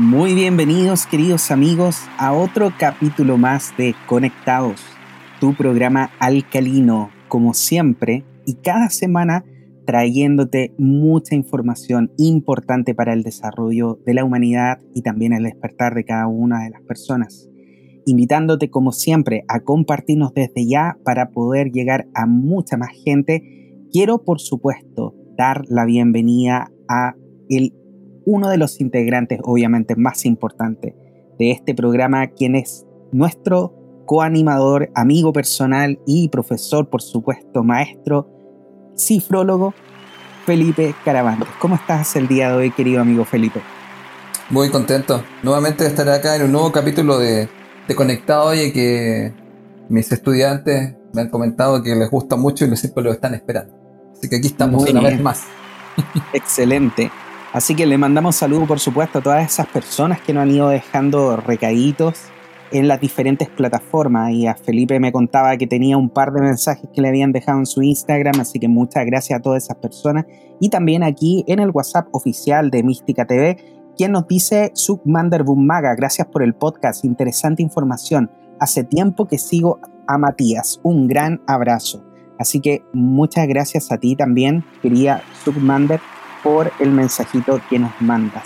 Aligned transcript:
Muy 0.00 0.32
bienvenidos 0.32 1.06
queridos 1.06 1.50
amigos 1.50 2.02
a 2.18 2.32
otro 2.32 2.72
capítulo 2.78 3.36
más 3.36 3.76
de 3.76 3.96
Conectados, 4.06 4.80
tu 5.40 5.54
programa 5.56 6.12
alcalino, 6.20 7.10
como 7.26 7.52
siempre, 7.52 8.24
y 8.46 8.54
cada 8.62 8.90
semana 8.90 9.44
trayéndote 9.86 10.72
mucha 10.78 11.34
información 11.34 12.12
importante 12.16 12.94
para 12.94 13.12
el 13.12 13.24
desarrollo 13.24 13.98
de 14.06 14.14
la 14.14 14.24
humanidad 14.24 14.78
y 14.94 15.02
también 15.02 15.32
el 15.32 15.42
despertar 15.42 15.96
de 15.96 16.04
cada 16.04 16.28
una 16.28 16.62
de 16.62 16.70
las 16.70 16.82
personas. 16.82 17.50
Invitándote 18.06 18.70
como 18.70 18.92
siempre 18.92 19.42
a 19.48 19.64
compartirnos 19.64 20.32
desde 20.32 20.64
ya 20.68 20.96
para 21.04 21.30
poder 21.30 21.72
llegar 21.72 22.06
a 22.14 22.24
mucha 22.24 22.76
más 22.76 22.90
gente, 23.04 23.82
quiero 23.90 24.22
por 24.22 24.38
supuesto 24.38 25.16
dar 25.36 25.64
la 25.66 25.84
bienvenida 25.86 26.70
a 26.88 27.16
el 27.48 27.72
uno 28.28 28.50
de 28.50 28.58
los 28.58 28.78
integrantes 28.82 29.40
obviamente 29.42 29.96
más 29.96 30.26
importantes 30.26 30.92
de 31.38 31.50
este 31.50 31.74
programa, 31.74 32.26
quien 32.26 32.56
es 32.56 32.84
nuestro 33.10 33.74
coanimador, 34.04 34.90
amigo 34.94 35.32
personal 35.32 35.98
y 36.06 36.28
profesor, 36.28 36.90
por 36.90 37.00
supuesto, 37.00 37.64
maestro, 37.64 38.28
cifrólogo, 38.98 39.72
Felipe 40.44 40.94
Caravantes. 41.06 41.48
¿Cómo 41.58 41.76
estás 41.76 42.16
el 42.16 42.28
día 42.28 42.50
de 42.50 42.56
hoy, 42.56 42.70
querido 42.70 43.00
amigo 43.00 43.24
Felipe? 43.24 43.62
Muy 44.50 44.68
contento 44.68 45.22
nuevamente 45.42 45.84
de 45.84 45.90
estar 45.90 46.08
acá 46.10 46.36
en 46.36 46.42
un 46.42 46.52
nuevo 46.52 46.70
capítulo 46.70 47.18
de, 47.18 47.48
de 47.86 47.94
Conectado 47.94 48.54
y 48.54 48.72
que 48.72 49.32
mis 49.88 50.12
estudiantes 50.12 50.96
me 51.14 51.22
han 51.22 51.30
comentado 51.30 51.82
que 51.82 51.94
les 51.94 52.10
gusta 52.10 52.36
mucho 52.36 52.66
y 52.66 52.76
siempre 52.76 53.04
lo 53.04 53.12
están 53.12 53.32
esperando. 53.32 53.74
Así 54.12 54.28
que 54.28 54.36
aquí 54.36 54.48
estamos 54.48 54.86
una 54.86 55.00
vez 55.00 55.18
más. 55.18 55.44
Excelente. 56.34 57.10
Así 57.52 57.74
que 57.74 57.86
le 57.86 57.96
mandamos 57.96 58.36
saludos, 58.36 58.68
por 58.68 58.78
supuesto, 58.78 59.18
a 59.18 59.22
todas 59.22 59.46
esas 59.46 59.66
personas 59.66 60.20
que 60.20 60.34
nos 60.34 60.42
han 60.42 60.50
ido 60.50 60.68
dejando 60.68 61.36
recaditos 61.36 62.24
en 62.72 62.88
las 62.88 63.00
diferentes 63.00 63.48
plataformas. 63.48 64.32
Y 64.32 64.46
a 64.46 64.54
Felipe 64.54 65.00
me 65.00 65.12
contaba 65.12 65.56
que 65.56 65.66
tenía 65.66 65.96
un 65.96 66.10
par 66.10 66.32
de 66.32 66.42
mensajes 66.42 66.90
que 66.92 67.00
le 67.00 67.08
habían 67.08 67.32
dejado 67.32 67.58
en 67.58 67.66
su 67.66 67.82
Instagram, 67.82 68.40
así 68.40 68.58
que 68.58 68.68
muchas 68.68 69.06
gracias 69.06 69.38
a 69.38 69.42
todas 69.42 69.64
esas 69.64 69.78
personas. 69.78 70.26
Y 70.60 70.68
también 70.68 71.02
aquí 71.02 71.44
en 71.48 71.58
el 71.60 71.70
WhatsApp 71.70 72.08
oficial 72.12 72.70
de 72.70 72.82
Mística 72.82 73.26
TV, 73.26 73.56
quien 73.96 74.12
nos 74.12 74.28
dice 74.28 74.70
Submander 74.74 75.44
Maga, 75.44 75.94
gracias 75.94 76.26
por 76.26 76.42
el 76.42 76.54
podcast, 76.54 77.04
interesante 77.04 77.62
información. 77.62 78.30
Hace 78.60 78.84
tiempo 78.84 79.26
que 79.26 79.38
sigo 79.38 79.80
a 80.06 80.18
Matías, 80.18 80.80
un 80.82 81.08
gran 81.08 81.40
abrazo. 81.46 82.04
Así 82.38 82.60
que 82.60 82.82
muchas 82.92 83.48
gracias 83.48 83.90
a 83.90 83.98
ti 83.98 84.14
también, 84.16 84.64
quería 84.82 85.22
Submander 85.44 86.00
por 86.42 86.72
el 86.80 86.90
mensajito 86.90 87.60
que 87.68 87.78
nos 87.78 87.92
mandas. 88.00 88.44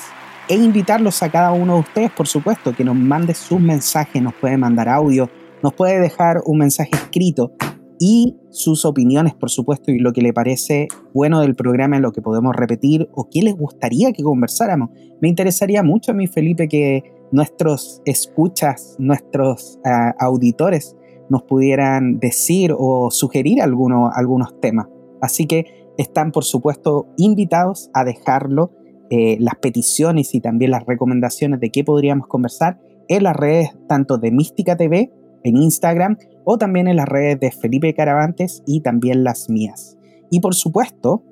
E 0.49 0.57
invitarlos 0.57 1.23
a 1.23 1.31
cada 1.31 1.53
uno 1.53 1.75
de 1.75 1.81
ustedes, 1.81 2.11
por 2.11 2.27
supuesto, 2.27 2.75
que 2.75 2.85
nos 2.85 2.97
mande 2.97 3.35
sus 3.35 3.61
mensajes, 3.61 4.23
nos 4.23 4.35
puede 4.35 4.57
mandar 4.57 4.89
audio, 4.89 5.31
nos 5.63 5.73
puede 5.75 6.01
dejar 6.01 6.43
un 6.45 6.59
mensaje 6.59 6.91
escrito 6.93 7.53
y 7.99 8.37
sus 8.51 8.85
opiniones, 8.85 9.33
por 9.35 9.49
supuesto, 9.49 9.93
y 9.93 10.01
lo 10.01 10.13
que 10.13 10.23
le 10.23 10.33
parece 10.33 10.89
bueno 11.15 11.41
del 11.41 11.55
programa, 11.55 12.01
lo 12.01 12.11
que 12.11 12.21
podemos 12.21 12.55
repetir 12.57 13.09
o 13.13 13.29
qué 13.31 13.43
les 13.43 13.55
gustaría 13.55 14.13
que 14.13 14.25
conversáramos. 14.25 14.91
Me 15.21 15.29
interesaría 15.29 15.85
mucho 15.85 16.11
a 16.11 16.15
mí, 16.15 16.27
Felipe, 16.27 16.67
que 16.67 17.05
nuestros 17.31 18.03
escuchas, 18.05 18.97
nuestros 18.99 19.79
ah, 19.85 20.15
auditores 20.19 20.97
nos 21.31 21.45
pudieran 21.45 22.19
decir 22.19 22.75
o 22.77 23.13
sugerir 23.13 23.63
algunos, 23.63 24.11
algunos 24.17 24.61
temas. 24.61 24.89
Así 25.21 25.47
que 25.47 25.82
están 25.99 26.33
por 26.33 26.45
supuesto 26.45 27.07
invitados 27.17 27.91
a 27.95 28.05
dejarlo 28.05 28.73
eh, 29.11 29.37
las 29.41 29.57
peticiones 29.57 30.35
y 30.35 30.41
también 30.41 30.71
las 30.71 30.87
recomendaciones 30.87 31.61
de 31.61 31.71
qué 31.71 31.85
podríamos 31.85 32.27
conversar 32.27 32.81
en 33.09 33.25
las 33.25 33.37
redes 33.37 33.71
tanto 33.89 34.17
de 34.19 34.31
Mística 34.31 34.77
TV 34.77 35.13
en 35.45 35.57
Instagram 35.57 36.17
o 36.45 36.59
también 36.59 36.89
en 36.89 36.97
las 36.97 37.09
redes 37.09 37.39
de 37.41 37.51
Felipe 37.51 37.95
Caravantes 37.95 38.63
y 38.67 38.81
también 38.81 39.25
las 39.25 39.49
mías. 39.49 39.99
Y 40.31 40.41
por 40.41 40.55
supuesto, 40.55 41.23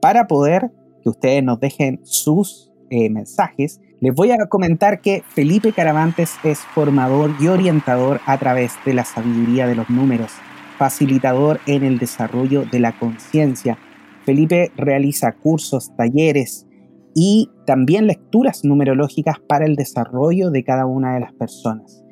para 0.00 0.26
poder 0.26 0.72
que 1.02 1.08
ustedes 1.08 1.42
nos 1.42 1.60
dejen 1.60 2.00
sus 2.02 2.72
eh, 2.90 3.08
mensajes, 3.08 3.80
les 4.00 4.14
voy 4.14 4.32
a 4.32 4.46
comentar 4.48 5.00
que 5.00 5.22
Felipe 5.28 5.72
Caravantes 5.72 6.34
es 6.42 6.58
formador 6.58 7.30
y 7.40 7.46
orientador 7.46 8.20
a 8.26 8.36
través 8.38 8.72
de 8.84 8.94
la 8.94 9.04
sabiduría 9.04 9.66
de 9.66 9.76
los 9.76 9.88
números, 9.88 10.32
facilitador 10.76 11.60
en 11.66 11.84
el 11.84 11.98
desarrollo 11.98 12.64
de 12.64 12.80
la 12.80 12.98
conciencia, 12.98 13.78
Felipe 14.24 14.70
realiza 14.76 15.32
cursos, 15.32 15.94
talleres 15.96 16.66
y 17.14 17.50
también 17.66 18.06
lecturas 18.06 18.64
numerológicas 18.64 19.36
para 19.40 19.66
el 19.66 19.76
desarrollo 19.76 20.50
de 20.50 20.64
cada 20.64 20.86
una 20.86 21.14
de 21.14 21.20
las 21.20 21.32
personas. 21.34 22.02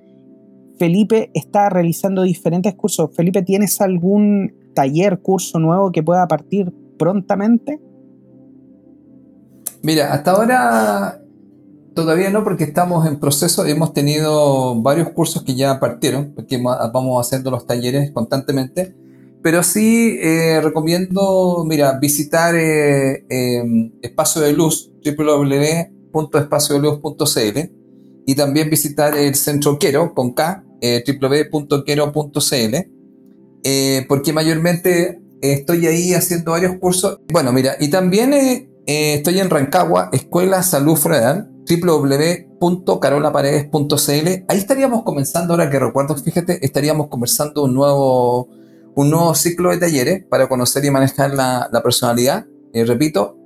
Felipe 0.78 1.30
está 1.34 1.68
realizando 1.68 2.22
diferentes 2.22 2.74
cursos. 2.74 3.10
Felipe, 3.14 3.42
¿tienes 3.42 3.80
algún 3.80 4.54
taller, 4.74 5.20
curso 5.20 5.58
nuevo 5.58 5.92
que 5.92 6.02
pueda 6.02 6.26
partir 6.26 6.72
prontamente? 6.98 7.80
Mira, 9.82 10.12
hasta 10.12 10.32
ahora 10.32 11.22
todavía 11.94 12.30
no 12.30 12.44
porque 12.44 12.64
estamos 12.64 13.06
en 13.06 13.20
proceso. 13.20 13.66
Hemos 13.66 13.92
tenido 13.92 14.80
varios 14.80 15.10
cursos 15.10 15.42
que 15.42 15.54
ya 15.54 15.78
partieron, 15.80 16.32
porque 16.34 16.58
vamos 16.62 17.26
haciendo 17.26 17.50
los 17.50 17.66
talleres 17.66 18.10
constantemente. 18.12 18.94
Pero 19.42 19.62
sí 19.62 20.18
eh, 20.20 20.60
recomiendo, 20.62 21.64
mira, 21.66 21.98
visitar 21.98 22.54
eh, 22.54 23.24
em, 23.30 23.90
Espacio 24.02 24.42
de 24.42 24.52
Luz, 24.52 24.92
www.espaciodeluz.cl 25.04 27.58
y 28.26 28.34
también 28.34 28.68
visitar 28.68 29.16
el 29.16 29.34
Centro 29.34 29.78
Quero, 29.78 30.12
con 30.14 30.34
K, 30.34 30.62
eh, 30.82 31.02
www.quero.cl, 31.06 32.76
porque 34.08 34.32
mayormente 34.32 35.22
estoy 35.40 35.86
ahí 35.86 36.12
haciendo 36.12 36.50
varios 36.50 36.76
cursos. 36.78 37.20
Bueno, 37.32 37.50
mira, 37.52 37.76
y 37.80 37.88
también 37.88 38.34
estoy 38.86 39.40
en 39.40 39.48
Rancagua, 39.48 40.10
Escuela 40.12 40.62
Salud 40.62 40.96
Federal, 40.96 41.50
www.carolaparedes.cl. 41.66 44.44
Ahí 44.48 44.58
estaríamos 44.58 45.02
comenzando, 45.02 45.54
ahora 45.54 45.70
que 45.70 45.78
recuerdo, 45.78 46.14
fíjate, 46.14 46.62
estaríamos 46.64 47.08
conversando 47.08 47.64
un 47.64 47.72
nuevo 47.74 48.59
un 48.94 49.10
nuevo 49.10 49.34
ciclo 49.34 49.70
de 49.70 49.78
talleres 49.78 50.24
para 50.28 50.48
conocer 50.48 50.84
y 50.84 50.90
manejar 50.90 51.34
la, 51.34 51.68
personalidad. 51.82 52.46
y 52.72 52.84
repito, 52.84 53.36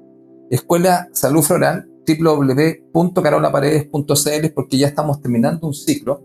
Escuela 0.50 1.08
Salud 1.12 1.42
Floral, 1.42 1.88
www.carolaparedes.cl, 2.06 4.52
porque 4.54 4.76
ya 4.78 4.88
estamos 4.88 5.20
terminando 5.20 5.66
un 5.66 5.74
ciclo. 5.74 6.22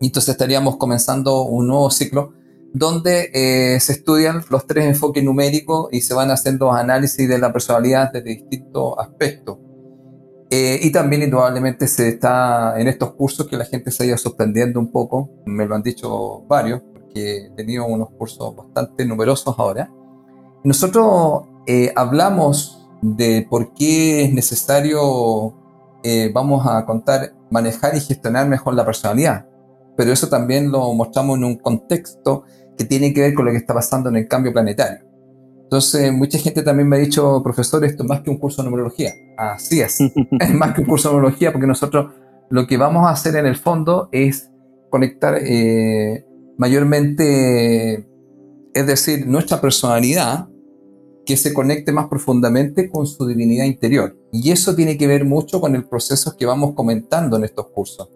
Y 0.00 0.06
entonces 0.06 0.30
estaríamos 0.30 0.76
comenzando 0.76 1.42
un 1.42 1.66
nuevo 1.68 1.90
ciclo 1.90 2.32
donde 2.72 3.30
eh, 3.34 3.80
se 3.80 3.92
estudian 3.92 4.42
los 4.48 4.66
tres 4.66 4.86
enfoques 4.86 5.24
numéricos 5.24 5.88
y 5.92 6.00
se 6.00 6.14
van 6.14 6.30
haciendo 6.30 6.72
análisis 6.72 7.28
de 7.28 7.38
la 7.38 7.52
personalidad 7.52 8.10
desde 8.12 8.30
distintos 8.30 8.94
aspectos. 8.98 9.58
Eh, 10.50 10.80
y 10.82 10.90
también 10.90 11.22
indudablemente 11.22 11.86
se 11.86 12.08
está 12.08 12.80
en 12.80 12.88
estos 12.88 13.14
cursos 13.14 13.46
que 13.46 13.56
la 13.56 13.64
gente 13.64 13.92
se 13.92 14.02
ha 14.02 14.06
ido 14.06 14.16
sorprendiendo 14.16 14.80
un 14.80 14.90
poco, 14.90 15.30
me 15.46 15.64
lo 15.64 15.76
han 15.76 15.82
dicho 15.82 16.42
varios, 16.48 16.82
que 17.12 17.46
he 17.46 17.50
tenido 17.50 17.86
unos 17.86 18.10
cursos 18.10 18.54
bastante 18.54 19.04
numerosos 19.04 19.54
ahora. 19.58 19.90
Nosotros 20.64 21.44
eh, 21.66 21.92
hablamos 21.96 22.88
de 23.02 23.46
por 23.48 23.72
qué 23.74 24.24
es 24.24 24.32
necesario, 24.32 25.54
eh, 26.02 26.30
vamos 26.32 26.66
a 26.66 26.84
contar, 26.84 27.34
manejar 27.50 27.94
y 27.96 28.00
gestionar 28.00 28.48
mejor 28.48 28.74
la 28.74 28.84
personalidad. 28.84 29.46
Pero 29.96 30.12
eso 30.12 30.28
también 30.28 30.70
lo 30.70 30.92
mostramos 30.94 31.38
en 31.38 31.44
un 31.44 31.56
contexto 31.56 32.44
que 32.76 32.84
tiene 32.84 33.12
que 33.12 33.20
ver 33.20 33.34
con 33.34 33.44
lo 33.44 33.50
que 33.50 33.58
está 33.58 33.74
pasando 33.74 34.08
en 34.08 34.16
el 34.16 34.28
cambio 34.28 34.52
planetario. 34.52 35.10
Entonces, 35.64 36.12
mucha 36.12 36.38
gente 36.38 36.62
también 36.62 36.88
me 36.88 36.96
ha 36.96 36.98
dicho, 36.98 37.42
profesor, 37.42 37.84
esto 37.84 38.02
es 38.02 38.08
más 38.08 38.22
que 38.22 38.30
un 38.30 38.38
curso 38.38 38.62
de 38.62 38.68
numerología. 38.68 39.12
Así 39.36 39.80
es, 39.80 40.00
es 40.40 40.54
más 40.54 40.74
que 40.74 40.80
un 40.80 40.86
curso 40.86 41.08
de 41.08 41.14
numerología 41.14 41.52
porque 41.52 41.66
nosotros 41.66 42.12
lo 42.50 42.66
que 42.66 42.76
vamos 42.76 43.06
a 43.06 43.10
hacer 43.10 43.36
en 43.36 43.46
el 43.46 43.56
fondo 43.56 44.08
es 44.10 44.50
conectar 44.90 45.38
eh, 45.40 46.26
mayormente, 46.60 48.06
es 48.74 48.86
decir, 48.86 49.26
nuestra 49.26 49.62
personalidad, 49.62 50.46
que 51.24 51.38
se 51.38 51.54
conecte 51.54 51.90
más 51.90 52.08
profundamente 52.08 52.90
con 52.90 53.06
su 53.06 53.26
divinidad 53.26 53.64
interior. 53.64 54.14
Y 54.30 54.50
eso 54.50 54.74
tiene 54.74 54.98
que 54.98 55.06
ver 55.06 55.24
mucho 55.24 55.58
con 55.58 55.74
el 55.74 55.88
proceso 55.88 56.36
que 56.36 56.44
vamos 56.44 56.74
comentando 56.74 57.38
en 57.38 57.44
estos 57.44 57.68
cursos. 57.68 58.10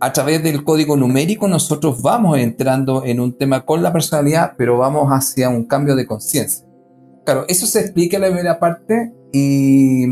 A 0.00 0.12
través 0.12 0.42
del 0.42 0.64
código 0.64 0.98
numérico 0.98 1.48
nosotros 1.48 2.02
vamos 2.02 2.36
entrando 2.38 3.06
en 3.06 3.20
un 3.20 3.38
tema 3.38 3.64
con 3.64 3.82
la 3.82 3.90
personalidad, 3.90 4.52
pero 4.58 4.76
vamos 4.76 5.08
hacia 5.08 5.48
un 5.48 5.64
cambio 5.64 5.96
de 5.96 6.04
conciencia. 6.04 6.66
Claro, 7.24 7.46
eso 7.48 7.64
se 7.64 7.80
explica 7.80 8.16
en 8.16 8.22
la 8.22 8.28
primera 8.28 8.60
parte 8.60 9.14
y 9.32 10.06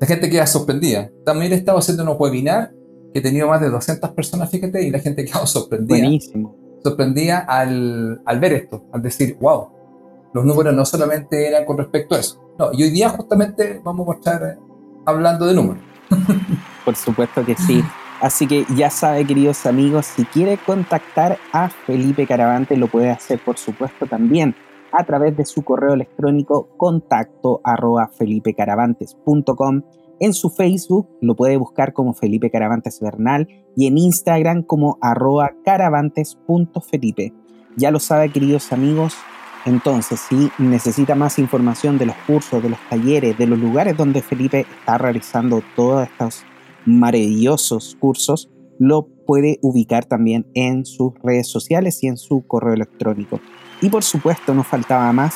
la 0.00 0.06
gente 0.06 0.30
queda 0.30 0.46
sorprendida. 0.46 1.10
También 1.26 1.52
he 1.52 1.56
estado 1.56 1.76
haciendo 1.76 2.02
unos 2.04 2.18
webinar 2.18 2.72
que 3.12 3.18
he 3.18 3.22
tenido 3.22 3.46
más 3.46 3.60
de 3.60 3.68
200 3.68 4.10
personas, 4.12 4.50
fíjate, 4.50 4.82
y 4.82 4.90
la 4.90 5.00
gente 5.00 5.26
queda 5.26 5.46
sorprendida. 5.46 5.98
Buenísimo 5.98 6.61
sorprendía 6.82 7.38
al, 7.38 8.20
al, 8.24 8.40
ver 8.40 8.52
esto, 8.52 8.84
al 8.92 9.02
decir, 9.02 9.36
wow, 9.40 9.68
los 10.32 10.44
números 10.44 10.74
no 10.74 10.84
solamente 10.84 11.48
eran 11.48 11.64
con 11.64 11.78
respecto 11.78 12.14
a 12.14 12.18
eso. 12.18 12.42
No, 12.58 12.70
y 12.72 12.82
hoy 12.82 12.90
día 12.90 13.08
justamente 13.08 13.80
vamos 13.82 14.08
a 14.08 14.12
estar 14.12 14.58
hablando 15.06 15.46
de 15.46 15.54
números. 15.54 15.82
Por 16.84 16.96
supuesto 16.96 17.44
que 17.44 17.54
sí. 17.54 17.82
Así 18.20 18.46
que 18.46 18.64
ya 18.76 18.88
sabe, 18.88 19.26
queridos 19.26 19.66
amigos, 19.66 20.06
si 20.06 20.24
quiere 20.24 20.56
contactar 20.56 21.38
a 21.52 21.68
Felipe 21.68 22.26
Caravante, 22.26 22.76
lo 22.76 22.86
puede 22.86 23.10
hacer, 23.10 23.40
por 23.44 23.58
supuesto, 23.58 24.06
también 24.06 24.54
a 24.92 25.02
través 25.04 25.36
de 25.36 25.44
su 25.44 25.62
correo 25.62 25.94
electrónico 25.94 26.68
contacto 26.76 27.60
arroba 27.64 28.08
felipecaravantes.com. 28.16 29.82
En 30.20 30.34
su 30.34 30.50
Facebook 30.50 31.08
lo 31.20 31.34
puede 31.34 31.56
buscar 31.56 31.92
como 31.92 32.14
Felipe 32.14 32.50
Caravantes 32.50 33.00
Bernal 33.00 33.48
y 33.76 33.86
en 33.86 33.98
Instagram 33.98 34.62
como 34.62 34.98
arroba 35.00 35.52
caravantes.felipe. 35.64 37.32
Ya 37.76 37.90
lo 37.90 37.98
sabe, 37.98 38.30
queridos 38.30 38.72
amigos. 38.72 39.14
Entonces, 39.64 40.20
si 40.20 40.50
necesita 40.58 41.14
más 41.14 41.38
información 41.38 41.96
de 41.98 42.06
los 42.06 42.16
cursos, 42.26 42.62
de 42.62 42.70
los 42.70 42.78
talleres, 42.88 43.38
de 43.38 43.46
los 43.46 43.58
lugares 43.58 43.96
donde 43.96 44.22
Felipe 44.22 44.66
está 44.78 44.98
realizando 44.98 45.62
todos 45.76 46.08
estos 46.08 46.44
maravillosos 46.84 47.96
cursos, 48.00 48.50
lo 48.78 49.06
puede 49.26 49.58
ubicar 49.62 50.04
también 50.04 50.46
en 50.54 50.84
sus 50.84 51.12
redes 51.22 51.48
sociales 51.48 52.02
y 52.02 52.08
en 52.08 52.16
su 52.16 52.44
correo 52.46 52.74
electrónico. 52.74 53.40
Y 53.80 53.88
por 53.88 54.02
supuesto, 54.02 54.54
no 54.54 54.64
faltaba 54.64 55.12
más. 55.12 55.34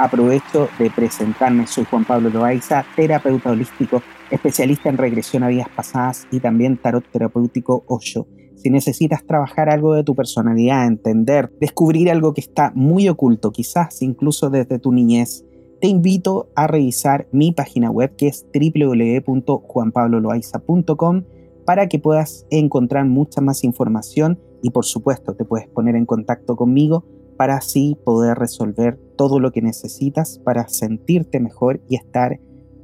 Aprovecho 0.00 0.68
de 0.78 0.90
presentarme. 0.90 1.66
Soy 1.66 1.84
Juan 1.84 2.06
Pablo 2.06 2.30
Loaiza, 2.30 2.86
terapeuta 2.96 3.50
holístico, 3.50 4.00
especialista 4.30 4.88
en 4.88 4.96
regresión 4.96 5.42
a 5.42 5.48
vidas 5.48 5.68
pasadas 5.68 6.26
y 6.30 6.40
también 6.40 6.78
tarot 6.78 7.04
terapéutico 7.12 7.84
Osho. 7.86 8.26
Si 8.56 8.70
necesitas 8.70 9.26
trabajar 9.26 9.68
algo 9.68 9.92
de 9.92 10.02
tu 10.02 10.14
personalidad, 10.14 10.86
entender, 10.86 11.52
descubrir 11.60 12.10
algo 12.10 12.32
que 12.32 12.40
está 12.40 12.72
muy 12.74 13.10
oculto, 13.10 13.52
quizás 13.52 14.00
incluso 14.00 14.48
desde 14.48 14.78
tu 14.78 14.90
niñez, 14.90 15.44
te 15.82 15.88
invito 15.88 16.48
a 16.56 16.66
revisar 16.66 17.28
mi 17.30 17.52
página 17.52 17.90
web 17.90 18.16
que 18.16 18.28
es 18.28 18.46
www.juanpabloloaiza.com 18.54 21.24
para 21.66 21.90
que 21.90 21.98
puedas 21.98 22.46
encontrar 22.48 23.04
mucha 23.04 23.42
más 23.42 23.64
información 23.64 24.40
y 24.62 24.70
por 24.70 24.86
supuesto 24.86 25.34
te 25.34 25.44
puedes 25.44 25.68
poner 25.68 25.94
en 25.94 26.06
contacto 26.06 26.56
conmigo 26.56 27.04
para 27.40 27.56
así 27.56 27.96
poder 28.04 28.36
resolver 28.36 29.00
todo 29.16 29.40
lo 29.40 29.50
que 29.50 29.62
necesitas 29.62 30.38
para 30.44 30.68
sentirte 30.68 31.40
mejor 31.40 31.80
y 31.88 31.96
estar 31.96 32.38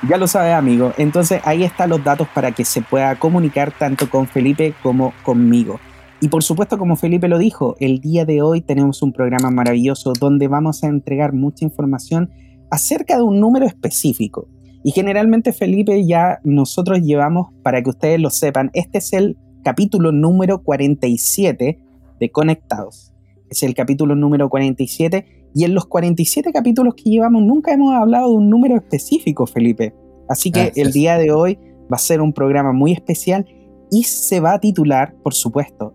Ya 0.03 0.19
lo 0.19 0.29
sabe, 0.29 0.53
amigo. 0.53 0.93
Entonces 0.99 1.41
ahí 1.45 1.65
están 1.65 1.91
los 1.91 2.05
datos 2.05 2.29
para 2.35 2.53
que 2.53 2.65
se 2.65 2.83
pueda 2.83 3.17
comunicar 3.17 3.73
tanto 3.77 4.11
con 4.11 4.27
Felipe 4.27 4.75
como 4.83 5.15
conmigo. 5.23 5.81
Y 6.21 6.29
por 6.29 6.43
supuesto, 6.43 6.79
como 6.79 6.97
Felipe 6.97 7.29
lo 7.29 7.39
dijo, 7.39 7.77
el 7.81 8.01
día 8.01 8.25
de 8.25 8.43
hoy 8.43 8.61
tenemos 8.61 9.03
un 9.03 9.13
programa 9.13 9.51
maravilloso 9.51 10.13
donde 10.19 10.49
vamos 10.49 10.85
a 10.85 10.89
entregar 10.89 11.33
mucha 11.33 11.65
información 11.65 12.31
acerca 12.71 13.17
de 13.17 13.23
un 13.23 13.41
número 13.41 13.67
específico. 13.67 14.49
Y 14.85 14.93
generalmente, 14.93 15.53
Felipe, 15.53 16.07
ya 16.07 16.41
nosotros 16.45 17.01
llevamos, 17.01 17.49
para 17.63 17.83
que 17.83 17.91
ustedes 17.91 18.21
lo 18.21 18.31
sepan, 18.31 18.71
este 18.73 18.99
es 18.99 19.13
el 19.13 19.37
capítulo 19.65 20.13
número 20.13 20.63
47 20.63 21.81
de 22.21 22.31
Conectados. 22.31 23.13
Es 23.51 23.63
el 23.63 23.75
capítulo 23.75 24.15
número 24.15 24.49
47 24.49 25.46
y 25.57 25.65
en 25.65 25.75
los 25.75 25.87
47 25.87 26.53
capítulos 26.53 26.95
que 26.95 27.09
llevamos 27.09 27.43
nunca 27.43 27.73
hemos 27.73 27.95
hablado 27.95 28.29
de 28.29 28.35
un 28.35 28.51
número 28.51 28.77
específico, 28.77 29.47
Felipe. 29.47 29.95
Así 30.29 30.53
que 30.53 30.71
el 30.77 30.93
día 30.93 31.17
de 31.17 31.33
hoy 31.33 31.59
va 31.91 31.97
a 31.97 31.99
ser 31.99 32.21
un 32.21 32.35
programa 32.35 32.73
muy 32.73 32.93
especial 32.93 33.47
y 33.91 34.05
se 34.05 34.39
va 34.41 34.53
a 34.53 34.61
titular, 34.61 35.15
por 35.23 35.33
supuesto, 35.33 35.95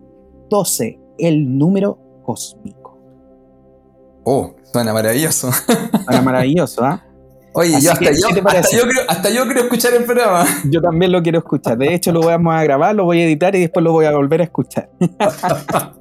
12, 0.50 0.98
el 1.16 1.56
número 1.58 1.96
cósmico. 2.24 2.98
Oh, 4.24 4.52
suena 4.72 4.92
maravilloso. 4.92 5.52
Suena 5.52 6.22
maravilloso, 6.22 6.84
¿ah? 6.84 7.04
Oye, 7.54 7.80
yo 7.80 7.92
hasta, 7.92 8.06
yo, 8.06 8.28
hasta, 9.06 9.30
yo 9.30 9.44
quiero, 9.44 9.60
escuchar 9.60 9.94
el 9.94 10.02
programa. 10.04 10.44
Yo 10.70 10.80
también 10.80 11.12
lo 11.12 11.22
quiero 11.22 11.38
escuchar. 11.38 11.78
De 11.78 11.94
hecho, 11.94 12.10
lo 12.10 12.22
vamos 12.22 12.52
a 12.52 12.64
grabar, 12.64 12.96
lo 12.96 13.04
voy 13.04 13.20
a 13.20 13.26
editar 13.26 13.54
y 13.54 13.60
después 13.60 13.84
lo 13.84 13.92
voy 13.92 14.06
a 14.06 14.12
volver 14.12 14.40
a 14.40 14.44
escuchar. 14.44 14.90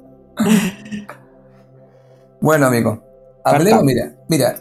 bueno, 2.42 2.68
amigo, 2.68 3.11
Hablemos, 3.44 3.84
mira, 3.84 4.16
mira, 4.30 4.56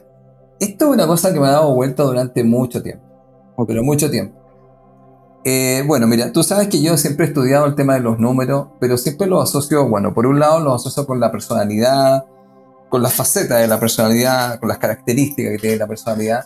esto 0.59 0.85
es 0.87 0.91
una 0.91 1.07
cosa 1.07 1.33
que 1.33 1.41
me 1.41 1.47
ha 1.47 1.53
dado 1.53 1.75
vuelta 1.75 2.03
durante 2.03 2.45
mucho 2.45 2.83
tiempo, 2.83 3.05
pero 3.67 3.83
mucho 3.83 4.11
tiempo. 4.11 4.41
Eh, 5.45 5.83
bueno, 5.87 6.07
mira, 6.07 6.33
tú 6.33 6.43
sabes 6.43 6.69
que 6.69 6.83
yo 6.83 6.99
siempre 6.99 7.25
he 7.25 7.29
estudiado 7.29 7.65
el 7.65 7.75
tema 7.75 7.95
de 7.95 8.01
los 8.01 8.19
números, 8.19 8.69
pero 8.79 8.99
siempre 8.99 9.27
lo 9.27 9.41
asocio, 9.41 9.89
bueno, 9.89 10.13
por 10.13 10.27
un 10.27 10.39
lado 10.39 10.61
lo 10.61 10.75
asocio 10.75 11.07
con 11.07 11.19
la 11.19 11.33
personalidad, 11.33 12.27
con 12.91 13.03
las 13.03 13.15
facetas 13.15 13.61
de 13.61 13.67
la 13.67 13.81
personalidad, 13.81 14.61
con 14.61 14.69
las 14.69 14.79
características 14.79 15.53
que 15.53 15.59
tiene 15.59 15.77
la 15.77 15.87
personalidad. 15.87 16.45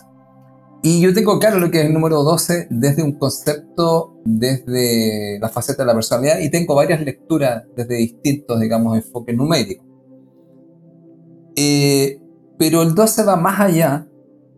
Y 0.81 1.01
yo 1.01 1.13
tengo 1.13 1.39
claro 1.39 1.59
lo 1.59 1.71
que 1.71 1.81
es 1.81 1.87
el 1.87 1.93
número 1.93 2.23
12 2.23 2.67
desde 2.69 3.03
un 3.03 3.17
concepto, 3.17 4.21
desde 4.23 5.39
la 5.39 5.49
faceta 5.49 5.83
de 5.83 5.87
la 5.87 5.93
personalidad, 5.93 6.39
y 6.39 6.49
tengo 6.49 6.75
varias 6.75 7.01
lecturas 7.01 7.63
desde 7.75 7.95
distintos, 7.95 8.59
digamos, 8.59 8.95
enfoques 8.95 9.35
numéricos. 9.35 9.85
Eh, 11.55 12.19
pero 12.57 12.81
el 12.81 12.95
12 12.95 13.23
va 13.23 13.35
más 13.35 13.59
allá 13.59 14.07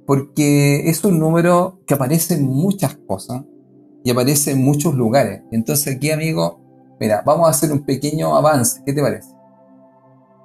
porque 0.06 0.90
es 0.90 1.04
un 1.04 1.20
número 1.20 1.82
que 1.86 1.94
aparece 1.94 2.36
en 2.36 2.46
muchas 2.46 2.96
cosas 2.96 3.44
y 4.04 4.12
aparece 4.12 4.52
en 4.52 4.64
muchos 4.64 4.96
lugares. 4.96 5.42
Entonces 5.52 5.96
aquí, 5.96 6.12
amigo, 6.12 6.62
mira, 7.00 7.24
vamos 7.26 7.48
a 7.48 7.52
hacer 7.52 7.72
un 7.72 7.84
pequeño 7.84 8.36
avance. 8.36 8.82
¿Qué 8.86 8.94
te 8.94 9.02
parece? 9.02 9.30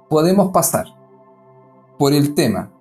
Podemos 0.09 0.51
pasar 0.51 0.85
por 1.97 2.13
el 2.13 2.35
tema 2.35 2.73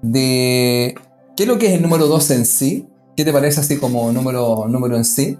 de 0.00 0.94
qué 1.36 1.42
es 1.42 1.48
lo 1.48 1.58
que 1.58 1.66
es 1.66 1.72
el 1.74 1.82
número 1.82 2.06
12 2.06 2.34
en 2.34 2.46
sí. 2.46 2.88
¿Qué 3.16 3.24
te 3.24 3.32
parece 3.32 3.60
así 3.60 3.78
como 3.78 4.10
número, 4.12 4.66
número 4.68 4.96
en 4.96 5.04
sí? 5.04 5.38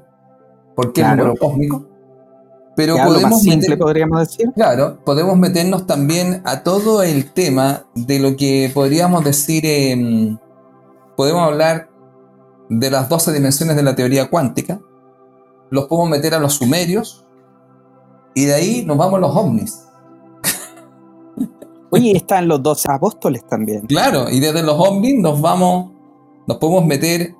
¿Por 0.74 0.92
qué 0.92 1.00
el 1.00 1.16
número 1.16 1.34
cósmico? 1.36 1.95
Pero 2.76 2.94
podemos 3.02 3.42
podríamos 3.78 4.20
decir. 4.20 4.52
Claro, 4.54 4.98
podemos 5.02 5.38
meternos 5.38 5.86
también 5.86 6.42
a 6.44 6.62
todo 6.62 7.02
el 7.02 7.32
tema 7.32 7.86
de 7.94 8.18
lo 8.20 8.36
que 8.36 8.70
podríamos 8.72 9.24
decir, 9.24 10.38
podemos 11.16 11.42
hablar 11.42 11.88
de 12.68 12.90
las 12.90 13.08
12 13.08 13.32
dimensiones 13.32 13.76
de 13.76 13.82
la 13.82 13.96
teoría 13.96 14.28
cuántica, 14.28 14.78
los 15.70 15.86
podemos 15.86 16.10
meter 16.10 16.34
a 16.34 16.38
los 16.38 16.52
sumerios 16.54 17.24
y 18.34 18.44
de 18.44 18.54
ahí 18.54 18.84
nos 18.84 18.98
vamos 18.98 19.16
a 19.16 19.20
los 19.20 19.34
ovnis. 19.34 19.82
Oye, 21.90 22.14
están 22.14 22.46
los 22.46 22.62
12 22.62 22.92
apóstoles 22.92 23.46
también. 23.46 23.86
Claro, 23.86 24.28
y 24.30 24.38
desde 24.38 24.62
los 24.62 24.74
ovnis 24.78 25.18
nos 25.18 25.40
vamos, 25.40 25.92
nos 26.46 26.58
podemos 26.58 26.84
meter. 26.84 27.34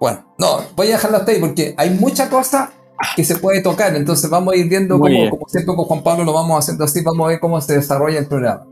Bueno, 0.00 0.24
no, 0.38 0.62
voy 0.74 0.88
a 0.88 0.92
dejarlo 0.92 1.18
hasta 1.18 1.30
ahí 1.30 1.38
porque 1.38 1.72
hay 1.76 1.90
mucha 1.90 2.28
cosa 2.28 2.72
que 3.16 3.24
se 3.24 3.36
puede 3.36 3.62
tocar. 3.62 3.94
Entonces 3.96 4.28
vamos 4.30 4.54
a 4.54 4.56
ir 4.56 4.68
viendo 4.68 4.98
cómo, 4.98 5.30
como 5.30 5.48
siempre 5.48 5.74
con 5.74 5.84
Juan 5.84 6.02
Pablo 6.02 6.24
lo 6.24 6.32
vamos 6.32 6.58
haciendo 6.58 6.84
así, 6.84 7.02
vamos 7.02 7.24
a 7.26 7.28
ver 7.28 7.40
cómo 7.40 7.60
se 7.60 7.74
desarrolla 7.74 8.18
el 8.18 8.26
programa. 8.26 8.66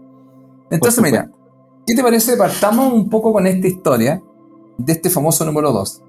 Entonces, 0.70 1.02
mira, 1.02 1.30
¿qué 1.86 1.94
te 1.94 2.02
parece? 2.02 2.36
Partamos 2.36 2.92
un 2.92 3.08
poco 3.08 3.32
con 3.32 3.46
esta 3.46 3.66
historia 3.66 4.22
de 4.76 4.92
este 4.92 5.10
famoso 5.10 5.44
número 5.44 5.72
2. 5.72 6.02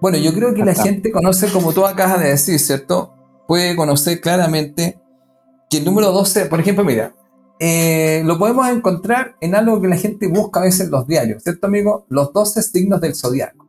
Bueno, 0.00 0.18
yo 0.18 0.32
creo 0.34 0.54
que 0.54 0.64
la 0.64 0.74
gente 0.74 1.10
conoce, 1.10 1.50
como 1.50 1.72
tú 1.72 1.84
acabas 1.84 2.20
de 2.20 2.28
decir, 2.28 2.58
¿cierto? 2.58 3.12
Puede 3.48 3.74
conocer 3.76 4.20
claramente 4.20 5.00
que 5.70 5.78
el 5.78 5.84
número 5.84 6.12
12, 6.12 6.46
por 6.46 6.60
ejemplo, 6.60 6.84
mira, 6.84 7.14
eh, 7.58 8.22
lo 8.24 8.38
podemos 8.38 8.68
encontrar 8.68 9.36
en 9.40 9.54
algo 9.54 9.80
que 9.80 9.88
la 9.88 9.96
gente 9.96 10.26
busca 10.26 10.60
a 10.60 10.64
veces 10.64 10.82
en 10.82 10.90
los 10.90 11.06
diarios, 11.06 11.42
¿cierto, 11.42 11.66
amigo? 11.66 12.04
Los 12.08 12.32
12 12.32 12.62
signos 12.62 13.00
del 13.00 13.14
zodiaco. 13.14 13.66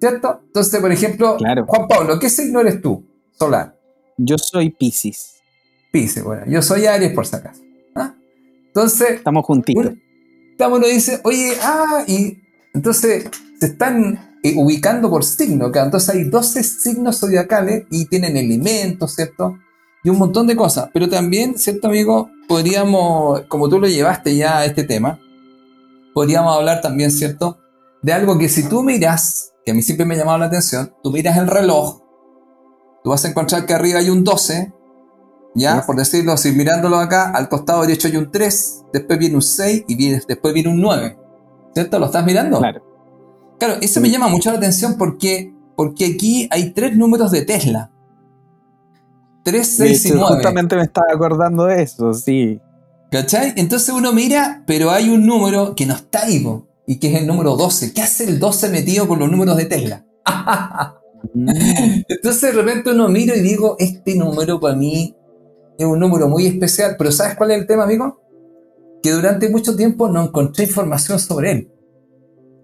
¿Cierto? 0.00 0.40
Entonces, 0.46 0.80
por 0.80 0.92
ejemplo, 0.92 1.36
Juan 1.38 1.88
Pablo, 1.88 2.18
¿qué 2.18 2.28
signo 2.30 2.60
eres 2.60 2.80
tú? 2.80 3.04
Solar. 3.38 3.78
Yo 4.16 4.36
soy 4.38 4.70
Pisces. 4.70 5.36
Pisces, 5.92 6.24
bueno, 6.24 6.44
yo 6.46 6.60
soy 6.60 6.86
Aries 6.86 7.12
por 7.12 7.26
si 7.26 7.36
acaso. 7.36 7.62
¿ah? 7.94 8.14
Entonces. 8.66 9.10
Estamos 9.10 9.44
juntitos. 9.46 9.92
Estamos, 10.52 10.80
lo 10.80 10.88
dice, 10.88 11.20
oye, 11.22 11.52
ah, 11.62 12.02
y 12.06 12.38
entonces 12.74 13.30
se 13.60 13.66
están 13.66 14.38
eh, 14.42 14.54
ubicando 14.56 15.08
por 15.08 15.24
signo, 15.24 15.66
entonces 15.66 16.08
hay 16.08 16.24
12 16.24 16.62
signos 16.64 17.20
zodiacales 17.20 17.86
y 17.90 18.06
tienen 18.06 18.36
elementos, 18.36 19.14
¿cierto? 19.14 19.56
Y 20.02 20.10
un 20.10 20.18
montón 20.18 20.48
de 20.48 20.56
cosas. 20.56 20.90
Pero 20.92 21.08
también, 21.08 21.56
¿cierto, 21.58 21.88
amigo? 21.88 22.30
Podríamos, 22.48 23.42
como 23.42 23.68
tú 23.68 23.78
lo 23.78 23.86
llevaste 23.86 24.36
ya 24.36 24.58
a 24.58 24.64
este 24.64 24.82
tema, 24.82 25.20
podríamos 26.12 26.56
hablar 26.56 26.80
también, 26.80 27.12
¿cierto? 27.12 27.58
De 28.02 28.12
algo 28.12 28.36
que 28.36 28.48
si 28.48 28.68
tú 28.68 28.82
miras 28.82 29.52
que 29.64 29.72
a 29.72 29.74
mí 29.74 29.82
siempre 29.82 30.06
me 30.06 30.14
ha 30.14 30.18
llamado 30.18 30.38
la 30.38 30.46
atención, 30.46 30.94
tú 31.02 31.12
miras 31.12 31.36
el 31.36 31.46
reloj, 31.46 32.00
tú 33.08 33.12
vas 33.12 33.24
a 33.24 33.28
encontrar 33.28 33.64
que 33.64 33.72
arriba 33.72 34.00
hay 34.00 34.10
un 34.10 34.22
12, 34.22 34.70
¿ya? 35.54 35.82
Por 35.86 35.96
decirlo 35.96 36.32
así, 36.32 36.52
mirándolo 36.52 36.98
acá, 36.98 37.30
al 37.30 37.48
costado 37.48 37.80
derecho 37.80 38.06
hay 38.06 38.18
un 38.18 38.30
3, 38.30 38.84
después 38.92 39.18
viene 39.18 39.36
un 39.36 39.40
6 39.40 39.84
y 39.88 39.94
viene, 39.94 40.20
después 40.28 40.52
viene 40.52 40.68
un 40.68 40.78
9. 40.78 41.18
¿Cierto? 41.72 41.98
¿Lo 41.98 42.04
estás 42.04 42.26
mirando? 42.26 42.58
Claro. 42.58 42.82
Claro, 43.58 43.76
eso 43.80 44.02
me 44.02 44.10
llama 44.10 44.28
mucho 44.28 44.50
la 44.50 44.58
atención 44.58 44.96
porque, 44.98 45.54
porque 45.74 46.04
aquí 46.04 46.48
hay 46.50 46.72
tres 46.72 46.98
números 46.98 47.30
de 47.30 47.46
Tesla. 47.46 47.90
3, 49.44 49.66
6 49.66 50.04
y 50.04 50.10
9. 50.10 50.26
Justamente 50.34 50.76
me 50.76 50.82
estaba 50.82 51.06
acordando 51.10 51.64
de 51.64 51.82
eso, 51.82 52.12
sí. 52.12 52.60
¿Cachai? 53.10 53.54
Entonces 53.56 53.88
uno 53.88 54.12
mira, 54.12 54.64
pero 54.66 54.90
hay 54.90 55.08
un 55.08 55.24
número 55.24 55.74
que 55.74 55.86
no 55.86 55.94
está 55.94 56.26
ahí, 56.26 56.46
y 56.86 56.96
que 56.96 57.08
es 57.08 57.22
el 57.22 57.26
número 57.26 57.56
12. 57.56 57.94
¿Qué 57.94 58.02
hace 58.02 58.24
el 58.24 58.38
12 58.38 58.68
metido 58.68 59.08
con 59.08 59.18
los 59.18 59.30
números 59.30 59.56
de 59.56 59.64
Tesla? 59.64 60.04
Entonces 61.34 62.42
de 62.42 62.52
repente 62.52 62.90
uno 62.90 63.08
mira 63.08 63.36
y 63.36 63.40
digo, 63.40 63.76
este 63.78 64.14
número 64.14 64.60
para 64.60 64.76
mí 64.76 65.16
es 65.78 65.86
un 65.86 66.00
número 66.00 66.28
muy 66.28 66.46
especial, 66.46 66.96
pero 66.98 67.12
¿sabes 67.12 67.36
cuál 67.36 67.52
es 67.52 67.58
el 67.60 67.66
tema, 67.66 67.84
amigo? 67.84 68.20
Que 69.02 69.12
durante 69.12 69.48
mucho 69.48 69.76
tiempo 69.76 70.08
no 70.08 70.24
encontré 70.24 70.64
información 70.64 71.20
sobre 71.20 71.52
él. 71.52 71.72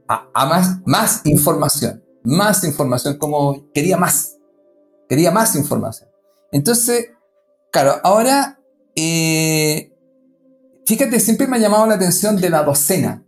A, 0.09 0.47
más, 0.47 0.81
más 0.85 1.23
información, 1.25 2.05
más 2.25 2.63
información, 2.65 3.17
como 3.17 3.71
quería 3.73 3.97
más, 3.97 4.37
quería 5.09 5.31
más 5.31 5.57
información. 5.57 6.11
Entonces, 6.53 7.11
claro, 7.73 7.95
ahora, 8.03 8.61
eh, 8.97 9.93
fíjate, 10.85 11.21
siempre 11.21 11.47
me 11.47 11.57
ha 11.57 11.61
llamado 11.61 11.87
la 11.87 11.95
atención 11.95 12.37
de 12.37 12.51
la 12.51 12.65
docena. 12.65 13.25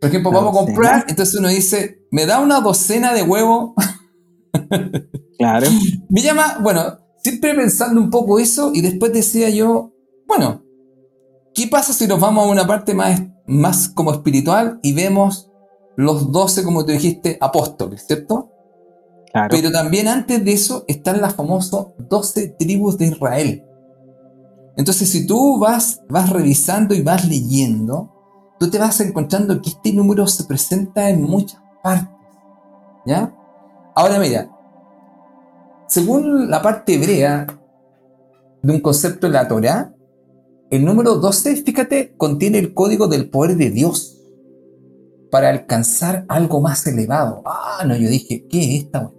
Por 0.00 0.08
ejemplo, 0.08 0.32
vamos 0.32 0.56
a 0.56 0.64
comprar, 0.64 1.04
entonces 1.08 1.38
uno 1.38 1.48
dice, 1.48 2.02
¿me 2.10 2.26
da 2.26 2.40
una 2.40 2.60
docena 2.60 3.12
de 3.12 3.22
huevos? 3.22 3.72
claro. 5.38 5.66
Me 6.08 6.22
llama, 6.22 6.58
bueno, 6.60 6.98
siempre 7.22 7.54
pensando 7.54 8.00
un 8.00 8.10
poco 8.10 8.38
eso 8.38 8.70
y 8.74 8.80
después 8.80 9.12
decía 9.12 9.50
yo, 9.50 9.92
bueno, 10.26 10.62
¿qué 11.54 11.66
pasa 11.68 11.92
si 11.92 12.06
nos 12.06 12.20
vamos 12.20 12.46
a 12.46 12.50
una 12.50 12.66
parte 12.66 12.94
más, 12.94 13.22
más 13.46 13.88
como 13.88 14.12
espiritual 14.12 14.78
y 14.82 14.92
vemos 14.92 15.50
los 15.96 16.32
doce, 16.32 16.62
como 16.64 16.84
tú 16.84 16.92
dijiste, 16.92 17.38
apóstoles, 17.40 18.06
¿cierto? 18.06 18.50
Pero 19.50 19.72
también 19.72 20.08
antes 20.08 20.44
de 20.44 20.52
eso 20.52 20.84
están 20.88 21.20
las 21.20 21.34
famosas 21.34 21.86
12 21.98 22.48
tribus 22.58 22.98
de 22.98 23.06
Israel. 23.06 23.64
Entonces, 24.76 25.08
si 25.08 25.26
tú 25.26 25.58
vas, 25.58 26.02
vas 26.08 26.30
revisando 26.30 26.94
y 26.94 27.02
vas 27.02 27.26
leyendo, 27.26 28.10
tú 28.58 28.70
te 28.70 28.78
vas 28.78 29.00
encontrando 29.00 29.60
que 29.60 29.70
este 29.70 29.92
número 29.92 30.26
se 30.26 30.44
presenta 30.44 31.08
en 31.08 31.22
muchas 31.22 31.60
partes. 31.82 32.08
¿Ya? 33.06 33.34
Ahora 33.94 34.18
mira, 34.18 34.50
según 35.86 36.50
la 36.50 36.62
parte 36.62 36.94
hebrea 36.94 37.46
de 38.62 38.72
un 38.72 38.80
concepto 38.80 39.26
de 39.26 39.32
la 39.34 39.48
Torah, 39.48 39.94
el 40.70 40.84
número 40.84 41.16
12, 41.16 41.56
fíjate, 41.56 42.14
contiene 42.16 42.58
el 42.58 42.72
código 42.72 43.08
del 43.08 43.28
poder 43.28 43.56
de 43.56 43.70
Dios 43.70 44.18
para 45.30 45.50
alcanzar 45.50 46.24
algo 46.28 46.60
más 46.60 46.86
elevado. 46.86 47.42
Ah, 47.44 47.84
no, 47.86 47.96
yo 47.96 48.08
dije, 48.08 48.46
¿qué 48.48 48.76
es 48.76 48.84
esta 48.84 49.12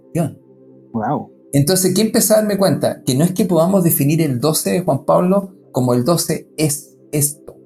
Wow. 0.92 1.32
Entonces, 1.52 1.92
¿qué 1.94 2.02
empezó 2.02 2.34
a 2.34 2.36
darme 2.38 2.56
cuenta? 2.56 3.02
Que 3.02 3.16
no 3.16 3.24
es 3.24 3.32
que 3.32 3.44
podamos 3.44 3.82
definir 3.82 4.20
el 4.20 4.40
12 4.40 4.70
de 4.70 4.80
Juan 4.80 5.04
Pablo 5.04 5.54
como 5.72 5.92
el 5.94 6.04
12 6.04 6.50
es 6.56 6.96
esto, 7.10 7.56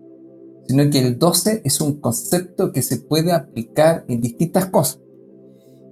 sino 0.66 0.90
que 0.90 0.98
el 0.98 1.18
12 1.18 1.62
es 1.64 1.80
un 1.80 2.00
concepto 2.00 2.72
que 2.72 2.82
se 2.82 2.98
puede 2.98 3.32
aplicar 3.32 4.04
en 4.08 4.20
distintas 4.20 4.66
cosas. 4.66 5.00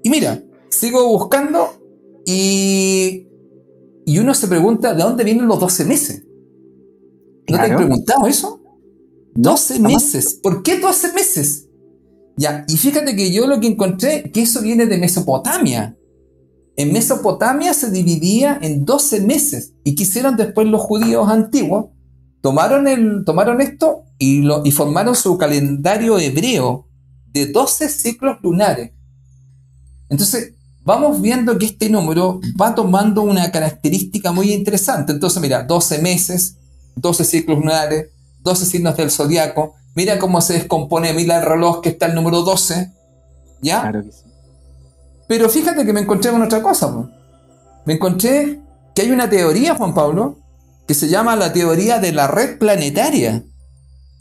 Y 0.02 0.08
mira, 0.08 0.42
sigo 0.68 1.08
buscando 1.08 1.68
y, 2.24 3.28
y 4.04 4.18
uno 4.18 4.34
se 4.34 4.48
pregunta, 4.48 4.94
¿de 4.94 5.02
dónde 5.02 5.24
vienen 5.24 5.46
los 5.46 5.60
12 5.60 5.84
meses? 5.84 6.24
¿No 7.48 7.56
te 7.58 7.62
has 7.62 7.76
preguntado 7.76 8.26
eso? 8.26 8.60
12 9.34 9.80
meses. 9.80 10.40
¿Por 10.42 10.62
qué 10.62 10.78
12 10.78 11.12
meses? 11.12 11.68
Ya, 12.36 12.64
y 12.68 12.76
fíjate 12.76 13.16
que 13.16 13.32
yo 13.32 13.46
lo 13.46 13.60
que 13.60 13.68
encontré, 13.68 14.30
que 14.30 14.42
eso 14.42 14.60
viene 14.60 14.86
de 14.86 14.98
Mesopotamia. 14.98 15.96
En 16.76 16.92
Mesopotamia 16.92 17.72
se 17.72 17.90
dividía 17.90 18.58
en 18.60 18.84
12 18.84 19.22
meses 19.22 19.74
y 19.84 19.94
quisieron 19.94 20.36
después 20.36 20.66
los 20.68 20.82
judíos 20.82 21.28
antiguos, 21.28 21.86
tomaron, 22.42 22.86
el, 22.86 23.24
tomaron 23.24 23.62
esto 23.62 24.04
y, 24.18 24.42
lo, 24.42 24.62
y 24.64 24.72
formaron 24.72 25.14
su 25.14 25.38
calendario 25.38 26.18
hebreo 26.18 26.86
de 27.32 27.46
12 27.46 27.88
ciclos 27.88 28.38
lunares. 28.42 28.92
Entonces, 30.08 30.54
vamos 30.84 31.20
viendo 31.20 31.58
que 31.58 31.66
este 31.66 31.90
número 31.90 32.40
va 32.60 32.74
tomando 32.74 33.22
una 33.22 33.50
característica 33.50 34.32
muy 34.32 34.52
interesante. 34.52 35.12
Entonces, 35.12 35.40
mira, 35.42 35.64
12 35.64 35.98
meses, 35.98 36.56
12 36.96 37.24
ciclos 37.24 37.58
lunares, 37.58 38.10
12 38.42 38.66
signos 38.66 38.96
del 38.96 39.10
zodiaco. 39.10 39.74
Mira 39.94 40.18
cómo 40.18 40.40
se 40.40 40.52
descompone 40.54 41.12
mira 41.14 41.38
el 41.38 41.46
reloj 41.46 41.80
que 41.80 41.88
está 41.90 42.06
el 42.06 42.14
número 42.14 42.42
12. 42.42 42.92
¿Ya? 43.62 43.80
Claro 43.82 44.04
que 44.04 44.12
sí. 44.12 44.24
Pero 45.28 45.48
fíjate 45.48 45.84
que 45.84 45.92
me 45.92 46.00
encontré 46.00 46.30
con 46.30 46.42
otra 46.42 46.62
cosa. 46.62 46.92
Me 47.84 47.94
encontré 47.94 48.60
que 48.94 49.02
hay 49.02 49.10
una 49.10 49.28
teoría, 49.28 49.74
Juan 49.74 49.94
Pablo, 49.94 50.38
que 50.86 50.94
se 50.94 51.08
llama 51.08 51.34
la 51.36 51.52
teoría 51.52 51.98
de 51.98 52.12
la 52.12 52.28
red 52.28 52.58
planetaria. 52.58 53.42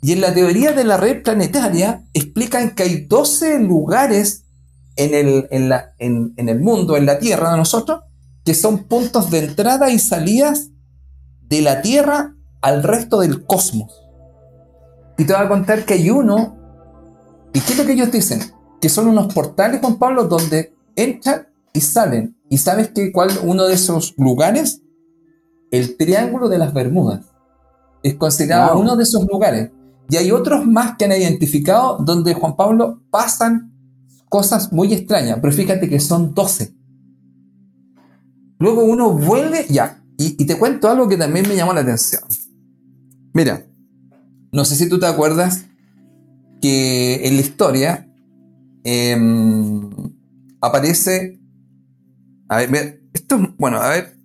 Y 0.01 0.13
en 0.13 0.21
la 0.21 0.33
teoría 0.33 0.71
de 0.71 0.83
la 0.83 0.97
red 0.97 1.23
planetaria 1.23 2.03
explican 2.13 2.73
que 2.73 2.83
hay 2.83 3.05
12 3.05 3.59
lugares 3.59 4.44
en 4.95 5.13
el, 5.13 5.47
en, 5.99 6.49
el 6.49 6.59
mundo, 6.59 6.97
en 6.97 7.05
la 7.05 7.19
Tierra 7.19 7.51
de 7.51 7.57
nosotros, 7.57 8.01
que 8.43 8.53
son 8.53 8.85
puntos 8.85 9.31
de 9.31 9.39
entrada 9.39 9.89
y 9.89 9.99
salidas 9.99 10.69
de 11.41 11.61
la 11.61 11.81
Tierra 11.81 12.35
al 12.61 12.83
resto 12.83 13.19
del 13.19 13.45
cosmos. 13.45 14.01
Y 15.17 15.25
te 15.25 15.33
voy 15.33 15.43
a 15.43 15.49
contar 15.49 15.85
que 15.85 15.95
hay 15.95 16.09
uno, 16.09 16.57
¿y 17.53 17.59
qué 17.59 17.73
es 17.73 17.77
lo 17.77 17.85
que 17.85 17.93
ellos 17.93 18.11
dicen? 18.11 18.39
Que 18.81 18.89
son 18.89 19.07
unos 19.07 19.33
portales, 19.33 19.81
Juan 19.81 19.97
Pablo, 19.97 20.25
donde 20.25 20.73
entran 20.95 21.47
y 21.73 21.81
salen. 21.81 22.37
¿Y 22.49 22.57
sabes 22.57 22.91
qué, 22.93 23.11
cuál 23.11 23.31
uno 23.43 23.65
de 23.65 23.73
esos 23.73 24.13
lugares? 24.17 24.81
El 25.71 25.97
Triángulo 25.97 26.47
de 26.47 26.57
las 26.57 26.73
Bermudas. 26.73 27.25
Es 28.03 28.15
considerado 28.15 28.77
uno 28.79 28.95
de 28.95 29.03
esos 29.03 29.25
lugares. 29.25 29.71
Y 30.09 30.17
hay 30.17 30.31
otros 30.31 30.65
más 30.65 30.95
que 30.97 31.05
han 31.05 31.11
identificado 31.11 31.97
donde 31.97 32.33
Juan 32.35 32.55
Pablo 32.55 33.01
pasan 33.09 33.74
cosas 34.29 34.71
muy 34.73 34.93
extrañas, 34.93 35.39
pero 35.41 35.53
fíjate 35.53 35.89
que 35.89 35.99
son 35.99 36.33
12. 36.33 36.73
Luego 38.59 38.83
uno 38.83 39.11
vuelve, 39.11 39.65
ya, 39.69 40.05
y, 40.17 40.45
te 40.45 40.57
cuento 40.57 40.89
algo 40.89 41.07
que 41.07 41.17
también 41.17 41.47
me 41.47 41.55
llamó 41.55 41.73
la 41.73 41.81
atención. 41.81 42.23
Mira, 43.33 43.65
no 44.51 44.63
sé 44.63 44.75
si 44.75 44.87
tú 44.87 44.97
te 44.99 45.05
acuerdas 45.05 45.65
que 46.61 47.27
en 47.27 47.35
la 47.35 47.41
historia 47.41 48.09
em, 48.83 49.89
aparece. 50.61 51.39
A 52.47 52.57
ver, 52.65 53.03
esto, 53.13 53.37
bueno, 53.57 53.77
a 53.77 53.89
ver. 53.89 54.17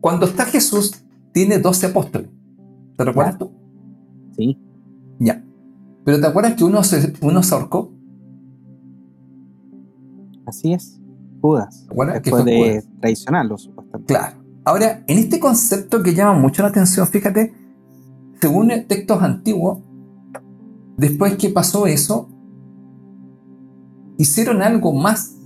Cuando 0.00 0.26
está 0.26 0.46
Jesús, 0.46 0.92
tiene 1.32 1.58
12 1.58 1.86
apóstoles. 1.86 2.30
¿Te 2.96 3.04
recuerdas 3.04 3.38
tú? 3.38 3.52
Sí. 4.36 4.58
Ya. 5.18 5.44
Pero 6.04 6.20
¿te 6.20 6.26
acuerdas 6.26 6.54
que 6.54 6.64
uno 6.64 6.82
se, 6.82 7.12
uno 7.20 7.42
se 7.42 7.54
ahorcó? 7.54 7.92
Así 10.48 10.72
es. 10.72 10.98
Judas. 11.40 11.86
Después 11.88 12.44
que 12.44 12.50
de 12.50 12.84
traicionarlo, 13.00 13.58
supuestamente. 13.58 14.12
Claro. 14.12 14.36
Ahora, 14.64 15.04
en 15.06 15.18
este 15.18 15.38
concepto 15.38 16.02
que 16.02 16.14
llama 16.14 16.38
mucho 16.38 16.62
la 16.62 16.68
atención, 16.68 17.06
fíjate, 17.06 17.54
según 18.40 18.68
textos 18.88 19.22
antiguos, 19.22 19.78
después 20.96 21.36
que 21.36 21.50
pasó 21.50 21.86
eso, 21.86 22.28
hicieron 24.16 24.62
algo 24.62 24.92
más. 24.92 25.36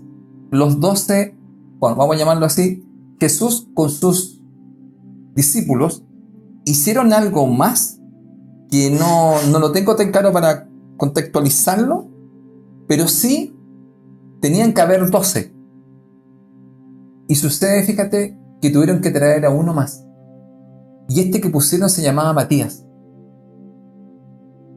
Los 0.50 0.80
doce, 0.80 1.34
bueno, 1.78 1.96
vamos 1.96 2.16
a 2.16 2.18
llamarlo 2.18 2.46
así, 2.46 2.84
Jesús 3.18 3.68
con 3.74 3.90
sus 3.90 4.42
discípulos 5.34 6.04
hicieron 6.64 7.12
algo 7.12 7.46
más 7.46 7.98
que 8.70 8.90
no, 8.90 9.34
no 9.50 9.58
lo 9.58 9.72
tengo 9.72 9.96
tan 9.96 10.10
claro 10.12 10.32
para 10.32 10.68
contextualizarlo, 10.96 12.08
pero 12.86 13.08
sí 13.08 13.51
tenían 14.42 14.74
que 14.74 14.80
haber 14.82 15.08
doce. 15.08 15.54
Y 17.28 17.36
sucede, 17.36 17.84
fíjate, 17.84 18.36
que 18.60 18.70
tuvieron 18.70 19.00
que 19.00 19.10
traer 19.10 19.46
a 19.46 19.50
uno 19.50 19.72
más. 19.72 20.06
Y 21.08 21.20
este 21.20 21.40
que 21.40 21.48
pusieron 21.48 21.88
se 21.88 22.02
llamaba 22.02 22.34
Matías. 22.34 22.84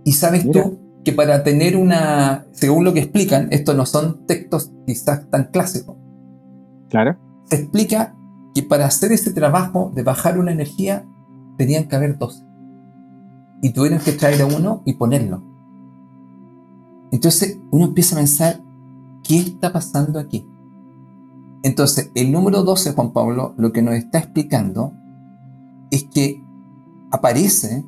Y 0.06 0.14
sabes 0.14 0.50
tú 0.50 0.80
que 1.04 1.12
para 1.12 1.44
tener 1.44 1.76
una, 1.76 2.46
según 2.52 2.86
lo 2.86 2.94
que 2.94 3.00
explican, 3.02 3.48
estos 3.52 3.76
no 3.76 3.86
son 3.86 4.26
textos 4.28 4.72
quizás 4.86 5.30
tan 5.30 5.46
clásicos. 5.46 5.98
Claro. 6.90 7.18
Se 7.50 7.58
explica 7.58 8.16
que 8.54 8.64
para 8.64 8.86
hacer 8.86 9.12
ese 9.12 9.34
trabajo 9.34 9.92
de 9.96 10.04
bajar 10.04 10.40
una 10.40 10.52
energía 10.52 11.06
tenían 11.58 11.88
que 11.88 11.96
haber 11.96 12.18
dos. 12.18 12.44
Y 13.62 13.74
tuvieron 13.74 14.00
que 14.00 14.12
traer 14.12 14.42
a 14.44 14.46
uno 14.46 14.84
y 14.86 14.94
ponerlo. 14.94 15.44
Entonces 17.12 17.60
uno 17.72 17.86
empieza 17.86 18.16
a 18.16 18.20
pensar, 18.20 18.65
¿qué 19.28 19.40
está 19.40 19.74
pasando 19.74 20.20
aquí? 20.20 20.48
Entonces, 21.64 22.12
el 22.16 22.32
número 22.32 22.64
12, 22.64 22.94
Juan 22.94 23.12
Pablo, 23.12 23.54
lo 23.58 23.74
que 23.74 23.82
nos 23.82 23.96
está 23.96 24.20
explicando 24.20 24.94
es 25.90 26.04
que 26.04 26.44
aparece 27.12 27.84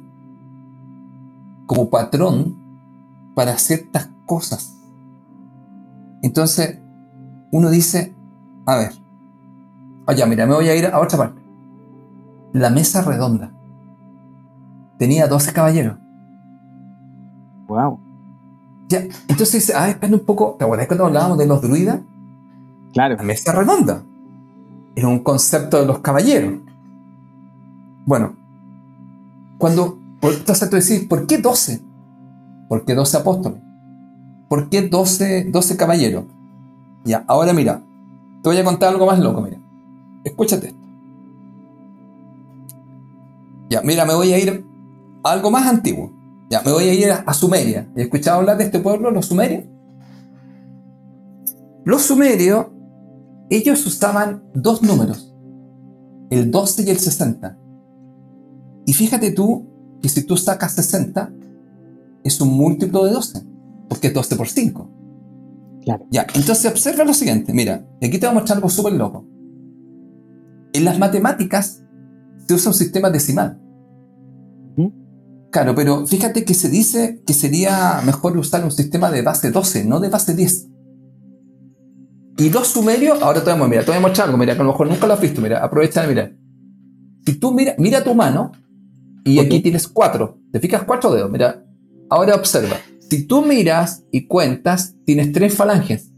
como 1.68 1.90
patrón 1.90 2.58
para 3.36 3.58
ciertas 3.58 4.10
cosas. 4.26 4.76
Entonces, 6.24 6.80
uno 7.52 7.70
dice, 7.70 8.16
a 8.66 8.78
ver, 8.78 8.92
allá, 10.08 10.26
mira, 10.26 10.48
me 10.48 10.56
voy 10.56 10.70
a 10.70 10.76
ir 10.76 10.88
a 10.88 11.00
otra 11.00 11.18
parte. 11.20 11.42
La 12.54 12.72
mesa 12.72 13.02
redonda 13.02 13.54
tenía 14.98 15.28
12 15.28 15.54
caballeros. 15.54 15.98
Wow. 17.68 18.07
Ya, 18.88 19.06
entonces 19.28 19.54
dice, 19.54 19.74
ah, 19.76 19.90
espera 19.90 20.14
un 20.14 20.22
poco, 20.22 20.56
¿te 20.58 20.64
acuerdas 20.64 20.88
cuando 20.88 21.06
hablábamos 21.06 21.38
de 21.38 21.46
los 21.46 21.62
druidas? 21.62 22.00
Claro. 22.94 23.16
La 23.18 23.24
mesa 23.24 23.52
redonda. 23.52 24.02
Es 24.96 25.04
un 25.04 25.20
concepto 25.20 25.80
de 25.80 25.86
los 25.86 26.00
caballeros. 26.00 26.54
Bueno, 28.06 28.34
cuando, 29.58 29.98
entonces 30.22 30.70
tú 30.70 30.76
decís, 30.78 31.06
¿por 31.08 31.28
qué 31.28 31.38
12? 31.38 31.82
¿Por 32.70 32.86
qué 32.86 32.96
12 32.96 33.18
apóstoles? 33.18 33.60
¿Por 34.48 34.70
qué 34.70 34.84
12, 34.84 35.46
12 35.52 35.78
caballeros? 35.78 36.24
Ya, 37.04 37.26
ahora 37.28 37.54
mira, 37.54 37.82
te 38.42 38.50
voy 38.50 38.58
a 38.58 38.64
contar 38.64 38.90
algo 38.90 39.06
más 39.06 39.20
loco, 39.20 39.42
mira. 39.42 39.58
Escúchate 40.24 40.68
esto. 40.68 40.80
Ya, 43.70 43.82
mira, 43.82 44.06
me 44.06 44.14
voy 44.14 44.32
a 44.32 44.40
ir 44.40 44.66
a 45.24 45.32
algo 45.32 45.52
más 45.52 45.68
antiguo. 45.68 46.12
Ya, 46.50 46.62
me 46.62 46.72
voy 46.72 46.86
a 46.86 46.94
ir 46.94 47.12
a, 47.12 47.34
Sumeria. 47.34 47.90
¿He 47.96 48.04
escuchado 48.04 48.40
hablar 48.40 48.58
de 48.58 48.66
este 48.66 48.80
pueblo, 48.80 49.12
los 49.12 49.26
sumerios? 49.26 49.66
Los 51.84 52.04
sumerios, 52.04 52.68
ellos 53.50 53.86
usaban 53.86 54.44
dos 54.54 54.82
números, 54.82 55.34
el 56.30 56.52
12 56.52 56.84
y 56.84 56.90
el 56.90 57.00
60. 57.00 57.58
Y 58.86 58.94
fíjate 58.94 59.32
tú 59.32 59.68
que 60.02 60.10
si 60.10 60.24
tú 60.24 60.38
sacas 60.38 60.74
60, 60.74 61.32
es 62.24 62.42
un 62.42 62.50
múltiplo 62.50 63.06
de 63.06 63.12
12, 63.12 63.44
porque 63.90 64.08
es 64.08 64.14
12 64.14 64.36
por 64.36 64.48
5. 64.48 64.92
Claro. 65.84 66.06
Ya, 66.12 66.28
entonces 66.34 66.70
observa 66.70 67.06
lo 67.06 67.14
siguiente, 67.14 67.54
mira, 67.54 67.86
aquí 68.02 68.20
te 68.20 68.26
voy 68.26 68.32
a 68.32 68.40
mostrar 68.40 68.58
algo 68.58 68.70
súper 68.70 68.94
loco. 68.94 69.26
En 70.74 70.86
las 70.86 71.00
matemáticas 71.00 71.84
se 72.46 72.54
usa 72.54 72.72
un 72.72 72.78
sistema 72.78 73.10
decimal. 73.10 73.62
Claro, 75.52 75.76
pero 75.76 76.06
fíjate 76.06 76.44
que 76.44 76.54
se 76.54 76.70
dice 76.70 77.22
que 77.26 77.34
sería 77.34 78.02
mejor 78.06 78.38
usar 78.38 78.64
un 78.64 78.72
sistema 78.72 79.10
de 79.12 79.22
base 79.22 79.52
12, 79.52 79.86
no 79.86 80.00
de 80.00 80.10
base 80.10 80.36
10. 80.36 80.68
Y 82.40 82.50
los 82.50 82.68
sumerios, 82.68 83.22
ahora 83.22 83.44
te 83.44 83.52
voy 83.52 83.62
a, 83.62 83.68
mira, 83.68 83.82
te 83.82 83.92
voy 83.92 83.98
a 83.98 84.02
mostrar 84.02 84.28
algo, 84.28 84.38
mira, 84.38 84.54
que 84.54 84.62
a 84.62 84.64
lo 84.64 84.72
mejor 84.72 84.88
nunca 84.88 85.08
lo 85.08 85.14
has 85.14 85.22
visto, 85.22 85.42
mira, 85.42 85.64
aprovecha 85.64 86.02
de 86.02 86.08
mirar. 86.08 86.34
Si 87.26 87.34
tú 87.36 87.52
mira, 87.52 87.76
mira 87.78 88.04
tu 88.04 88.14
mano, 88.14 88.52
y 89.24 89.40
aquí 89.40 89.60
tienes 89.62 89.88
cuatro, 89.88 90.40
¿te 90.52 90.60
fijas 90.60 90.84
cuatro 90.84 91.12
dedos? 91.12 91.32
Mira, 91.32 91.64
ahora 92.10 92.36
observa. 92.36 92.78
Si 93.10 93.26
tú 93.26 93.42
miras 93.42 94.04
y 94.12 94.28
cuentas, 94.28 94.96
tienes 95.06 95.32
tres 95.32 95.56
falanges. 95.56 96.12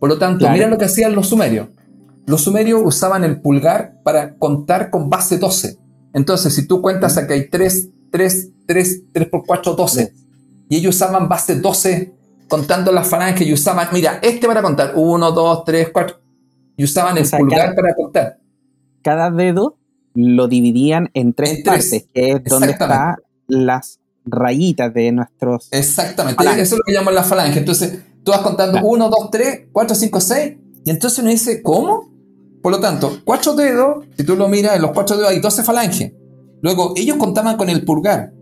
Por 0.00 0.08
lo 0.08 0.18
tanto, 0.18 0.48
mira 0.50 0.68
lo 0.68 0.78
que 0.78 0.86
hacían 0.86 1.14
los 1.14 1.28
sumerios. 1.28 1.68
Los 2.26 2.42
sumerios 2.42 2.82
usaban 2.84 3.24
el 3.24 3.40
pulgar 3.40 4.00
para 4.02 4.36
contar 4.36 4.90
con 4.90 5.10
base 5.10 5.38
12. 5.38 5.78
Entonces, 6.14 6.54
si 6.54 6.66
tú 6.66 6.80
cuentas 6.82 7.16
aquí 7.18 7.32
hay 7.34 7.48
tres 7.48 7.90
3, 8.12 8.48
3, 8.66 9.02
3 9.12 9.28
por 9.28 9.44
4, 9.44 9.74
12. 9.74 10.14
Y 10.68 10.76
ellos 10.76 10.94
usaban 10.94 11.28
base 11.28 11.56
12 11.56 12.14
contando 12.46 12.92
las 12.92 13.08
falanges 13.08 13.46
y 13.46 13.52
usaban, 13.52 13.88
mira, 13.92 14.20
este 14.22 14.46
para 14.46 14.62
contar, 14.62 14.92
1, 14.94 15.32
2, 15.32 15.64
3, 15.64 15.88
4. 15.92 16.20
Y 16.76 16.84
usaban 16.84 17.18
el 17.18 17.28
pulgar 17.28 17.74
para 17.74 17.94
contar. 17.94 18.38
Cada 19.02 19.30
dedo 19.30 19.76
lo 20.14 20.46
dividían 20.46 21.10
en 21.14 21.32
tres, 21.32 21.62
partes, 21.64 22.06
que 22.12 22.32
es 22.32 22.44
donde 22.44 22.72
están 22.72 23.16
las 23.48 23.98
rayitas 24.24 24.92
de 24.92 25.10
nuestros. 25.12 25.68
Exactamente, 25.70 26.44
eso 26.44 26.60
es 26.60 26.72
lo 26.72 26.84
que 26.86 26.92
llaman 26.92 27.14
la 27.14 27.24
falange. 27.24 27.58
Entonces, 27.58 27.98
tú 28.22 28.30
vas 28.30 28.40
contando 28.40 28.80
1, 28.82 29.08
2, 29.08 29.30
3, 29.30 29.60
4, 29.72 29.96
5, 29.96 30.20
6. 30.20 30.56
Y 30.84 30.90
entonces 30.90 31.18
uno 31.18 31.30
dice, 31.30 31.62
¿cómo? 31.62 32.10
Por 32.62 32.72
lo 32.72 32.80
tanto, 32.80 33.18
cuatro 33.24 33.54
dedos, 33.54 34.04
si 34.16 34.24
tú 34.24 34.36
lo 34.36 34.48
miras, 34.48 34.76
en 34.76 34.82
los 34.82 34.92
cuatro 34.92 35.16
dedos 35.16 35.30
hay 35.30 35.40
12 35.40 35.64
falanges. 35.64 36.12
Luego, 36.62 36.94
ellos 36.96 37.16
contaban 37.16 37.56
con 37.56 37.68
el 37.68 37.84
pulgar. 37.84 38.32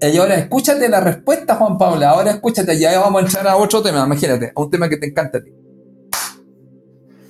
Y 0.00 0.16
ahora 0.16 0.36
escúchate 0.36 0.88
la 0.88 1.00
respuesta, 1.00 1.56
Juan 1.56 1.76
Pablo. 1.76 2.06
Ahora 2.06 2.30
escúchate, 2.30 2.78
ya 2.78 2.98
vamos 3.00 3.22
a 3.22 3.26
entrar 3.26 3.48
a 3.48 3.56
otro 3.56 3.82
tema, 3.82 4.04
imagínate, 4.06 4.52
a 4.54 4.60
un 4.60 4.70
tema 4.70 4.88
que 4.88 4.96
te 4.96 5.06
encanta 5.08 5.38
a 5.38 5.44
ti. 5.44 5.50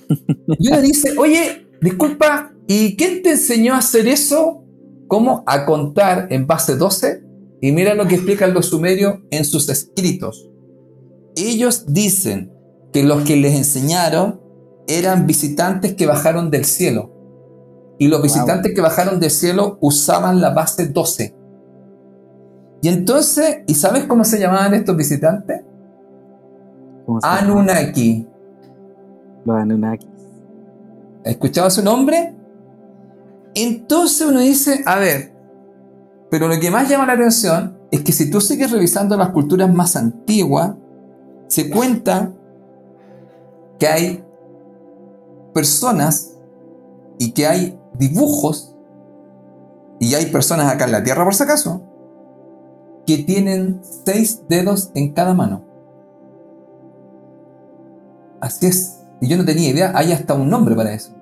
Y 0.59 0.69
uno 0.69 0.81
dice, 0.81 1.13
oye, 1.17 1.67
disculpa, 1.81 2.53
¿y 2.67 2.95
quién 2.95 3.21
te 3.21 3.31
enseñó 3.31 3.73
a 3.73 3.79
hacer 3.79 4.07
eso? 4.07 4.63
¿Cómo? 5.07 5.43
A 5.45 5.65
contar 5.65 6.27
en 6.29 6.47
base 6.47 6.75
12. 6.77 7.23
Y 7.61 7.71
mira 7.71 7.95
lo 7.95 8.07
que 8.07 8.15
explican 8.15 8.53
los 8.53 8.67
sumerios 8.67 9.19
en 9.31 9.43
sus 9.43 9.67
escritos. 9.67 10.49
Ellos 11.35 11.85
dicen 11.87 12.53
que 12.93 13.03
los 13.03 13.23
que 13.23 13.35
les 13.35 13.55
enseñaron 13.55 14.41
eran 14.87 15.27
visitantes 15.27 15.95
que 15.95 16.05
bajaron 16.05 16.51
del 16.51 16.65
cielo 16.65 17.16
y 17.99 18.07
los 18.07 18.21
visitantes 18.21 18.73
que 18.73 18.81
bajaron 18.81 19.19
del 19.19 19.31
cielo 19.31 19.77
usaban 19.81 20.39
la 20.39 20.51
base 20.51 20.87
12. 20.87 21.35
Y 22.81 22.87
entonces, 22.89 23.59
¿y 23.65 23.73
sabes 23.73 24.05
cómo 24.05 24.23
se 24.23 24.39
llamaban 24.39 24.73
estos 24.73 24.95
visitantes? 24.95 25.61
Anunnaki. 27.23 28.27
Los 29.45 29.57
Anunnaki. 29.57 30.07
¿Escuchaba 31.23 31.69
su 31.69 31.83
nombre? 31.83 32.35
Entonces 33.55 34.27
uno 34.27 34.39
dice, 34.39 34.83
a 34.85 34.99
ver, 34.99 35.33
pero 36.29 36.47
lo 36.47 36.59
que 36.59 36.69
más 36.69 36.87
llama 36.87 37.07
la 37.07 37.13
atención 37.13 37.77
es 37.89 38.01
que 38.01 38.11
si 38.11 38.29
tú 38.29 38.41
sigues 38.41 38.71
revisando 38.71 39.17
las 39.17 39.29
culturas 39.29 39.73
más 39.73 39.95
antiguas, 39.95 40.75
se 41.47 41.69
cuenta 41.69 42.31
que 43.79 43.87
hay 43.87 44.23
personas 45.53 46.37
y 47.17 47.31
que 47.31 47.47
hay 47.47 47.79
dibujos, 47.97 48.75
y 49.99 50.13
hay 50.15 50.27
personas 50.27 50.71
acá 50.71 50.85
en 50.85 50.91
la 50.91 51.03
Tierra 51.03 51.23
por 51.23 51.33
si 51.33 51.43
acaso, 51.43 51.81
que 53.05 53.19
tienen 53.19 53.81
seis 54.05 54.43
dedos 54.47 54.91
en 54.93 55.13
cada 55.13 55.33
mano. 55.33 55.63
Así 58.41 58.67
es. 58.67 58.99
Y 59.21 59.27
yo 59.27 59.37
no 59.37 59.45
tenía 59.45 59.69
idea, 59.69 59.91
hay 59.95 60.11
hasta 60.11 60.33
un 60.35 60.49
nombre 60.49 60.75
para 60.75 60.93
eso. 60.93 61.13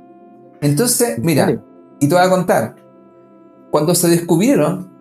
Entonces, 0.61 1.19
mira, 1.19 1.61
y 1.99 2.07
te 2.07 2.15
voy 2.15 2.23
a 2.23 2.29
contar, 2.29 2.75
cuando 3.71 3.95
se 3.95 4.09
descubrieron 4.09 4.91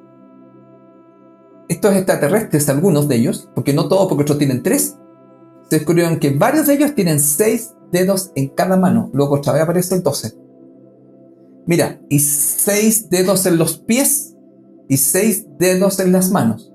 estos 1.68 1.94
extraterrestres, 1.94 2.68
algunos 2.68 3.08
de 3.08 3.16
ellos, 3.16 3.50
porque 3.54 3.72
no 3.72 3.88
todos, 3.88 4.06
porque 4.08 4.22
otros 4.22 4.38
tienen 4.38 4.62
tres, 4.62 4.98
se 5.68 5.76
descubrieron 5.76 6.18
que 6.18 6.30
varios 6.30 6.66
de 6.66 6.74
ellos 6.74 6.94
tienen 6.94 7.18
seis 7.18 7.74
dedos 7.90 8.30
en 8.34 8.48
cada 8.48 8.76
mano. 8.76 9.10
Luego 9.12 9.36
otra 9.36 9.54
vez 9.54 9.62
aparece 9.62 9.94
el 9.94 10.02
12. 10.02 10.43
Mira, 11.66 12.00
y 12.08 12.20
seis 12.20 13.08
dedos 13.08 13.46
en 13.46 13.56
los 13.56 13.78
pies 13.78 14.34
y 14.88 14.98
seis 14.98 15.46
dedos 15.58 15.98
en 16.00 16.12
las 16.12 16.30
manos. 16.30 16.70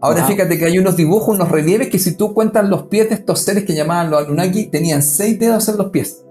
Ahora 0.00 0.26
fíjate 0.26 0.58
que 0.58 0.64
hay 0.64 0.78
unos 0.78 0.96
dibujos, 0.96 1.36
unos 1.36 1.48
relieves 1.48 1.88
que 1.88 1.98
si 2.00 2.16
tú 2.16 2.34
cuentas 2.34 2.68
los 2.68 2.88
pies 2.88 3.08
de 3.08 3.14
estos 3.14 3.40
seres 3.40 3.64
que 3.64 3.74
llamaban 3.74 4.10
los 4.10 4.24
Anunnaki, 4.24 4.66
tenían 4.66 5.00
seis 5.02 5.38
dedos 5.38 5.68
en 5.68 5.76
los 5.76 5.90
pies. 5.90 6.24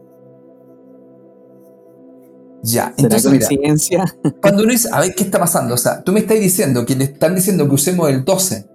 Ya, 2.64 2.94
entonces 2.98 3.32
mira, 3.32 3.48
cuando 4.42 4.64
uno 4.64 4.72
dice, 4.72 4.90
a 4.92 5.00
ver 5.00 5.16
qué 5.16 5.24
está 5.24 5.40
pasando, 5.40 5.74
o 5.74 5.78
sea, 5.78 6.04
tú 6.04 6.12
me 6.12 6.20
estás 6.20 6.40
diciendo 6.40 6.86
que 6.86 6.96
le 6.96 7.06
están 7.06 7.34
diciendo 7.34 7.68
que 7.68 7.76
usemos 7.76 8.10
el 8.10 8.24
12 8.24 8.68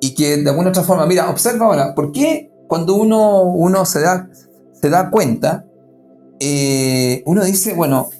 y 0.00 0.14
que 0.14 0.36
de 0.36 0.50
alguna 0.50 0.68
otra 0.68 0.82
forma, 0.82 1.06
mira, 1.06 1.30
observa 1.30 1.66
ahora, 1.66 1.94
¿por 1.94 2.12
qué 2.12 2.52
cuando 2.68 2.94
uno, 2.94 3.42
uno 3.42 3.84
se, 3.86 4.00
da, 4.00 4.28
se 4.80 4.90
da 4.90 5.10
cuenta 5.10 5.66
eh, 6.40 7.22
uno 7.26 7.44
dice, 7.44 7.74
bueno, 7.74 8.10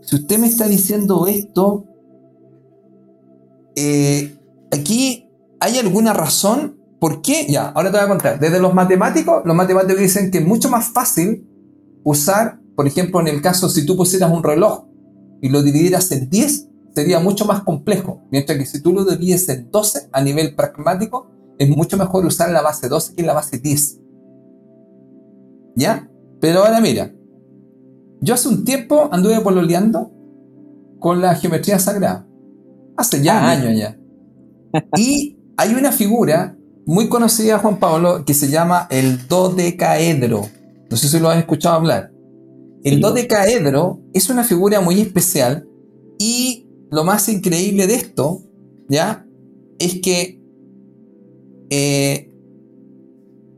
si 0.00 0.16
usted 0.16 0.38
me 0.38 0.46
está 0.46 0.66
diciendo 0.66 1.26
esto, 1.26 1.86
eh, 3.76 4.36
aquí 4.70 5.28
hay 5.60 5.78
alguna 5.78 6.12
razón. 6.12 6.80
¿Por 7.00 7.20
qué? 7.20 7.46
Ya, 7.48 7.68
ahora 7.68 7.90
te 7.90 7.98
voy 7.98 8.06
a 8.06 8.08
contar. 8.08 8.40
Desde 8.40 8.60
los 8.60 8.72
matemáticos, 8.72 9.42
los 9.44 9.54
matemáticos 9.54 10.00
dicen 10.00 10.30
que 10.30 10.38
es 10.38 10.46
mucho 10.46 10.70
más 10.70 10.88
fácil 10.88 11.46
usar, 12.02 12.60
por 12.76 12.86
ejemplo, 12.86 13.20
en 13.20 13.28
el 13.28 13.42
caso 13.42 13.68
si 13.68 13.84
tú 13.84 13.96
pusieras 13.96 14.32
un 14.32 14.42
reloj 14.42 14.86
y 15.42 15.48
lo 15.50 15.62
dividieras 15.62 16.10
en 16.12 16.30
10, 16.30 16.68
sería 16.94 17.20
mucho 17.20 17.44
más 17.44 17.62
complejo. 17.62 18.22
Mientras 18.30 18.58
que 18.58 18.66
si 18.66 18.80
tú 18.80 18.92
lo 18.92 19.04
divides 19.04 19.48
en 19.48 19.70
12 19.70 20.08
a 20.12 20.22
nivel 20.22 20.54
pragmático, 20.54 21.30
es 21.58 21.68
mucho 21.68 21.96
mejor 21.96 22.24
usar 22.24 22.50
la 22.50 22.62
base 22.62 22.88
12 22.88 23.14
que 23.14 23.22
la 23.22 23.34
base 23.34 23.58
10. 23.58 24.00
¿Ya? 25.76 26.08
Pero 26.40 26.60
ahora 26.60 26.80
mira, 26.80 27.12
yo 28.20 28.34
hace 28.34 28.48
un 28.48 28.64
tiempo 28.64 29.08
anduve 29.12 29.40
pololeando 29.40 30.10
con 30.98 31.20
la 31.20 31.34
geometría 31.34 31.78
sagrada. 31.78 32.26
Hace 32.96 33.22
ya 33.22 33.40
ah, 33.40 33.50
años 33.50 33.78
ya. 33.78 33.98
Y 34.96 35.38
hay 35.56 35.74
una 35.74 35.92
figura 35.92 36.56
muy 36.86 37.08
conocida, 37.08 37.58
Juan 37.58 37.78
Pablo, 37.78 38.24
que 38.24 38.34
se 38.34 38.48
llama 38.48 38.86
el 38.90 39.26
dodecaedro. 39.26 40.48
No 40.90 40.96
sé 40.96 41.08
si 41.08 41.18
lo 41.18 41.28
has 41.28 41.38
escuchado 41.38 41.76
hablar. 41.76 42.12
El 42.84 43.00
dodecaedro 43.00 44.00
es 44.12 44.28
una 44.28 44.44
figura 44.44 44.80
muy 44.80 45.00
especial 45.00 45.66
y 46.18 46.68
lo 46.90 47.04
más 47.04 47.28
increíble 47.28 47.86
de 47.86 47.94
esto, 47.94 48.42
¿ya? 48.88 49.26
Es 49.78 50.00
que 50.00 50.40
eh, 51.70 52.30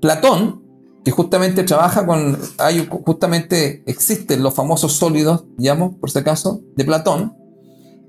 Platón, 0.00 0.62
que 1.06 1.12
justamente 1.12 1.62
trabaja 1.62 2.04
con, 2.04 2.36
hay, 2.58 2.84
justamente 3.04 3.84
existen 3.86 4.42
los 4.42 4.54
famosos 4.54 4.94
sólidos, 4.94 5.44
digamos, 5.56 5.94
por 6.00 6.10
si 6.10 6.18
acaso, 6.18 6.62
de 6.74 6.84
Platón, 6.84 7.36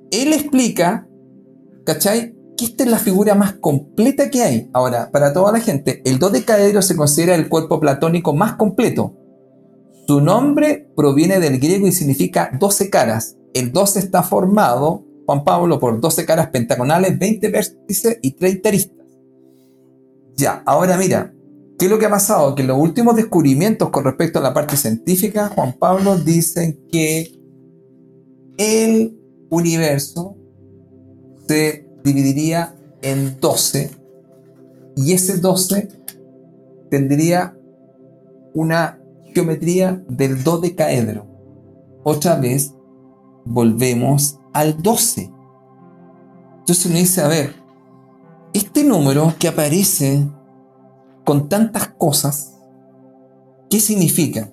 él 0.10 0.34
explica, 0.34 1.08
¿cachai? 1.86 2.34
Que 2.58 2.66
esta 2.66 2.86
es 2.86 2.90
la 2.90 2.98
figura 2.98 3.36
más 3.36 3.54
completa 3.54 4.32
que 4.32 4.42
hay. 4.42 4.72
Ahora, 4.74 5.12
para 5.12 5.32
toda 5.32 5.52
la 5.52 5.60
gente, 5.60 6.02
el 6.06 6.18
dodecaedro 6.18 6.82
se 6.82 6.96
considera 6.96 7.36
el 7.36 7.50
cuerpo 7.50 7.80
platónico 7.80 8.34
más 8.34 8.56
completo. 8.56 9.14
Su 10.08 10.20
nombre 10.20 10.90
proviene 10.96 11.40
del 11.40 11.60
griego 11.60 11.86
y 11.86 11.92
significa 11.92 12.50
12 12.60 12.90
caras. 12.90 13.38
El 13.54 13.72
12 13.72 14.00
está 14.00 14.24
formado, 14.24 15.06
Juan 15.28 15.44
Pablo, 15.44 15.80
por 15.80 16.02
12 16.02 16.26
caras 16.26 16.48
pentagonales, 16.48 17.20
20 17.20 17.48
vértices 17.50 18.18
y 18.24 18.32
30 18.32 18.70
aristas. 18.70 19.06
Ya, 20.36 20.64
ahora 20.66 20.98
mira, 20.98 21.32
¿qué 21.78 21.86
es 21.86 21.92
lo 21.92 22.00
que 22.00 22.06
ha 22.06 22.10
pasado? 22.10 22.56
Que 22.56 22.64
los 22.64 22.78
últimos 22.78 23.16
descubrimientos 23.16 23.90
con 23.90 24.04
respecto 24.04 24.40
a 24.40 24.42
la 24.42 24.54
parte 24.54 24.78
científica, 24.78 25.50
Juan 25.54 25.74
Pablo, 25.74 26.18
dicen 26.18 26.80
que 26.92 27.40
el 28.58 29.18
universo 29.50 30.36
se 31.48 31.88
dividiría 32.04 32.76
en 33.02 33.40
12 33.40 33.92
y 34.96 35.14
ese 35.14 35.38
12 35.38 35.90
tendría 36.90 37.56
una 38.54 39.00
geometría 39.34 40.04
del 40.10 40.44
dodecaedro. 40.44 41.28
Otra 42.04 42.36
vez 42.36 42.74
volvemos 43.46 44.40
al 44.54 44.82
12. 44.82 45.32
Entonces 46.60 46.86
uno 46.88 46.96
dice, 46.96 47.22
a 47.22 47.28
ver, 47.28 47.54
este 48.54 48.84
número 48.84 49.34
que 49.38 49.48
aparece 49.48 50.28
con 51.28 51.50
tantas 51.50 51.90
cosas, 51.90 52.58
¿qué 53.70 53.82
significa? 53.82 54.50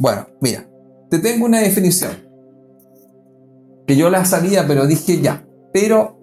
Bueno, 0.00 0.26
mira, 0.40 0.68
te 1.08 1.20
tengo 1.20 1.46
una 1.46 1.60
definición. 1.60 2.10
Que 3.86 3.96
yo 3.96 4.10
la 4.10 4.24
sabía, 4.24 4.66
pero 4.66 4.88
dije 4.88 5.20
ya. 5.20 5.46
Pero 5.72 6.18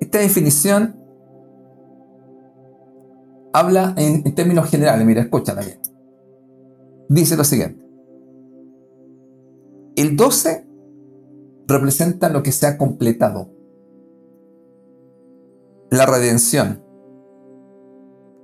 esta 0.00 0.18
definición 0.18 1.00
habla 3.54 3.94
en, 3.96 4.20
en 4.22 4.34
términos 4.34 4.68
generales. 4.68 5.06
Mira, 5.06 5.22
escúchala 5.22 5.62
bien. 5.62 5.80
Dice 7.08 7.38
lo 7.38 7.44
siguiente. 7.44 7.82
El 9.96 10.14
12 10.14 10.66
representa 11.68 12.28
lo 12.28 12.42
que 12.42 12.52
se 12.52 12.66
ha 12.66 12.76
completado 12.76 13.48
la 15.90 16.04
redención, 16.04 16.83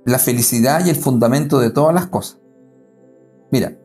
la 0.05 0.19
felicidad 0.19 0.85
y 0.85 0.89
el 0.89 0.95
fundamento 0.95 1.59
de 1.59 1.69
todas 1.69 1.93
las 1.93 2.07
cosas. 2.07 2.39
Mira, 3.51 3.77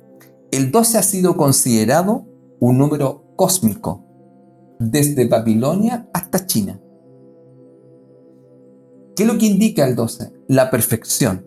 el 0.51 0.71
12 0.71 0.99
ha 0.99 1.03
sido 1.03 1.37
considerado 1.37 2.27
un 2.61 2.79
número 2.79 3.25
cósmico 3.37 4.05
desde 4.79 5.29
Babilonia 5.29 6.09
hasta 6.13 6.47
China. 6.47 6.81
¿Qué 9.15 9.23
es 9.23 9.29
lo 9.29 9.39
que 9.39 9.47
indica 9.47 9.87
el 9.87 9.97
12? 9.97 10.33
La 10.49 10.71
perfección. 10.71 11.47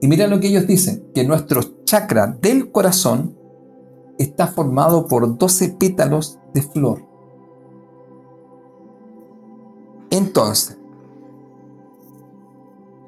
Y 0.00 0.08
mira 0.08 0.26
lo 0.26 0.40
que 0.40 0.48
ellos 0.48 0.66
dicen, 0.66 1.10
que 1.14 1.24
nuestro 1.24 1.84
chakra 1.84 2.26
del 2.26 2.72
corazón 2.72 3.38
está 4.18 4.46
formado 4.48 5.06
por 5.06 5.38
12 5.38 5.76
pétalos 5.78 6.38
de 6.52 6.62
flor. 6.62 7.06
Entonces, 10.10 10.79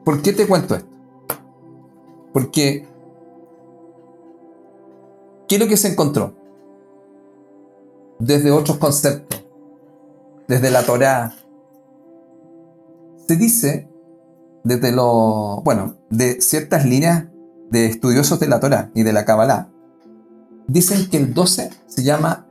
¿por 0.05 0.23
qué 0.23 0.33
te 0.33 0.47
cuento 0.47 0.75
esto? 0.75 0.89
Porque, 2.33 2.89
¿qué 5.49 5.57
es 5.57 5.61
lo 5.61 5.69
que 5.69 5.77
se 5.77 5.89
encontró? 5.89 6.35
Desde 8.19 8.51
otros 8.51 8.79
conceptos, 8.79 9.45
desde 10.49 10.71
la 10.71 10.85
Torá, 10.85 11.35
se 13.27 13.37
dice, 13.37 13.89
desde 14.65 14.93
lo, 14.93 15.61
bueno, 15.63 15.97
de 16.11 16.41
ciertas 16.41 16.87
líneas 16.87 17.27
de 17.71 17.87
estudiosos 17.87 18.39
de 18.41 18.49
la 18.49 18.61
Torá 18.61 18.91
y 18.95 19.03
de 19.03 19.13
la 19.13 19.25
Kabbalah, 19.25 19.71
dicen 20.69 21.09
que 21.11 21.17
el 21.17 21.35
12 21.35 21.71
se 21.87 22.03
llama 22.03 22.47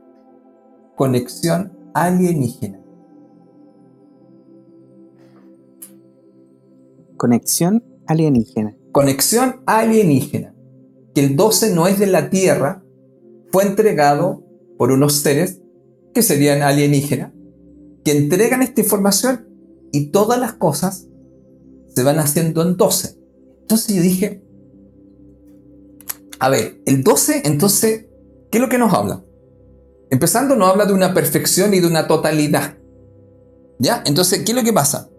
conexión 0.96 1.72
alienígena. 1.94 2.81
Conexión 7.22 7.84
alienígena. 8.08 8.76
Conexión 8.92 9.62
alienígena. 9.68 10.56
Que 11.14 11.22
el 11.24 11.36
12 11.36 11.76
no 11.76 11.86
es 11.86 12.00
de 12.00 12.08
la 12.08 12.32
Tierra, 12.32 12.84
fue 13.52 13.62
entregado 13.62 14.44
por 14.80 14.92
unos 14.92 15.18
seres 15.18 15.62
que 16.16 16.24
serían 16.24 16.64
alienígenas, 16.64 17.32
que 18.04 18.18
entregan 18.18 18.64
esta 18.64 18.82
información 18.82 19.48
y 19.92 20.08
todas 20.08 20.40
las 20.40 20.54
cosas 20.54 21.10
se 21.94 22.02
van 22.02 22.18
haciendo 22.18 22.64
en 22.64 22.76
12. 22.76 23.20
Entonces 23.62 23.96
yo 23.96 24.02
dije, 24.02 24.44
a 26.40 26.50
ver, 26.50 26.82
el 26.88 27.04
12 27.04 27.44
entonces, 27.46 28.08
¿qué 28.50 28.58
es 28.58 28.62
lo 28.64 28.68
que 28.68 28.80
nos 28.80 28.96
habla? 28.96 29.24
Empezando 30.10 30.56
nos 30.56 30.72
habla 30.72 30.88
de 30.88 30.94
una 30.94 31.14
perfección 31.14 31.76
y 31.76 31.82
de 31.82 31.88
una 31.88 32.08
totalidad. 32.08 32.80
¿Ya? 33.78 34.02
Entonces, 34.08 34.42
¿qué 34.44 34.54
es 34.54 34.58
lo 34.58 34.64
que 34.64 34.74
pasa? 34.74 35.11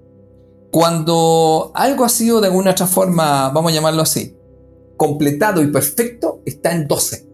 Cuando 0.73 1.71
algo 1.75 2.03
ha 2.03 2.09
sido 2.09 2.41
de 2.41 2.47
alguna 2.47 2.71
otra 2.71 2.87
forma, 2.87 3.51
vamos 3.51 3.71
a 3.71 3.75
llamarlo 3.75 4.01
así, 4.01 4.35
completado 4.97 5.63
y 5.63 5.71
perfecto, 5.71 6.41
está 6.47 6.75
en 6.75 6.89
12. 6.89 7.29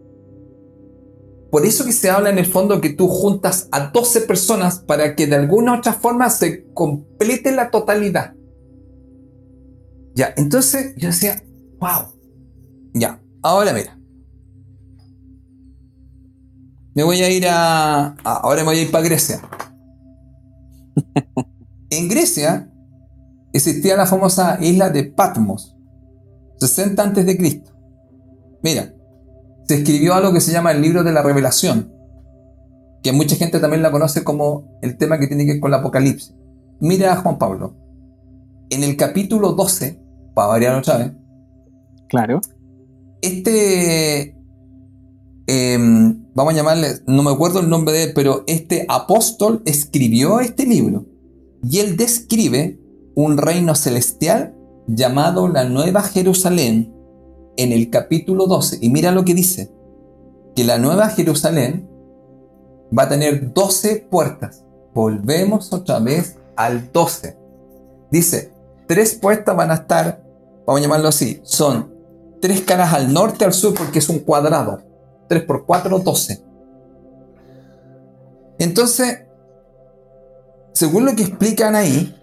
Por 1.49 1.65
eso 1.65 1.85
que 1.85 1.93
se 1.93 2.09
habla 2.09 2.31
en 2.31 2.37
el 2.37 2.45
fondo 2.45 2.81
que 2.81 2.89
tú 2.89 3.07
juntas 3.07 3.69
a 3.71 3.91
12 3.91 4.21
personas 4.21 4.79
para 4.79 5.15
que 5.15 5.25
de 5.25 5.37
alguna 5.37 5.77
otra 5.77 5.93
forma 5.93 6.29
se 6.29 6.65
complete 6.73 7.53
la 7.53 7.71
totalidad. 7.71 8.35
Ya, 10.15 10.33
entonces 10.35 10.93
yo 10.97 11.07
decía, 11.07 11.41
wow. 11.79 12.13
Ya, 12.93 13.21
ahora 13.41 13.71
mira. 13.71 13.97
Me 16.93 17.03
voy 17.03 17.21
a 17.21 17.29
ir 17.29 17.47
a, 17.47 18.15
ahora 18.25 18.63
me 18.63 18.71
voy 18.71 18.79
a 18.79 18.81
ir 18.81 18.91
para 18.91 19.05
Grecia. 19.05 19.39
en 21.89 22.09
Grecia 22.09 22.68
existía 23.53 23.95
la 23.95 24.05
famosa 24.05 24.57
isla 24.61 24.89
de 24.89 25.05
Patmos, 25.05 25.75
60 26.59 27.01
antes 27.01 27.25
de 27.25 27.37
Cristo. 27.37 27.71
Mira, 28.61 28.93
se 29.67 29.75
escribió 29.75 30.13
algo 30.13 30.33
que 30.33 30.41
se 30.41 30.51
llama 30.51 30.71
el 30.71 30.81
libro 30.81 31.03
de 31.03 31.13
la 31.13 31.21
revelación, 31.21 31.93
que 33.03 33.11
mucha 33.11 33.35
gente 33.35 33.59
también 33.59 33.81
la 33.81 33.91
conoce 33.91 34.23
como 34.23 34.79
el 34.81 34.97
tema 34.97 35.19
que 35.19 35.27
tiene 35.27 35.45
que 35.45 35.53
ver 35.53 35.61
con 35.61 35.71
el 35.71 35.79
Apocalipsis. 35.79 36.35
Mira 36.79 37.13
a 37.13 37.17
Juan 37.17 37.37
Pablo. 37.37 37.75
En 38.69 38.83
el 38.83 38.97
capítulo 38.97 39.53
12, 39.53 40.01
para 40.33 40.47
variar 40.47 40.75
otra 40.75 40.97
vez. 40.97 41.11
Claro. 42.07 42.41
Este, 43.21 44.35
em, 45.47 46.25
vamos 46.33 46.53
a 46.53 46.57
llamarle, 46.57 46.87
no 47.07 47.23
me 47.23 47.31
acuerdo 47.31 47.59
el 47.59 47.69
nombre 47.69 47.93
de 47.93 48.03
él, 48.05 48.11
pero 48.13 48.43
este 48.47 48.85
apóstol 48.87 49.61
escribió 49.65 50.39
este 50.39 50.65
libro. 50.65 51.05
Y 51.63 51.79
él 51.79 51.97
describe 51.97 52.79
un 53.15 53.37
reino 53.37 53.75
celestial 53.75 54.55
llamado 54.87 55.47
la 55.47 55.65
Nueva 55.65 56.01
Jerusalén 56.01 56.93
en 57.57 57.71
el 57.71 57.89
capítulo 57.89 58.47
12. 58.47 58.79
Y 58.81 58.89
mira 58.89 59.11
lo 59.11 59.25
que 59.25 59.33
dice, 59.33 59.71
que 60.55 60.63
la 60.63 60.77
Nueva 60.77 61.09
Jerusalén 61.09 61.89
va 62.97 63.03
a 63.03 63.09
tener 63.09 63.53
12 63.53 64.07
puertas. 64.09 64.63
Volvemos 64.93 65.71
otra 65.73 65.99
vez 65.99 66.37
al 66.55 66.91
12. 66.91 67.37
Dice, 68.11 68.51
tres 68.87 69.15
puertas 69.15 69.55
van 69.55 69.71
a 69.71 69.75
estar, 69.75 70.23
vamos 70.65 70.79
a 70.79 70.83
llamarlo 70.83 71.09
así, 71.09 71.41
son 71.43 71.93
tres 72.41 72.61
caras 72.61 72.93
al 72.93 73.13
norte, 73.13 73.45
al 73.45 73.53
sur, 73.53 73.73
porque 73.73 73.99
es 73.99 74.09
un 74.09 74.19
cuadrado. 74.19 74.81
3 75.27 75.43
por 75.43 75.65
4, 75.65 75.99
12. 75.99 76.43
Entonces, 78.57 79.21
según 80.73 81.05
lo 81.05 81.15
que 81.15 81.23
explican 81.23 81.75
ahí, 81.75 82.18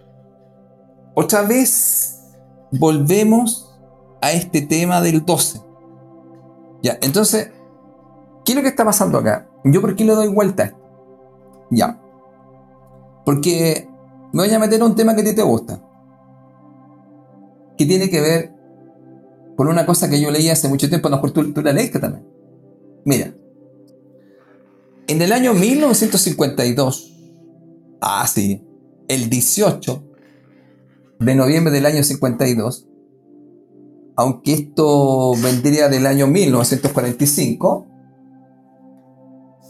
otra 1.18 1.42
vez 1.42 2.20
volvemos 2.70 3.74
a 4.20 4.32
este 4.32 4.60
tema 4.60 5.00
del 5.00 5.24
12. 5.24 5.62
Ya, 6.82 6.98
entonces, 7.00 7.52
¿qué 8.44 8.52
es 8.52 8.56
lo 8.56 8.62
que 8.62 8.68
está 8.68 8.84
pasando 8.84 9.18
acá? 9.18 9.48
Yo 9.64 9.80
por 9.80 9.96
qué 9.96 10.04
le 10.04 10.14
doy 10.14 10.28
vuelta 10.28 10.76
Ya. 11.70 12.00
Porque 13.24 13.88
me 14.34 14.44
voy 14.44 14.54
a 14.54 14.58
meter 14.58 14.82
a 14.82 14.84
un 14.84 14.94
tema 14.94 15.14
que 15.14 15.22
a 15.22 15.24
ti 15.24 15.34
te 15.34 15.42
gusta. 15.42 15.80
Que 17.78 17.86
tiene 17.86 18.10
que 18.10 18.20
ver 18.20 18.54
con 19.56 19.68
una 19.68 19.86
cosa 19.86 20.10
que 20.10 20.20
yo 20.20 20.30
leí 20.30 20.50
hace 20.50 20.68
mucho 20.68 20.90
tiempo, 20.90 21.08
no, 21.08 21.18
tú, 21.32 21.50
tú 21.54 21.62
la 21.62 21.72
leíste 21.72 21.98
también. 21.98 22.28
Mira, 23.06 23.34
en 25.06 25.22
el 25.22 25.32
año 25.32 25.54
1952, 25.54 27.12
ah 28.02 28.26
sí, 28.26 28.62
el 29.08 29.30
18 29.30 30.05
de 31.18 31.34
noviembre 31.34 31.72
del 31.72 31.86
año 31.86 32.02
52, 32.02 32.88
aunque 34.16 34.54
esto 34.54 35.32
vendría 35.42 35.88
del 35.88 36.06
año 36.06 36.26
1945, 36.26 37.86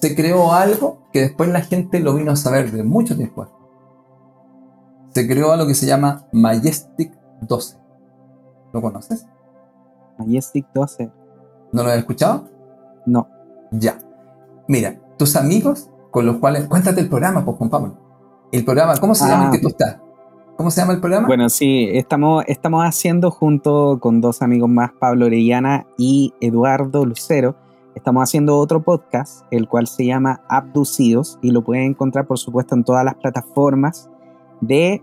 se 0.00 0.14
creó 0.14 0.52
algo 0.52 1.02
que 1.12 1.20
después 1.22 1.48
la 1.48 1.62
gente 1.62 2.00
lo 2.00 2.14
vino 2.14 2.32
a 2.32 2.36
saber 2.36 2.70
de 2.70 2.82
mucho 2.82 3.16
tiempo. 3.16 3.48
Se 5.14 5.26
creó 5.26 5.52
algo 5.52 5.66
que 5.66 5.74
se 5.74 5.86
llama 5.86 6.26
Majestic 6.32 7.12
12. 7.40 7.78
¿Lo 8.72 8.82
conoces? 8.82 9.26
Majestic 10.18 10.66
12. 10.74 11.10
¿No 11.72 11.82
lo 11.82 11.90
has 11.90 11.98
escuchado? 11.98 12.48
No. 13.06 13.28
Ya. 13.70 13.98
Mira, 14.68 15.00
tus 15.16 15.36
amigos 15.36 15.90
con 16.10 16.26
los 16.26 16.36
cuales. 16.36 16.66
Cuéntate 16.66 17.00
el 17.00 17.08
programa, 17.08 17.44
pues, 17.44 17.56
Juan 17.56 17.70
Pablo. 17.70 17.98
El 18.52 18.64
programa, 18.64 18.96
¿cómo 18.98 19.14
se 19.14 19.26
llama 19.26 19.46
el 19.46 19.50
que 19.52 19.58
tú 19.58 19.68
estás? 19.68 19.96
¿Cómo 20.56 20.70
se 20.70 20.80
llama 20.80 20.94
el 20.94 21.00
programa? 21.00 21.26
Bueno, 21.26 21.50
sí, 21.50 21.90
estamos, 21.92 22.42
estamos 22.46 22.82
haciendo 22.82 23.30
junto 23.30 23.98
con 24.00 24.22
dos 24.22 24.40
amigos 24.40 24.70
más, 24.70 24.90
Pablo 24.98 25.26
Orellana 25.26 25.86
y 25.98 26.32
Eduardo 26.40 27.04
Lucero, 27.04 27.54
estamos 27.94 28.22
haciendo 28.22 28.56
otro 28.56 28.82
podcast, 28.82 29.44
el 29.50 29.68
cual 29.68 29.86
se 29.86 30.06
llama 30.06 30.40
Abducidos 30.48 31.38
y 31.42 31.50
lo 31.50 31.62
pueden 31.62 31.90
encontrar, 31.90 32.26
por 32.26 32.38
supuesto, 32.38 32.74
en 32.74 32.84
todas 32.84 33.04
las 33.04 33.16
plataformas 33.16 34.08
de 34.62 35.02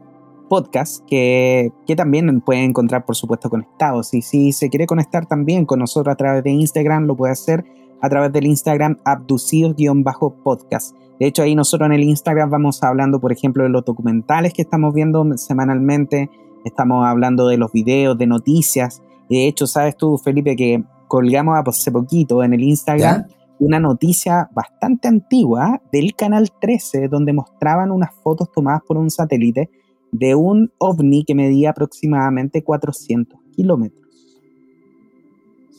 podcast 0.49 1.05
que, 1.05 1.71
que 1.85 1.95
también 1.95 2.41
pueden 2.41 2.71
encontrar, 2.71 3.05
por 3.05 3.15
supuesto, 3.15 3.51
conectados. 3.51 4.11
Y 4.15 4.23
si 4.23 4.53
se 4.53 4.71
quiere 4.71 4.87
conectar 4.87 5.27
también 5.27 5.67
con 5.67 5.77
nosotros 5.77 6.13
a 6.13 6.17
través 6.17 6.43
de 6.43 6.49
Instagram, 6.49 7.05
lo 7.05 7.15
puede 7.15 7.33
hacer 7.33 7.63
a 8.03 8.09
través 8.09 8.31
del 8.33 8.45
Instagram 8.45 8.99
abducidos-podcast. 9.05 10.95
De 11.19 11.27
hecho, 11.27 11.41
ahí 11.41 11.55
nosotros 11.55 11.85
en 11.87 11.93
el 11.93 12.03
Instagram 12.03 12.49
vamos 12.49 12.83
hablando, 12.83 13.21
por 13.21 13.31
ejemplo, 13.31 13.63
de 13.63 13.69
los 13.69 13.85
documentales 13.85 14.51
que 14.53 14.61
estamos 14.61 14.93
viendo 14.93 15.25
semanalmente, 15.37 16.29
estamos 16.65 17.05
hablando 17.05 17.47
de 17.47 17.55
los 17.57 17.71
videos, 17.71 18.17
de 18.17 18.27
noticias. 18.27 19.01
Y 19.29 19.37
de 19.37 19.47
hecho, 19.47 19.67
sabes 19.67 19.95
tú, 19.95 20.17
Felipe, 20.17 20.57
que 20.57 20.83
colgamos 21.07 21.57
hace 21.65 21.93
poquito 21.93 22.43
en 22.43 22.53
el 22.53 22.63
Instagram 22.63 23.25
una 23.59 23.79
noticia 23.79 24.49
bastante 24.53 25.07
antigua 25.07 25.81
del 25.89 26.13
Canal 26.13 26.51
13, 26.59 27.07
donde 27.07 27.31
mostraban 27.31 27.89
unas 27.89 28.13
fotos 28.21 28.51
tomadas 28.51 28.81
por 28.85 28.97
un 28.97 29.09
satélite 29.09 29.69
de 30.11 30.35
un 30.35 30.73
ovni 30.77 31.23
que 31.23 31.35
medía 31.35 31.69
aproximadamente 31.69 32.65
400 32.65 33.39
kilómetros. 33.55 34.03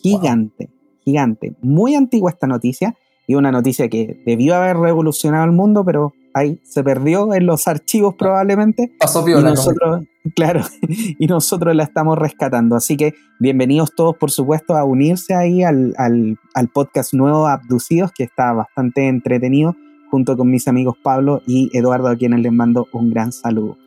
Gigante 0.03 0.71
gigante. 1.05 1.55
Muy 1.61 1.95
antigua 1.95 2.31
esta 2.31 2.47
noticia 2.47 2.95
y 3.27 3.35
una 3.35 3.53
noticia 3.53 3.89
que 3.89 4.23
debió 4.27 4.55
haber 4.57 4.77
revolucionado 4.77 5.45
el 5.45 5.53
mundo, 5.53 5.85
pero 5.85 6.13
ahí 6.35 6.61
se 6.65 6.83
perdió 6.83 7.33
en 7.33 7.47
los 7.47 7.67
archivos 7.69 8.15
probablemente. 8.17 8.93
Pasó 8.99 9.27
y 9.27 9.33
nosotros, 9.33 10.05
claro, 10.35 10.63
y 10.83 11.27
nosotros 11.27 11.75
la 11.75 11.85
estamos 11.85 12.19
rescatando. 12.19 12.77
Así 12.77 12.97
que 12.97 13.15
bienvenidos 13.39 13.95
todos, 13.95 14.17
por 14.17 14.31
supuesto, 14.31 14.77
a 14.77 14.85
unirse 14.85 15.35
ahí 15.35 15.63
al, 15.63 15.95
al 15.97 16.69
podcast 16.69 17.15
nuevo 17.15 17.47
Abducidos, 17.47 18.13
que 18.13 18.25
está 18.25 18.53
bastante 18.53 19.09
entretenido, 19.09 19.77
junto 20.11 20.37
con 20.37 20.51
mis 20.51 20.69
amigos 20.69 20.97
Pablo 21.03 21.41
y 21.47 21.71
Eduardo, 21.77 22.09
a 22.09 22.17
quienes 22.17 22.41
les 22.41 22.53
mando 22.53 22.89
un 22.93 23.11
gran 23.11 23.33
saludo. 23.33 23.79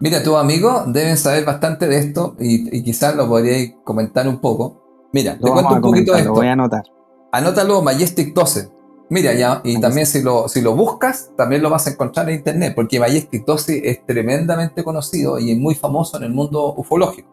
Mira, 0.00 0.22
tus 0.22 0.34
amigos 0.34 0.90
deben 0.92 1.18
saber 1.18 1.44
bastante 1.44 1.86
de 1.86 1.98
esto 1.98 2.34
y, 2.40 2.74
y 2.74 2.82
quizás 2.82 3.14
lo 3.14 3.28
podríais 3.28 3.74
comentar 3.84 4.26
un 4.26 4.40
poco. 4.40 4.79
Mira, 5.12 5.38
te 5.38 5.50
cuento 5.50 5.74
un 5.74 5.80
poquito 5.80 6.12
de 6.12 6.20
esto. 6.20 6.32
voy 6.32 6.46
a 6.46 6.52
anotar. 6.52 6.84
Anótalo 7.32 7.82
Majestic 7.82 8.34
12. 8.34 8.70
Mira, 9.08 9.34
ya, 9.34 9.60
y 9.64 9.80
también 9.80 10.06
si 10.06 10.22
lo, 10.22 10.48
si 10.48 10.60
lo 10.60 10.76
buscas, 10.76 11.30
también 11.36 11.62
lo 11.62 11.70
vas 11.70 11.86
a 11.88 11.90
encontrar 11.90 12.28
en 12.28 12.36
internet, 12.36 12.74
porque 12.76 13.00
Majestic 13.00 13.44
12 13.44 13.90
es 13.90 14.06
tremendamente 14.06 14.84
conocido 14.84 15.40
y 15.40 15.50
es 15.50 15.58
muy 15.58 15.74
famoso 15.74 16.16
en 16.16 16.22
el 16.22 16.32
mundo 16.32 16.74
ufológico. 16.74 17.28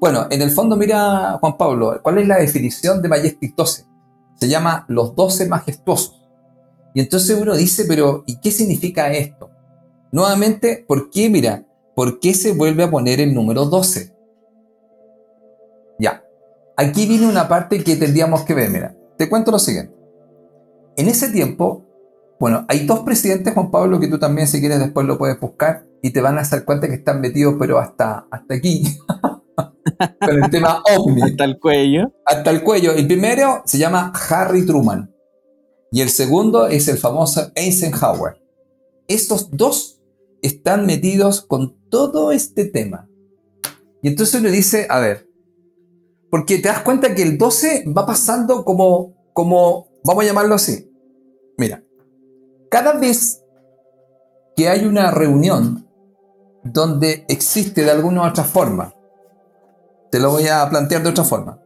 Bueno, 0.00 0.26
en 0.30 0.40
el 0.40 0.50
fondo, 0.50 0.76
mira, 0.76 1.36
Juan 1.40 1.58
Pablo, 1.58 2.00
¿cuál 2.02 2.18
es 2.18 2.26
la 2.26 2.38
definición 2.38 3.02
de 3.02 3.08
Majestic 3.08 3.54
12? 3.54 3.84
Se 4.34 4.48
llama 4.48 4.86
los 4.88 5.14
12 5.14 5.46
majestuosos. 5.46 6.22
Y 6.94 7.00
entonces 7.00 7.38
uno 7.38 7.54
dice, 7.54 7.84
pero 7.86 8.24
¿y 8.26 8.40
qué 8.40 8.50
significa 8.50 9.12
esto? 9.12 9.50
Nuevamente, 10.10 10.84
¿por 10.88 11.10
qué, 11.10 11.28
mira, 11.28 11.66
por 11.94 12.18
qué 12.18 12.32
se 12.32 12.52
vuelve 12.52 12.84
a 12.84 12.90
poner 12.90 13.20
el 13.20 13.34
número 13.34 13.66
12? 13.66 14.13
Aquí 16.76 17.06
viene 17.06 17.26
una 17.28 17.48
parte 17.48 17.82
que 17.82 17.96
tendríamos 17.96 18.42
que 18.42 18.54
ver. 18.54 18.70
Mira, 18.70 18.96
te 19.16 19.28
cuento 19.28 19.50
lo 19.50 19.58
siguiente. 19.58 19.94
En 20.96 21.08
ese 21.08 21.30
tiempo, 21.30 21.84
bueno, 22.38 22.64
hay 22.68 22.86
dos 22.86 23.00
presidentes, 23.00 23.54
Juan 23.54 23.70
Pablo, 23.70 24.00
que 24.00 24.08
tú 24.08 24.18
también, 24.18 24.48
si 24.48 24.60
quieres, 24.60 24.78
después 24.78 25.06
lo 25.06 25.18
puedes 25.18 25.38
buscar 25.38 25.86
y 26.02 26.10
te 26.10 26.20
van 26.20 26.38
a 26.38 26.42
hacer 26.42 26.64
cuenta 26.64 26.88
que 26.88 26.94
están 26.94 27.20
metidos, 27.20 27.54
pero 27.58 27.78
hasta, 27.78 28.26
hasta 28.30 28.54
aquí. 28.54 28.84
Con 30.20 30.42
el 30.42 30.50
tema 30.50 30.82
ovni. 30.96 31.22
Hasta 31.22 31.44
el 31.44 31.58
cuello. 31.58 32.12
Hasta 32.26 32.50
el 32.50 32.62
cuello. 32.62 32.92
El 32.92 33.06
primero 33.06 33.62
se 33.64 33.78
llama 33.78 34.12
Harry 34.28 34.66
Truman 34.66 35.14
y 35.94 36.00
el 36.00 36.08
segundo 36.08 36.66
es 36.66 36.88
el 36.88 36.98
famoso 36.98 37.52
Eisenhower. 37.54 38.42
Estos 39.06 39.50
dos 39.52 40.00
están 40.42 40.86
metidos 40.86 41.42
con 41.42 41.78
todo 41.88 42.32
este 42.32 42.64
tema. 42.64 43.08
Y 44.02 44.08
entonces 44.08 44.40
uno 44.40 44.50
dice, 44.50 44.88
a 44.90 44.98
ver, 44.98 45.28
porque 46.34 46.58
te 46.58 46.66
das 46.66 46.80
cuenta 46.80 47.14
que 47.14 47.22
el 47.22 47.38
12 47.38 47.84
va 47.96 48.04
pasando 48.04 48.64
como, 48.64 49.14
como, 49.32 49.86
vamos 50.02 50.24
a 50.24 50.26
llamarlo 50.26 50.56
así. 50.56 50.92
Mira, 51.56 51.84
cada 52.68 52.94
vez 52.94 53.44
que 54.56 54.68
hay 54.68 54.84
una 54.84 55.12
reunión 55.12 55.88
donde 56.64 57.24
existe 57.28 57.84
de 57.84 57.92
alguna 57.92 58.22
u 58.22 58.26
otra 58.26 58.42
forma, 58.42 58.92
te 60.10 60.18
lo 60.18 60.32
voy 60.32 60.48
a 60.48 60.68
plantear 60.68 61.04
de 61.04 61.10
otra 61.10 61.22
forma, 61.22 61.60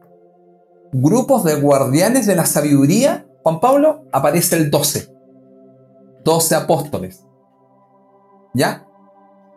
grupos 0.93 1.45
de 1.45 1.59
guardianes 1.59 2.27
de 2.27 2.35
la 2.35 2.45
sabiduría, 2.45 3.25
Juan 3.41 3.59
Pablo, 3.59 4.03
aparece 4.11 4.55
el 4.55 4.69
12. 4.69 5.11
12 6.23 6.55
apóstoles. 6.55 7.25
¿Ya? 8.53 8.85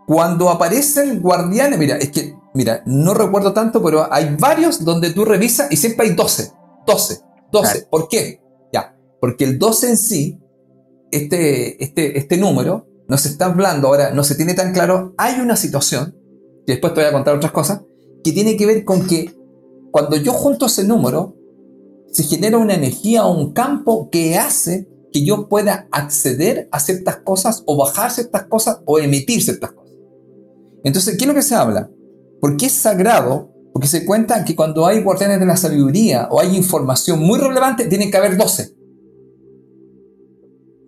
Cuando 0.07 0.49
aparecen 0.49 1.21
guardianes, 1.21 1.79
mira, 1.79 1.99
es 1.99 2.11
que 2.11 2.35
Mira, 2.55 2.83
no 2.87 3.15
recuerdo 3.15 3.53
tanto, 3.53 3.83
pero 3.83 4.13
hay 4.13 4.37
varios 4.39 4.85
donde 4.85 5.11
tú 5.11 5.25
revisas 5.25 5.71
y 5.71 5.77
siempre 5.77 6.09
hay 6.09 6.15
12. 6.15 6.53
12. 6.87 7.21
12. 7.51 7.87
¿Por 7.91 8.09
qué? 8.09 8.43
Ya. 8.73 8.97
Porque 9.21 9.45
el 9.45 9.59
12 9.59 9.91
en 9.91 9.97
sí, 9.97 10.39
este, 11.11 11.83
este, 11.83 12.19
este 12.19 12.37
número, 12.37 12.87
nos 13.09 13.27
está 13.27 13.47
hablando 13.47 13.89
ahora, 13.89 14.11
no 14.11 14.25
se 14.25 14.35
tiene 14.35 14.55
tan 14.55 14.73
claro. 14.73 15.15
Hay 15.17 15.41
una 15.41 15.57
situación, 15.57 16.17
que 16.67 16.73
después 16.73 16.95
te 16.95 17.01
voy 17.01 17.09
a 17.09 17.13
contar 17.13 17.37
otras 17.37 17.53
cosas, 17.53 17.83
que 18.23 18.33
tiene 18.33 18.57
que 18.57 18.67
ver 18.67 18.85
con 18.85 19.07
que 19.07 19.35
cuando 19.91 20.17
yo 20.17 20.33
junto 20.33 20.67
ese 20.67 20.85
número, 20.85 21.37
se 22.11 22.25
genera 22.25 22.59
una 22.59 22.75
energía 22.75 23.25
o 23.27 23.37
un 23.37 23.53
campo 23.53 24.11
que 24.11 24.37
hace 24.37 24.89
que 25.13 25.25
yo 25.25 25.49
pueda 25.49 25.89
acceder 25.91 26.69
a 26.73 26.81
ciertas 26.81 27.17
cosas 27.19 27.63
o 27.67 27.77
bajar 27.77 28.11
ciertas 28.11 28.45
cosas 28.45 28.81
o 28.87 28.99
emitir 28.99 29.43
ciertas 29.43 29.73
cosas. 29.73 29.93
Entonces, 30.85 31.17
¿qué 31.17 31.25
es 31.25 31.29
lo 31.29 31.35
que 31.35 31.43
se 31.43 31.55
habla? 31.55 31.91
¿Por 32.43 32.57
qué 32.57 32.67
es 32.67 32.73
sagrado? 32.73 33.55
Porque 33.73 33.87
se 33.87 34.05
cuenta 34.05 34.45
que 34.45 34.57
cuando 34.57 34.85
hay 34.85 35.01
guardianes 35.01 35.39
de 35.39 35.47
la 35.47 35.57
sabiduría 35.57 36.27
o 36.29 36.41
hay 36.41 36.57
información 36.57 37.21
muy 37.21 37.39
relevante, 37.39 37.87
tiene 37.87 38.11
que 38.11 38.17
haber 38.17 38.37
12. 38.37 38.75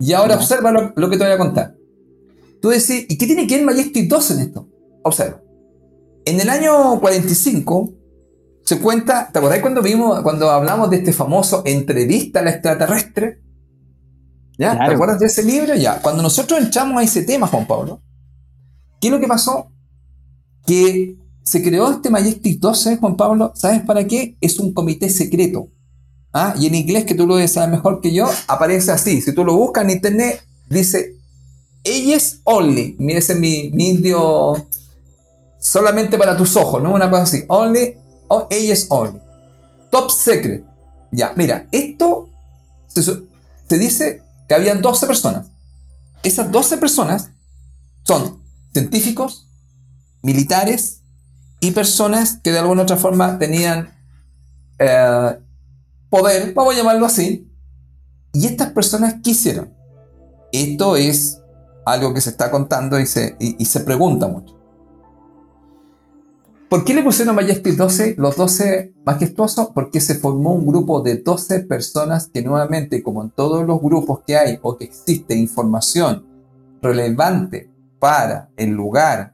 Y 0.01 0.11
ahora 0.11 0.35
observa 0.35 0.73
lo, 0.73 1.09
que 1.09 1.17
te 1.17 1.23
voy 1.23 1.31
a 1.31 1.37
contar. 1.37 1.77
Tú 2.61 2.67
decís, 2.67 3.05
¿y 3.07 3.17
qué 3.17 3.25
tiene 3.25 3.47
que 3.47 3.55
ver 3.55 3.65
Majestic 3.65 4.09
12 4.09 4.33
en 4.33 4.39
esto? 4.41 4.67
Observa. 5.01 5.41
En 6.25 6.41
el 6.41 6.49
año 6.49 6.99
45 6.99 7.93
se 8.65 8.81
cuenta, 8.81 9.29
¿te 9.31 9.39
acordás 9.39 9.59
cuando 9.59 9.81
vimos, 9.81 10.21
cuando 10.23 10.51
hablamos 10.51 10.89
de 10.89 10.97
este 10.97 11.13
famoso 11.13 11.63
entrevista 11.65 12.41
a 12.41 12.43
la 12.43 12.51
extraterrestre? 12.51 13.41
¿Ya? 14.59 14.77
¿Te 14.77 14.93
acuerdas 14.93 15.19
de 15.19 15.27
ese 15.27 15.41
libro? 15.41 15.73
Ya. 15.75 16.01
Cuando 16.01 16.21
nosotros 16.21 16.59
entramos 16.59 16.99
a 16.99 17.03
ese 17.03 17.23
tema, 17.23 17.47
Juan 17.47 17.65
Pablo, 17.65 18.01
¿qué 18.99 19.07
es 19.07 19.13
lo 19.13 19.21
que 19.21 19.27
pasó? 19.27 19.71
Que 20.67 21.15
se 21.45 21.63
creó 21.63 21.91
este 21.91 22.09
Majestic 22.09 22.59
12, 22.59 22.97
Juan 22.97 23.15
Pablo, 23.15 23.53
¿sabes 23.55 23.83
para 23.83 24.05
qué? 24.05 24.35
Es 24.41 24.59
un 24.59 24.73
comité 24.73 25.09
secreto. 25.09 25.69
¿Ah? 26.33 26.55
Y 26.59 26.65
en 26.65 26.75
inglés, 26.75 27.05
que 27.05 27.13
tú 27.13 27.27
lo 27.27 27.47
sabes 27.47 27.69
mejor 27.69 28.01
que 28.01 28.13
yo, 28.13 28.27
aparece 28.47 28.91
así. 28.91 29.21
Si 29.21 29.33
tú 29.33 29.45
lo 29.45 29.55
buscas 29.55 29.85
en 29.85 29.91
internet, 29.91 30.43
dice 30.67 31.15
Ellos 31.83 32.39
Only. 32.43 32.95
Mira, 32.99 33.19
ese 33.19 33.33
es 33.33 33.39
mi, 33.39 33.71
indio 33.77 34.67
solamente 35.59 36.17
para 36.17 36.35
tus 36.35 36.57
ojos, 36.57 36.81
¿no? 36.81 36.93
Una 36.93 37.09
cosa 37.09 37.23
así. 37.23 37.45
Only, 37.47 37.95
oh, 38.27 38.47
Ellos 38.49 38.87
Only. 38.89 39.19
Top 39.91 40.09
Secret. 40.09 40.65
Ya, 41.11 41.31
mira, 41.37 41.67
esto 41.71 42.27
se, 42.87 43.03
se 43.03 43.77
dice 43.77 44.23
que 44.49 44.55
habían 44.55 44.81
12 44.81 45.05
personas. 45.05 45.47
Esas 46.23 46.51
12 46.51 46.77
personas 46.77 47.29
son 48.03 48.41
científicos, 48.73 49.47
militares, 50.23 51.01
y 51.65 51.71
personas 51.71 52.39
que 52.43 52.51
de 52.51 52.59
alguna 52.59 52.83
otra 52.83 52.95
forma 52.95 53.39
tenían 53.39 53.89
eh, 54.77 55.39
poder, 56.11 56.53
vamos 56.53 56.75
a 56.75 56.77
llamarlo 56.77 57.07
así, 57.07 57.51
y 58.33 58.45
estas 58.45 58.71
personas 58.71 59.15
quisieron. 59.23 59.73
Esto 60.51 60.95
es 60.95 61.41
algo 61.83 62.13
que 62.13 62.21
se 62.21 62.29
está 62.29 62.51
contando 62.51 62.99
y 62.99 63.07
se, 63.07 63.35
y, 63.39 63.65
se 63.65 63.79
pregunta 63.79 64.27
mucho. 64.27 64.55
¿Por 66.69 66.85
qué 66.85 66.93
le 66.93 67.01
pusieron 67.01 67.35
Majestic 67.35 67.75
12, 67.75 68.13
los 68.19 68.35
12 68.35 68.93
majestuosos? 69.03 69.69
Porque 69.73 70.01
se 70.01 70.13
formó 70.13 70.53
un 70.53 70.67
grupo 70.67 71.01
de 71.01 71.17
12 71.17 71.61
personas 71.61 72.27
que 72.27 72.43
nuevamente, 72.43 73.01
como 73.01 73.23
en 73.23 73.31
todos 73.31 73.65
los 73.65 73.81
grupos 73.81 74.19
que 74.27 74.37
hay 74.37 74.59
o 74.61 74.77
que 74.77 74.85
existe 74.85 75.33
información 75.33 76.27
relevante 76.83 77.71
para 77.97 78.51
el 78.55 78.69
lugar, 78.69 79.33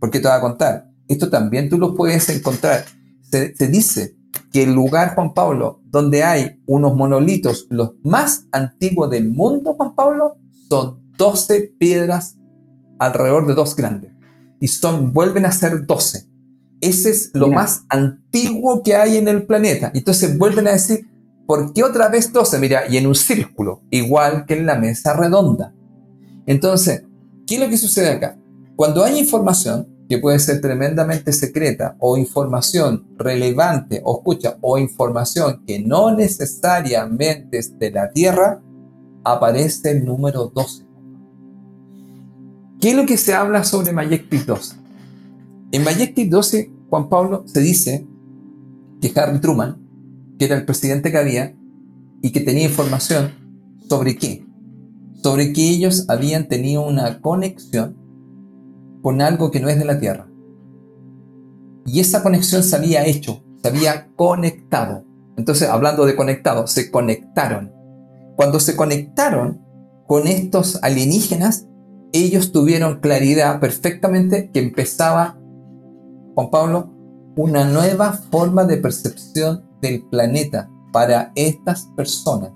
porque 0.00 0.18
te 0.18 0.26
voy 0.26 0.36
a 0.36 0.40
contar, 0.40 0.93
esto 1.08 1.30
también 1.30 1.68
tú 1.68 1.78
lo 1.78 1.94
puedes 1.94 2.28
encontrar. 2.28 2.84
Se, 3.30 3.52
dice 3.68 4.16
que 4.52 4.62
el 4.62 4.74
lugar, 4.74 5.14
Juan 5.14 5.34
Pablo, 5.34 5.80
donde 5.86 6.22
hay 6.22 6.62
unos 6.66 6.94
monolitos, 6.94 7.66
los 7.70 7.92
más 8.02 8.46
antiguos 8.52 9.10
del 9.10 9.30
mundo, 9.30 9.74
Juan 9.74 9.94
Pablo, 9.94 10.36
son 10.68 11.00
12 11.18 11.74
piedras 11.78 12.36
alrededor 12.98 13.46
de 13.46 13.54
dos 13.54 13.74
grandes. 13.76 14.12
Y 14.60 14.68
son, 14.68 15.12
vuelven 15.12 15.46
a 15.46 15.52
ser 15.52 15.86
12. 15.86 16.28
Ese 16.80 17.10
es 17.10 17.30
lo 17.34 17.48
más 17.48 17.84
antiguo 17.88 18.82
que 18.82 18.94
hay 18.94 19.16
en 19.16 19.28
el 19.28 19.46
planeta. 19.46 19.90
Entonces 19.94 20.38
vuelven 20.38 20.68
a 20.68 20.72
decir, 20.72 21.08
¿por 21.46 21.72
qué 21.72 21.82
otra 21.82 22.08
vez 22.08 22.32
12? 22.32 22.58
Mira, 22.58 22.82
y 22.88 22.96
en 22.96 23.06
un 23.06 23.14
círculo, 23.14 23.82
igual 23.90 24.44
que 24.46 24.54
en 24.54 24.66
la 24.66 24.76
mesa 24.76 25.14
redonda. 25.14 25.74
Entonces, 26.46 27.04
¿qué 27.46 27.56
es 27.56 27.60
lo 27.60 27.68
que 27.68 27.78
sucede 27.78 28.10
acá? 28.10 28.38
Cuando 28.76 29.04
hay 29.04 29.18
información 29.18 29.93
que 30.08 30.18
puede 30.18 30.38
ser 30.38 30.60
tremendamente 30.60 31.32
secreta 31.32 31.96
o 31.98 32.16
información 32.16 33.06
relevante 33.16 34.02
o 34.04 34.18
escucha 34.18 34.58
o 34.60 34.78
información 34.78 35.62
que 35.66 35.78
no 35.78 36.14
necesariamente 36.14 37.58
es 37.58 37.78
de 37.78 37.90
la 37.90 38.10
Tierra, 38.10 38.62
aparece 39.24 39.92
el 39.92 40.04
número 40.04 40.52
12. 40.54 40.84
¿Qué 42.80 42.90
es 42.90 42.96
lo 42.96 43.06
que 43.06 43.16
se 43.16 43.32
habla 43.32 43.64
sobre 43.64 43.92
Majestic 43.92 44.44
12? 44.44 44.76
En 45.72 45.84
Majestic 45.84 46.28
12 46.28 46.70
Juan 46.90 47.08
Pablo 47.08 47.44
se 47.46 47.60
dice 47.60 48.06
que 49.00 49.12
Harry 49.18 49.40
Truman, 49.40 49.78
que 50.38 50.44
era 50.44 50.56
el 50.56 50.64
presidente 50.64 51.10
que 51.10 51.18
había 51.18 51.56
y 52.22 52.30
que 52.30 52.40
tenía 52.40 52.66
información 52.66 53.32
sobre 53.88 54.16
qué, 54.16 54.46
sobre 55.22 55.52
que 55.52 55.70
ellos 55.70 56.04
habían 56.08 56.46
tenido 56.46 56.86
una 56.86 57.20
conexión 57.20 58.03
con 59.04 59.20
algo 59.20 59.50
que 59.50 59.60
no 59.60 59.68
es 59.68 59.78
de 59.78 59.84
la 59.84 60.00
Tierra. 60.00 60.26
Y 61.84 62.00
esa 62.00 62.22
conexión 62.22 62.62
se 62.62 62.74
había 62.74 63.04
hecho, 63.04 63.44
se 63.60 63.68
había 63.68 64.08
conectado. 64.16 65.04
Entonces, 65.36 65.68
hablando 65.68 66.06
de 66.06 66.16
conectado, 66.16 66.66
se 66.66 66.90
conectaron. 66.90 67.70
Cuando 68.34 68.60
se 68.60 68.76
conectaron 68.76 69.62
con 70.06 70.26
estos 70.26 70.82
alienígenas, 70.82 71.68
ellos 72.14 72.50
tuvieron 72.50 73.00
claridad 73.00 73.60
perfectamente 73.60 74.50
que 74.50 74.60
empezaba 74.60 75.38
Juan 76.34 76.48
Pablo, 76.50 76.94
una 77.36 77.66
nueva 77.66 78.14
forma 78.14 78.64
de 78.64 78.78
percepción 78.78 79.68
del 79.82 80.02
planeta 80.08 80.70
para 80.94 81.30
estas 81.34 81.88
personas 81.94 82.52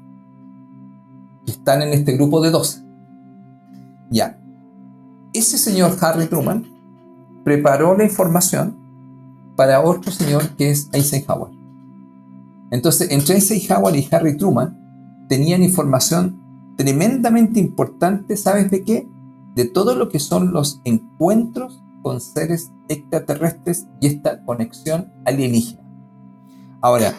que 1.45 1.53
están 1.53 1.83
en 1.83 1.93
este 1.93 2.13
grupo 2.13 2.41
de 2.41 2.51
12. 2.51 2.85
Ya, 4.11 4.41
ese 5.39 5.59
señor 5.59 5.97
Harry 6.01 6.27
Truman 6.27 6.67
preparó 7.45 7.97
la 7.97 8.05
información 8.05 8.77
para 9.57 9.81
otro 9.81 10.13
señor 10.13 10.51
que 10.57 10.71
es 10.71 10.89
Eisenhower. 10.93 11.53
Entonces, 12.71 13.11
entre 13.11 13.37
Eisenhower 13.37 13.97
y 13.97 14.07
Harry 14.11 14.37
Truman 14.37 15.27
tenían 15.29 15.63
información 15.63 16.41
tremendamente 16.77 17.59
importante, 17.59 18.37
¿sabes 18.37 18.71
de 18.71 18.85
qué? 18.85 19.09
De 19.55 19.65
todo 19.65 19.95
lo 19.95 20.09
que 20.09 20.21
son 20.21 20.53
los 20.53 20.81
encuentros 20.85 21.83
con 22.03 22.21
seres 22.21 22.71
extraterrestres 22.89 23.87
y 24.01 24.07
esta 24.07 24.45
conexión 24.45 25.13
alienígena. 25.25 25.83
Ahora, 26.81 27.15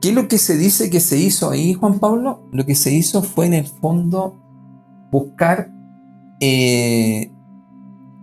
¿qué 0.00 0.10
es 0.10 0.14
lo 0.14 0.28
que 0.28 0.38
se 0.38 0.56
dice 0.56 0.90
que 0.90 1.00
se 1.00 1.18
hizo 1.18 1.50
ahí, 1.50 1.74
Juan 1.74 1.98
Pablo? 1.98 2.46
Lo 2.52 2.64
que 2.64 2.76
se 2.76 2.92
hizo 2.92 3.22
fue 3.22 3.46
en 3.46 3.54
el 3.54 3.66
fondo 3.66 4.36
buscar 5.10 5.72
eh, 6.40 7.30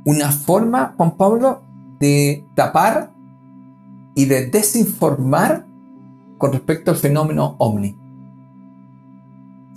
una 0.06 0.32
forma, 0.32 0.94
Juan 0.98 1.16
Pablo, 1.18 1.62
de 2.00 2.46
tapar 2.56 3.12
y 4.16 4.26
de 4.26 4.48
desinformar 4.48 5.66
con 6.38 6.54
respecto 6.54 6.92
al 6.92 6.98
fenómeno 6.98 7.56
ovni. 7.60 7.96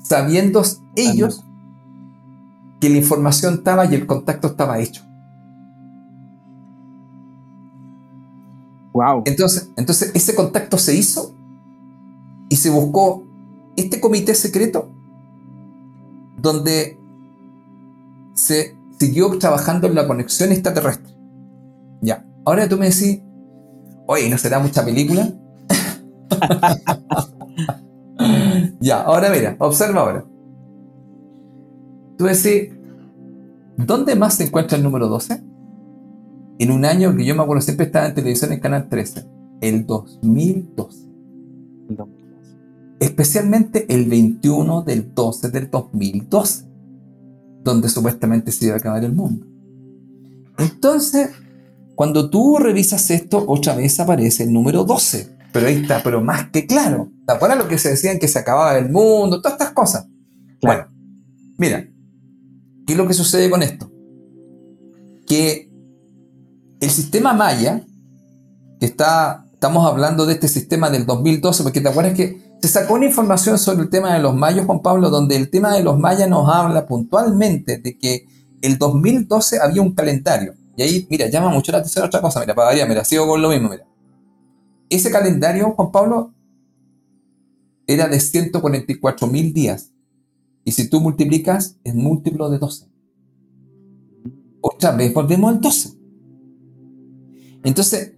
Sabiendo 0.03 0.63
ellos 0.97 1.45
que 2.81 2.89
la 2.89 2.97
información 2.97 3.55
estaba 3.55 3.87
y 3.87 3.95
el 3.95 4.07
contacto 4.07 4.49
estaba 4.49 4.79
hecho. 4.79 5.05
Entonces, 9.25 9.71
entonces 9.77 10.13
ese 10.15 10.35
contacto 10.35 10.77
se 10.79 10.97
hizo 10.97 11.33
y 12.49 12.57
se 12.57 12.71
buscó 12.71 13.23
este 13.77 14.01
comité 14.01 14.35
secreto 14.35 14.89
donde 16.37 17.00
se 18.41 18.77
siguió 18.99 19.39
trabajando 19.39 19.87
en 19.87 19.95
la 19.95 20.07
conexión 20.07 20.53
extraterrestre. 20.53 21.15
Ya, 22.01 22.25
ahora 22.45 22.69
tú 22.69 22.77
me 22.77 22.91
decís, 22.91 23.21
oye, 24.07 24.29
¿no 24.29 24.39
será 24.39 24.59
mucha 24.59 24.85
película? 24.85 25.33
ya, 28.81 29.03
ahora 29.03 29.31
mira, 29.31 29.57
observa 29.59 30.01
ahora. 30.01 30.25
Tú 32.17 32.25
decís, 32.25 32.71
¿dónde 33.77 34.15
más 34.15 34.35
se 34.35 34.45
encuentra 34.45 34.77
el 34.77 34.83
número 34.83 35.09
12? 35.09 35.51
en 36.61 36.71
un 36.71 36.85
año 36.85 37.17
que 37.17 37.25
yo 37.25 37.35
me 37.35 37.43
acuerdo 37.43 37.63
siempre 37.63 37.87
estaba 37.87 38.07
en 38.07 38.15
televisión 38.15 38.53
en 38.53 38.61
Canal 38.61 38.91
13, 38.91 39.25
el 39.63 39.87
2012. 39.87 41.09
Especialmente 43.01 43.87
el 43.89 44.05
21 44.05 44.83
del 44.83 45.15
12 45.15 45.49
del 45.49 45.71
2012, 45.71 46.67
donde 47.63 47.89
supuestamente 47.89 48.53
se 48.53 48.67
iba 48.67 48.75
a 48.75 48.79
acabar 48.79 49.05
el 49.05 49.13
mundo. 49.13 49.47
Entonces, 50.59 51.31
cuando 51.95 52.31
tú 52.31 52.59
revisas 52.59 53.11
esto, 53.11 53.45
otra 53.47 53.75
vez 53.75 54.01
aparece 54.01 54.45
el 54.45 54.53
número 54.53 54.85
12. 54.85 55.37
Pero 55.53 55.67
ahí 55.67 55.77
está, 55.77 56.03
pero 56.03 56.23
más 56.23 56.51
que 56.51 56.67
claro. 56.67 57.11
¿Te 57.27 57.33
acuerdas 57.33 57.59
lo 57.59 57.69
que 57.69 57.79
se 57.79 57.91
decían 57.91 58.19
que 58.19 58.29
se 58.29 58.39
acababa 58.39 58.79
el 58.79 58.91
mundo? 58.91 59.41
Todas 59.41 59.55
estas 59.59 59.73
cosas. 59.73 60.07
Bueno, 60.63 60.87
mira, 61.59 61.89
¿qué 62.87 62.93
es 62.93 62.97
lo 62.97 63.07
que 63.07 63.15
sucede 63.15 63.51
con 63.51 63.63
esto? 63.63 63.91
Que 65.27 65.71
el 66.81 66.91
sistema 66.91 67.33
Maya, 67.35 67.85
que 68.79 68.87
está, 68.87 69.47
estamos 69.53 69.87
hablando 69.87 70.27
de 70.27 70.35
este 70.35 70.49
sistema 70.49 70.91
del 70.91 71.05
2012, 71.07 71.63
porque 71.63 71.81
te 71.81 71.89
acuerdas 71.89 72.15
que 72.15 72.50
se 72.61 72.69
sacó 72.69 72.95
una 72.95 73.07
información 73.07 73.59
sobre 73.59 73.83
el 73.83 73.91
tema 73.91 74.13
de 74.15 74.21
los 74.21 74.35
mayas, 74.35 74.67
Juan 74.67 74.81
Pablo, 74.81 75.09
donde 75.09 75.37
el 75.37 75.51
tema 75.51 75.75
de 75.75 75.83
los 75.83 75.99
mayas 75.99 76.29
nos 76.29 76.49
habla 76.49 76.87
puntualmente 76.87 77.79
de 77.79 77.99
que 77.99 78.27
el 78.61 78.77
2012 78.77 79.59
había 79.61 79.81
un 79.83 79.93
calendario. 79.93 80.55
Y 80.77 80.83
ahí, 80.83 81.07
mira, 81.11 81.29
llama 81.29 81.49
mucho 81.49 81.73
la 81.73 81.79
atención 81.79 82.05
otra 82.05 82.21
cosa, 82.21 82.41
mira, 82.41 82.55
para 82.55 82.69
variar, 82.69 82.89
mira, 82.89 83.05
sigo 83.05 83.27
con 83.27 83.41
lo 83.41 83.49
mismo, 83.49 83.71
mira. 83.71 83.87
Ese 84.91 85.11
calendario, 85.11 85.73
Juan 85.73 85.91
Pablo, 85.91 86.35
era 87.87 88.09
de 88.09 88.21
144 88.21 89.27
mil 89.27 89.53
días. 89.53 89.93
Y 90.65 90.73
si 90.73 90.89
tú 90.89 91.01
multiplicas, 91.01 91.79
es 91.83 91.95
múltiplo 91.95 92.51
de 92.51 92.59
12. 92.59 92.87
Otra 94.61 94.93
vez 94.93 95.15
volvemos 95.15 95.51
al 95.53 95.61
12. 95.61 95.99
Entonces, 97.65 98.15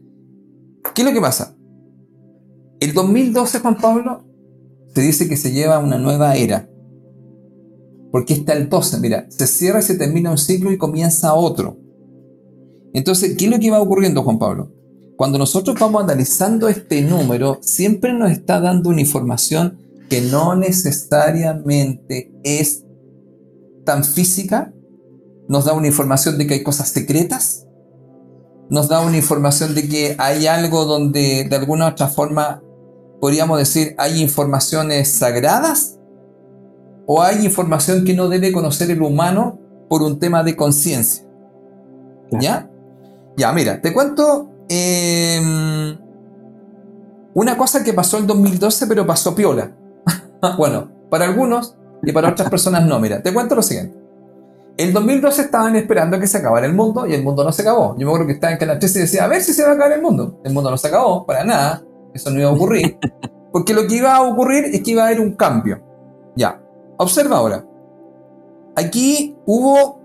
¿qué 0.94 1.02
es 1.02 1.09
lo 1.09 1.12
que 1.12 1.20
pasa? 1.20 1.57
El 2.81 2.92
2012, 2.92 3.61
Juan 3.61 3.76
Pablo, 3.76 4.24
se 4.94 5.00
dice 5.00 5.28
que 5.28 5.37
se 5.37 5.52
lleva 5.52 5.78
una 5.78 5.98
nueva 5.98 6.37
era. 6.37 6.68
Porque 8.11 8.34
está 8.34 8.53
el 8.53 8.68
12, 8.68 9.01
mira, 9.01 9.26
se 9.30 9.47
cierra 9.47 9.80
y 9.80 9.82
se 9.82 9.97
termina 9.97 10.30
un 10.30 10.38
ciclo 10.38 10.70
y 10.70 10.78
comienza 10.78 11.34
otro. 11.34 11.78
Entonces, 12.93 13.36
¿qué 13.38 13.47
es 13.47 13.51
lo 13.51 13.59
que 13.59 13.70
va 13.70 13.80
ocurriendo, 13.80 14.22
Juan 14.22 14.38
Pablo? 14.38 14.70
Cuando 15.16 15.38
nosotros 15.38 15.78
vamos 15.78 16.03
analizando 16.03 16.68
este 16.68 17.01
número, 17.01 17.59
siempre 17.62 18.12
nos 18.12 18.30
está 18.30 18.61
dando 18.61 18.90
una 18.90 19.01
información 19.01 19.78
que 20.11 20.20
no 20.20 20.57
necesariamente 20.57 22.32
es 22.43 22.84
tan 23.84 24.05
física, 24.05 24.74
nos 25.49 25.64
da 25.64 25.72
una 25.72 25.86
información 25.86 26.36
de 26.36 26.47
que 26.47 26.55
hay 26.55 26.62
cosas 26.62 26.90
secretas, 26.90 27.66
nos 28.68 28.88
da 28.88 29.01
una 29.01 29.16
información 29.16 29.74
de 29.74 29.88
que 29.88 30.16
hay 30.18 30.47
algo 30.47 30.84
donde 30.84 31.47
de 31.49 31.57
alguna 31.57 31.88
otra 31.88 32.09
forma 32.09 32.62
podríamos 33.23 33.57
decir 33.57 33.95
hay 33.99 34.20
informaciones 34.20 35.12
sagradas 35.12 35.97
o 37.07 37.23
hay 37.23 37.47
información 37.47 38.05
que 38.05 38.14
no 38.14 38.29
debe 38.29 38.51
conocer 38.51 38.91
el 38.91 39.01
humano 39.01 39.61
por 39.89 40.03
un 40.03 40.18
tema 40.18 40.43
de 40.43 40.57
conciencia. 40.57 41.25
¿Ya? 42.33 42.68
Ya, 43.37 43.53
mira, 43.53 43.81
te 43.81 43.93
cuento 43.93 44.51
em, 44.68 45.97
una 47.33 47.57
cosa 47.57 47.85
que 47.85 47.93
pasó 47.93 48.18
en 48.18 48.27
2012 48.27 48.89
pero 48.89 49.07
pasó 49.07 49.37
piola. 49.37 49.70
bueno, 50.59 50.91
para 51.09 51.27
algunos 51.27 51.77
y 52.03 52.11
para 52.11 52.31
otras 52.31 52.51
personas 52.51 52.85
no. 52.85 52.99
Mira, 52.99 53.23
te 53.23 53.33
cuento 53.33 53.55
lo 53.55 53.62
siguiente. 53.62 53.97
El 54.77 54.93
2012 54.93 55.43
estaban 55.43 55.77
esperando 55.77 56.18
que 56.18 56.27
se 56.27 56.39
acabara 56.39 56.66
el 56.66 56.75
mundo 56.75 57.07
y 57.07 57.14
el 57.14 57.23
mundo 57.23 57.45
no 57.45 57.53
se 57.53 57.62
acabó. 57.62 57.95
Yo 57.97 58.05
me 58.05 58.07
acuerdo 58.07 58.27
que 58.27 58.33
estaba 58.33 58.53
en 58.53 58.59
Canal 58.59 58.81
13 58.81 58.99
y 58.99 59.03
decía, 59.03 59.25
a 59.27 59.29
ver 59.29 59.43
si 59.43 59.53
se 59.53 59.62
va 59.62 59.68
a 59.68 59.73
acabar 59.75 59.93
el 59.93 60.03
mundo. 60.03 60.41
El 60.43 60.53
mundo 60.53 60.73
no 60.73 60.77
se 60.77 60.89
acabó, 60.89 61.25
para 61.25 61.45
nada. 61.45 61.85
Eso 62.14 62.30
no 62.30 62.40
iba 62.40 62.48
a 62.48 62.52
ocurrir. 62.52 62.98
Porque 63.52 63.74
lo 63.74 63.86
que 63.86 63.96
iba 63.96 64.14
a 64.14 64.22
ocurrir 64.22 64.64
es 64.64 64.82
que 64.82 64.92
iba 64.92 65.02
a 65.02 65.06
haber 65.06 65.20
un 65.20 65.34
cambio. 65.34 65.80
Ya, 66.34 66.60
observa 66.96 67.36
ahora. 67.36 67.64
Aquí 68.74 69.36
hubo 69.44 70.00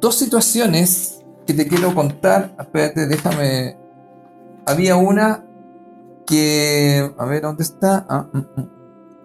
dos 0.00 0.16
situaciones 0.16 1.24
que 1.46 1.54
te 1.54 1.66
quiero 1.66 1.94
contar. 1.94 2.54
Espérate, 2.58 3.06
déjame. 3.06 3.76
Había 4.66 4.96
una 4.96 5.44
que. 6.26 7.10
A 7.16 7.24
ver, 7.24 7.42
¿dónde 7.42 7.62
está? 7.62 8.04
Ah, 8.08 8.26
mm, 8.30 8.38
mm. 8.38 8.70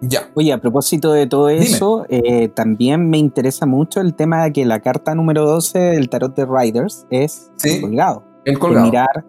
Ya. 0.02 0.30
Oye, 0.34 0.52
a 0.52 0.58
propósito 0.58 1.12
de 1.12 1.26
todo 1.26 1.50
eso, 1.50 2.06
eh, 2.08 2.48
también 2.48 3.10
me 3.10 3.18
interesa 3.18 3.66
mucho 3.66 4.00
el 4.00 4.14
tema 4.14 4.44
de 4.44 4.52
que 4.52 4.64
la 4.64 4.80
carta 4.80 5.14
número 5.14 5.44
12 5.44 5.78
del 5.78 6.08
tarot 6.08 6.34
de 6.34 6.46
Riders 6.46 7.06
es 7.10 7.50
el 7.64 7.82
colgado. 7.82 8.24
El 8.46 8.58
colgado. 8.58 8.86
mirar 8.86 9.26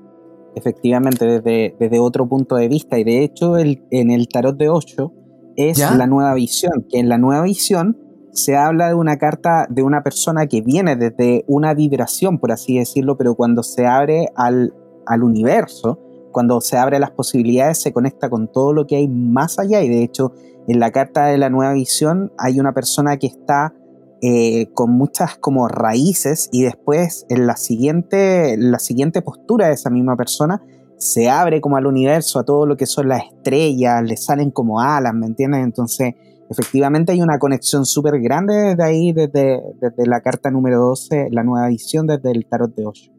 efectivamente 0.56 1.26
desde, 1.26 1.76
desde 1.80 2.00
otro 2.00 2.28
punto 2.28 2.56
de 2.56 2.68
vista. 2.68 3.00
Y 3.00 3.04
de 3.04 3.24
hecho, 3.24 3.58
el, 3.58 3.84
en 3.92 4.12
el 4.12 4.28
tarot 4.28 4.58
de 4.58 4.70
8 4.70 5.14
es 5.56 5.80
la 5.80 6.08
nueva 6.08 6.34
visión, 6.34 6.86
que 6.90 7.00
en 7.00 7.10
la 7.10 7.18
nueva 7.18 7.44
visión 7.44 7.98
se 8.32 8.56
habla 8.56 8.88
de 8.88 8.96
una 8.96 9.18
carta 9.18 9.68
de 9.70 9.84
una 9.84 10.04
persona 10.04 10.48
que 10.48 10.62
viene 10.62 10.96
desde 10.96 11.44
una 11.48 11.74
vibración, 11.74 12.40
por 12.40 12.52
así 12.52 12.78
decirlo, 12.78 13.18
pero 13.18 13.36
cuando 13.36 13.62
se 13.62 13.86
abre 13.86 14.30
al, 14.36 14.74
al 15.06 15.24
universo, 15.24 16.00
cuando 16.32 16.62
se 16.62 16.78
abre 16.78 17.00
las 17.00 17.12
posibilidades, 17.12 17.82
se 17.82 17.92
conecta 17.92 18.30
con 18.30 18.50
todo 18.52 18.74
lo 18.74 18.88
que 18.88 18.96
hay 18.96 19.08
más 19.08 19.60
allá. 19.60 19.84
Y 19.84 19.90
de 19.90 20.04
hecho, 20.04 20.34
en 20.68 20.80
la 20.80 20.92
carta 20.92 21.26
de 21.26 21.38
la 21.38 21.50
nueva 21.50 21.74
visión 21.74 22.32
hay 22.38 22.60
una 22.60 22.74
persona 22.74 23.18
que 23.18 23.28
está 23.28 23.74
eh, 24.22 24.72
con 24.74 24.92
muchas 24.92 25.36
como 25.38 25.68
raíces 25.68 26.48
y 26.52 26.62
después 26.62 27.26
en 27.30 27.48
la 27.48 27.56
siguiente, 27.58 28.56
la 28.58 28.78
siguiente 28.78 29.24
postura 29.24 29.68
de 29.68 29.74
esa 29.74 29.90
misma 29.90 30.16
persona 30.16 30.62
se 30.98 31.28
abre 31.28 31.62
como 31.62 31.78
al 31.78 31.88
universo, 31.88 32.38
a 32.38 32.44
todo 32.44 32.68
lo 32.68 32.78
que 32.78 32.86
son 32.86 33.08
las 33.08 33.24
estrellas, 33.24 34.04
le 34.04 34.18
salen 34.18 34.52
como 34.52 34.80
alas, 34.80 35.16
¿me 35.16 35.26
entiendes? 35.26 35.64
Entonces, 35.64 36.14
efectivamente 36.52 37.12
hay 37.14 37.22
una 37.22 37.40
conexión 37.40 37.86
súper 37.86 38.22
grande 38.22 38.54
desde 38.54 38.84
ahí, 38.84 39.12
desde, 39.12 39.60
desde, 39.82 40.06
la 40.06 40.22
carta 40.22 40.52
número 40.52 40.80
12, 40.80 41.30
la 41.32 41.44
nueva 41.44 41.68
visión 41.70 42.06
desde 42.06 42.30
el 42.30 42.46
tarot 42.46 42.76
de 42.76 42.86
Osho. 42.86 43.12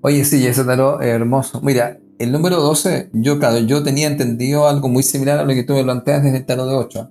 Oye, 0.00 0.24
sí, 0.24 0.44
ese 0.44 0.64
tarot 0.64 1.00
es 1.02 1.08
hermoso. 1.08 1.60
Mira, 1.62 2.00
el 2.18 2.32
número 2.32 2.56
12, 2.56 3.10
yo, 3.12 3.38
claro, 3.38 3.58
yo 3.58 3.84
tenía 3.84 4.08
entendido 4.08 4.66
algo 4.66 4.88
muy 4.88 5.04
similar 5.04 5.38
a 5.38 5.44
lo 5.44 5.54
que 5.54 5.62
tú 5.62 5.74
me 5.74 5.84
planteas 5.84 6.24
desde 6.24 6.38
el 6.38 6.46
tarot 6.46 6.68
de 6.68 6.74
8. 6.74 7.10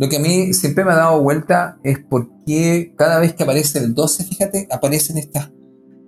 Lo 0.00 0.08
que 0.08 0.16
a 0.16 0.20
mí 0.20 0.54
siempre 0.54 0.82
me 0.82 0.92
ha 0.92 0.96
dado 0.96 1.22
vuelta 1.22 1.78
es 1.84 1.98
por 1.98 2.30
qué 2.46 2.94
cada 2.96 3.18
vez 3.18 3.34
que 3.34 3.42
aparece 3.42 3.80
el 3.80 3.92
12, 3.92 4.24
fíjate, 4.24 4.66
aparecen 4.70 5.18
estas 5.18 5.50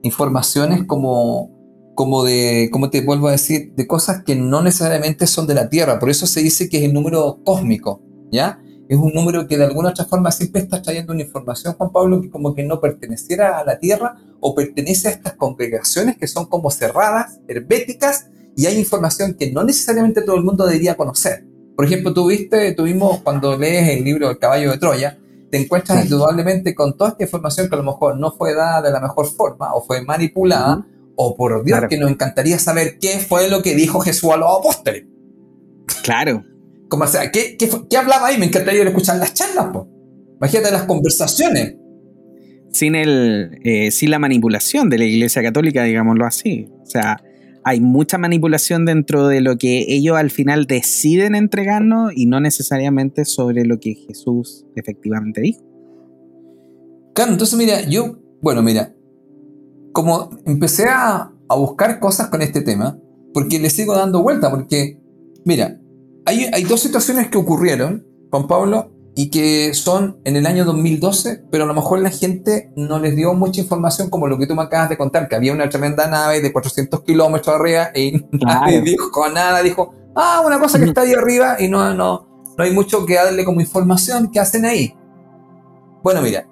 informaciones 0.01 0.85
como, 0.85 1.51
como 1.95 2.25
de, 2.25 2.71
como 2.73 2.89
te 2.89 3.03
vuelvo 3.03 3.29
a 3.29 3.33
decir, 3.33 3.75
de 3.75 3.87
cosas 3.87 4.23
que 4.25 4.35
no 4.35 4.63
necesariamente 4.63 5.27
son 5.27 5.47
de 5.47 5.53
la 5.53 5.69
Tierra. 5.69 5.99
Por 5.99 6.09
eso 6.09 6.27
se 6.27 6.41
dice 6.41 6.71
que 6.71 6.79
es 6.79 6.85
el 6.85 6.95
número 6.95 7.43
cósmico, 7.45 8.01
¿ya? 8.33 8.63
Es 8.89 8.97
un 8.97 9.13
número 9.13 9.47
que 9.47 9.59
de 9.59 9.65
alguna 9.65 9.91
otra 9.91 10.07
forma 10.07 10.33
siempre 10.33 10.63
está 10.63 10.81
trayendo 10.81 11.13
una 11.13 11.25
información, 11.25 11.75
Juan 11.75 11.93
Pablo, 11.93 12.23
que 12.23 12.31
como 12.31 12.55
que 12.55 12.65
no 12.65 12.81
perteneciera 12.81 13.59
a 13.59 13.65
la 13.67 13.79
Tierra 13.79 14.17
o 14.41 14.55
pertenece 14.55 15.09
a 15.09 15.11
estas 15.11 15.35
congregaciones 15.35 16.17
que 16.17 16.29
son 16.29 16.47
como 16.47 16.71
cerradas, 16.71 17.41
herméticas, 17.47 18.31
y 18.57 18.65
hay 18.65 18.79
información 18.79 19.35
que 19.35 19.53
no 19.53 19.63
necesariamente 19.65 20.23
todo 20.23 20.37
el 20.37 20.45
mundo 20.45 20.65
debería 20.65 20.97
conocer. 20.97 21.52
Por 21.77 21.85
ejemplo, 21.85 22.13
tú 22.13 22.27
viste, 22.27 22.73
tuvimos 22.73 23.21
cuando 23.21 23.57
lees 23.57 23.97
el 23.97 24.05
libro 24.05 24.31
El 24.31 24.39
caballo 24.39 24.71
de 24.71 24.79
Troya, 24.79 25.19
te 25.51 25.59
encuentras 25.59 26.05
indudablemente 26.05 26.75
con 26.75 26.97
toda 26.97 27.11
esta 27.11 27.25
información 27.25 27.69
que 27.69 27.75
a 27.75 27.79
lo 27.79 27.85
mejor 27.85 28.19
no 28.19 28.33
fue 28.33 28.55
dada 28.55 28.81
de 28.83 28.91
la 28.91 29.01
mejor 29.01 29.27
forma 29.27 29.75
o 29.75 29.83
fue 29.83 30.03
manipulada, 30.03 30.87
o 31.15 31.37
por 31.37 31.63
Dios 31.65 31.81
que 31.89 31.99
nos 31.99 32.11
encantaría 32.11 32.59
saber 32.59 32.99
qué 32.99 33.19
fue 33.19 33.49
lo 33.51 33.63
que 33.63 33.75
dijo 33.75 34.01
Jesús 34.01 34.31
a 34.33 34.37
los 34.37 34.49
apóstoles. 34.59 35.05
Claro. 36.03 36.45
Como, 36.89 37.07
sea, 37.07 37.31
¿qué, 37.31 37.57
qué, 37.57 37.97
hablaba 37.97 38.29
ahí? 38.29 38.39
Me 38.39 38.47
encantaría 38.47 38.83
escuchar 38.83 39.17
las 39.17 39.35
charlas, 39.35 39.67
pues. 39.73 39.87
Imagínate 40.37 40.73
las 40.73 40.85
conversaciones. 40.85 41.77
Sin, 42.71 42.95
el, 42.95 43.59
eh, 43.63 43.91
sin 43.91 44.11
la 44.11 44.19
manipulación 44.19 44.89
de 44.89 44.99
la 44.99 45.05
Iglesia 45.05 45.43
Católica, 45.43 45.85
digámoslo 45.85 46.27
así. 46.27 46.69
O 46.83 46.87
sea, 46.87 47.23
hay 47.65 47.81
mucha 47.81 48.19
manipulación 48.19 48.85
dentro 48.85 49.29
de 49.29 49.41
lo 49.41 49.57
que 49.57 49.85
ellos 49.89 50.17
al 50.17 50.31
final 50.31 50.67
deciden 50.67 51.35
entregarnos 51.35 52.13
y 52.15 52.27
no 52.27 52.41
necesariamente 52.41 53.25
sobre 53.25 53.65
lo 53.65 53.79
que 53.79 53.95
Jesús 53.95 54.67
efectivamente 54.75 55.41
dijo. 55.41 55.63
Claro, 57.15 57.33
entonces 57.33 57.59
mira, 57.59 57.83
yo, 57.83 58.19
bueno, 58.41 58.63
mira, 58.63 58.95
como 59.93 60.31
empecé 60.47 60.87
a, 60.89 61.29
buscar 61.55 62.01
cosas 62.01 62.29
con 62.29 62.41
este 62.41 62.63
tema, 62.63 62.99
porque 63.35 63.59
le 63.59 63.69
sigo 63.69 63.95
dando 63.95 64.23
vuelta, 64.23 64.49
porque, 64.49 64.99
mira, 65.45 65.79
hay, 66.25 66.47
hay 66.51 66.65
dos 66.65 66.81
situaciones 66.81 67.29
que 67.29 67.37
ocurrieron, 67.37 68.07
Juan 68.31 68.47
Pablo, 68.47 68.91
y 69.15 69.31
que 69.31 69.75
son 69.75 70.19
en 70.25 70.37
el 70.37 70.47
año 70.47 70.65
2012, 70.65 71.45
pero 71.51 71.65
a 71.65 71.67
lo 71.67 71.75
mejor 71.75 71.99
la 71.99 72.11
gente 72.11 72.73
no 72.77 72.99
les 72.99 73.15
dio 73.15 73.35
mucha 73.35 73.61
información 73.61 74.09
como 74.09 74.27
lo 74.27 74.39
que 74.39 74.47
tú 74.47 74.55
me 74.55 74.63
acabas 74.63 74.89
de 74.89 74.97
contar, 74.97 75.29
que 75.29 75.37
había 75.37 75.53
una 75.53 75.69
tremenda 75.69 76.07
nave 76.07 76.41
de 76.41 76.53
400 76.53 77.03
kilómetros 77.03 77.55
arriba 77.55 77.91
y 77.95 78.25
nadie 78.33 78.81
dijo 78.81 79.29
nada, 79.29 79.63
dijo, 79.63 79.95
ah, 80.17 80.43
una 80.45 80.59
cosa 80.59 80.79
que 80.79 80.87
está 80.87 81.03
ahí 81.03 81.13
arriba 81.13 81.57
y 81.59 81.69
no, 81.69 81.93
no, 81.95 82.27
no 82.57 82.65
hay 82.65 82.73
mucho 82.73 83.05
que 83.05 83.15
darle 83.15 83.45
como 83.45 83.61
información 83.61 84.31
que 84.31 84.41
hacen 84.41 84.65
ahí. 84.65 84.97
Bueno, 86.03 86.23
mira, 86.23 86.49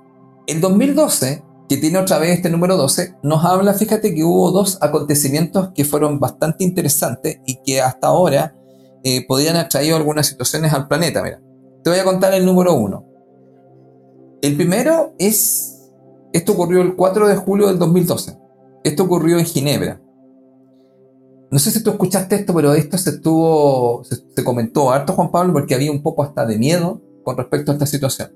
el 0.46 0.60
2012, 0.60 1.42
que 1.68 1.76
tiene 1.78 1.98
otra 1.98 2.18
vez 2.18 2.36
este 2.36 2.50
número 2.50 2.76
12, 2.76 3.16
nos 3.22 3.44
habla, 3.44 3.72
fíjate 3.72 4.14
que 4.14 4.22
hubo 4.22 4.50
dos 4.50 4.78
acontecimientos 4.82 5.70
que 5.74 5.84
fueron 5.84 6.20
bastante 6.20 6.64
interesantes 6.64 7.40
y 7.46 7.60
que 7.62 7.80
hasta 7.80 8.08
ahora 8.08 8.54
eh, 9.02 9.26
podían 9.26 9.56
haber 9.56 9.70
traído 9.70 9.96
algunas 9.96 10.26
situaciones 10.26 10.74
al 10.74 10.86
planeta, 10.86 11.22
mira. 11.22 11.40
Te 11.82 11.90
voy 11.90 11.98
a 11.98 12.04
contar 12.04 12.34
el 12.34 12.44
número 12.44 12.74
uno. 12.74 13.06
El 14.42 14.56
primero 14.56 15.14
es, 15.18 15.90
esto 16.32 16.52
ocurrió 16.52 16.82
el 16.82 16.96
4 16.96 17.28
de 17.28 17.36
julio 17.36 17.66
del 17.68 17.78
2012. 17.78 18.38
Esto 18.84 19.04
ocurrió 19.04 19.38
en 19.38 19.44
Ginebra. 19.44 20.00
No 21.50 21.58
sé 21.58 21.70
si 21.70 21.82
tú 21.82 21.90
escuchaste 21.90 22.36
esto, 22.36 22.54
pero 22.54 22.74
esto 22.74 22.96
se 22.96 23.10
estuvo, 23.10 24.04
se, 24.04 24.44
comentó 24.44 24.90
harto, 24.92 25.14
Juan 25.14 25.30
Pablo, 25.30 25.52
porque 25.52 25.74
había 25.74 25.90
un 25.90 26.02
poco 26.02 26.22
hasta 26.22 26.46
de 26.46 26.56
miedo 26.58 27.02
con 27.24 27.36
respecto 27.36 27.72
a 27.72 27.74
esta 27.74 27.86
situación. 27.86 28.32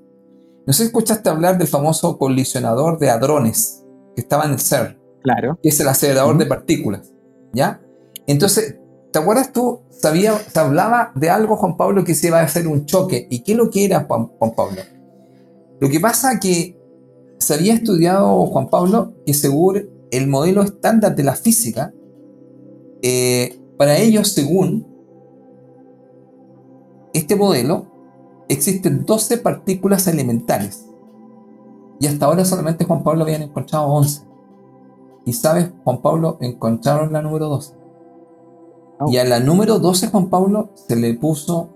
No 0.67 0.73
sé 0.73 0.83
si 0.83 0.87
escuchaste 0.87 1.29
hablar 1.29 1.57
del 1.57 1.67
famoso 1.67 2.17
colisionador 2.17 2.99
de 2.99 3.09
hadrones 3.09 3.83
que 4.15 4.21
estaba 4.21 4.45
en 4.45 4.51
el 4.51 4.59
CERN. 4.59 4.99
Claro. 5.23 5.57
Que 5.63 5.69
es 5.69 5.79
el 5.79 5.87
acelerador 5.87 6.37
de 6.37 6.45
partículas. 6.45 7.13
¿Ya? 7.53 7.81
Entonces, 8.27 8.79
¿Te 9.15 9.19
acuerdas 9.19 9.53
tú? 9.53 9.79
Sabía, 9.91 10.37
se 10.37 10.59
hablaba 10.59 11.13
de 11.15 11.29
algo, 11.29 11.55
Juan 11.55 11.77
Pablo, 11.77 12.03
que 12.03 12.13
se 12.13 12.27
iba 12.27 12.41
a 12.41 12.43
hacer 12.43 12.67
un 12.67 12.85
choque. 12.85 13.27
¿Y 13.29 13.43
qué 13.43 13.55
lo 13.55 13.69
que 13.69 13.85
era, 13.85 14.03
Juan, 14.03 14.27
Pablo? 14.37 14.81
Lo 15.79 15.87
que 15.87 16.01
pasa 16.01 16.37
que 16.37 16.77
se 17.39 17.53
había 17.53 17.75
estudiado, 17.75 18.45
Juan 18.47 18.69
Pablo, 18.69 19.13
que 19.25 19.33
según 19.33 19.89
el 20.11 20.27
modelo 20.27 20.63
estándar 20.63 21.15
de 21.15 21.23
la 21.23 21.33
física, 21.33 21.93
eh, 23.01 23.57
para 23.77 23.97
ellos, 23.99 24.33
según 24.33 24.85
este 27.13 27.37
modelo, 27.37 27.85
existen 28.49 29.05
12 29.05 29.37
partículas 29.37 30.07
elementales. 30.07 30.87
Y 32.01 32.07
hasta 32.07 32.25
ahora 32.25 32.43
solamente 32.43 32.83
Juan 32.83 33.01
Pablo 33.01 33.23
habían 33.23 33.43
encontrado 33.43 33.87
11. 33.87 34.23
Y 35.25 35.31
sabes, 35.31 35.71
Juan 35.85 36.01
Pablo, 36.01 36.37
encontraron 36.41 37.13
la 37.13 37.21
número 37.21 37.47
12. 37.47 37.84
Oh. 38.99 39.11
Y 39.11 39.17
a 39.17 39.25
la 39.25 39.39
número 39.39 39.79
12, 39.79 40.07
Juan 40.07 40.29
Pablo, 40.29 40.69
se 40.75 40.95
le 40.95 41.13
puso 41.15 41.69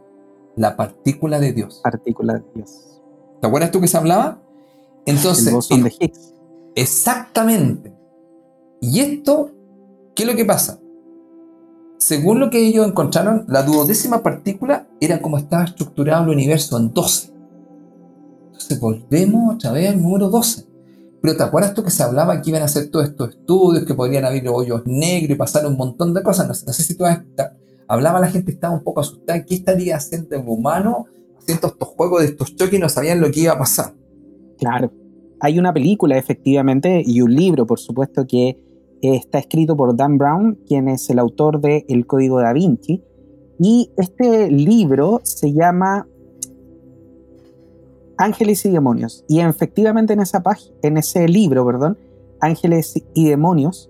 la 0.55 0.75
partícula 0.75 1.39
de 1.39 1.53
Dios. 1.53 1.81
Partícula 1.83 2.35
de 2.35 2.43
Dios. 2.55 3.01
¿Te 3.41 3.47
acuerdas 3.47 3.71
tú 3.71 3.81
que 3.81 3.87
se 3.87 3.97
hablaba? 3.97 4.41
Entonces, 5.05 5.53
el 5.71 5.83
de 5.83 5.93
Higgs. 5.99 6.33
Exactamente. 6.75 7.93
Y 8.81 8.99
esto, 8.99 9.51
¿qué 10.15 10.23
es 10.23 10.29
lo 10.29 10.35
que 10.35 10.45
pasa? 10.45 10.79
Según 11.97 12.39
lo 12.39 12.49
que 12.49 12.65
ellos 12.65 12.87
encontraron, 12.87 13.45
la 13.47 13.63
duodécima 13.63 14.23
partícula 14.23 14.87
era 15.01 15.21
como 15.21 15.37
estaba 15.37 15.65
estructurado 15.65 16.23
el 16.23 16.29
universo 16.29 16.77
en 16.77 16.93
12. 16.93 17.33
Entonces 18.45 18.79
volvemos 18.79 19.55
otra 19.55 19.71
vez 19.71 19.89
al 19.89 20.01
número 20.01 20.29
12. 20.29 20.68
Pero 21.21 21.35
¿te 21.35 21.43
acuerdas 21.43 21.73
tú 21.73 21.83
que 21.83 21.91
se 21.91 22.03
hablaba 22.03 22.41
que 22.41 22.49
iban 22.49 22.61
a 22.61 22.65
hacer 22.65 22.89
todos 22.89 23.09
estos 23.09 23.29
estudios, 23.29 23.85
que 23.85 23.93
podrían 23.93 24.25
haber 24.25 24.47
hoyos 24.47 24.83
negros 24.85 25.31
y 25.31 25.35
pasar 25.35 25.65
un 25.65 25.75
montón 25.75 26.13
de 26.13 26.23
cosas? 26.23 26.47
No, 26.47 26.73
sé 26.73 26.83
si 26.83 26.95
tú 26.95 27.03
hablaba 27.87 28.19
la 28.19 28.27
gente, 28.27 28.51
estaba 28.51 28.73
un 28.73 28.83
poco 28.83 29.01
asustada. 29.01 29.43
¿Qué 29.45 29.55
estaría 29.55 29.97
haciendo 29.97 30.35
el 30.35 30.43
humano 30.47 31.05
haciendo 31.37 31.67
estos 31.67 31.87
juegos 31.89 32.21
de 32.21 32.27
estos 32.27 32.55
choques 32.55 32.75
y 32.75 32.79
no 32.79 32.89
sabían 32.89 33.19
lo 33.19 33.31
que 33.31 33.41
iba 33.41 33.53
a 33.53 33.59
pasar? 33.59 33.93
Claro. 34.57 34.91
Hay 35.41 35.57
una 35.57 35.73
película, 35.73 36.17
efectivamente, 36.17 37.01
y 37.05 37.21
un 37.21 37.33
libro, 37.33 37.65
por 37.65 37.79
supuesto, 37.79 38.27
que 38.27 38.61
está 39.01 39.39
escrito 39.39 39.75
por 39.75 39.95
Dan 39.95 40.17
Brown, 40.17 40.59
quien 40.67 40.89
es 40.89 41.09
el 41.09 41.19
autor 41.19 41.61
de 41.61 41.85
El 41.87 42.05
Código 42.05 42.41
da 42.41 42.53
Vinci. 42.53 43.03
Y 43.57 43.91
este 43.97 44.49
libro 44.51 45.21
se 45.23 45.53
llama 45.53 46.07
Ángeles 48.19 48.65
y 48.65 48.69
Demonios. 48.69 49.23
Y 49.27 49.39
efectivamente 49.39 50.13
en, 50.13 50.19
esa 50.19 50.43
en 50.83 50.97
ese 50.97 51.27
libro, 51.27 51.65
perdón, 51.65 51.97
Ángeles 52.41 53.01
y 53.15 53.27
Demonios, 53.27 53.89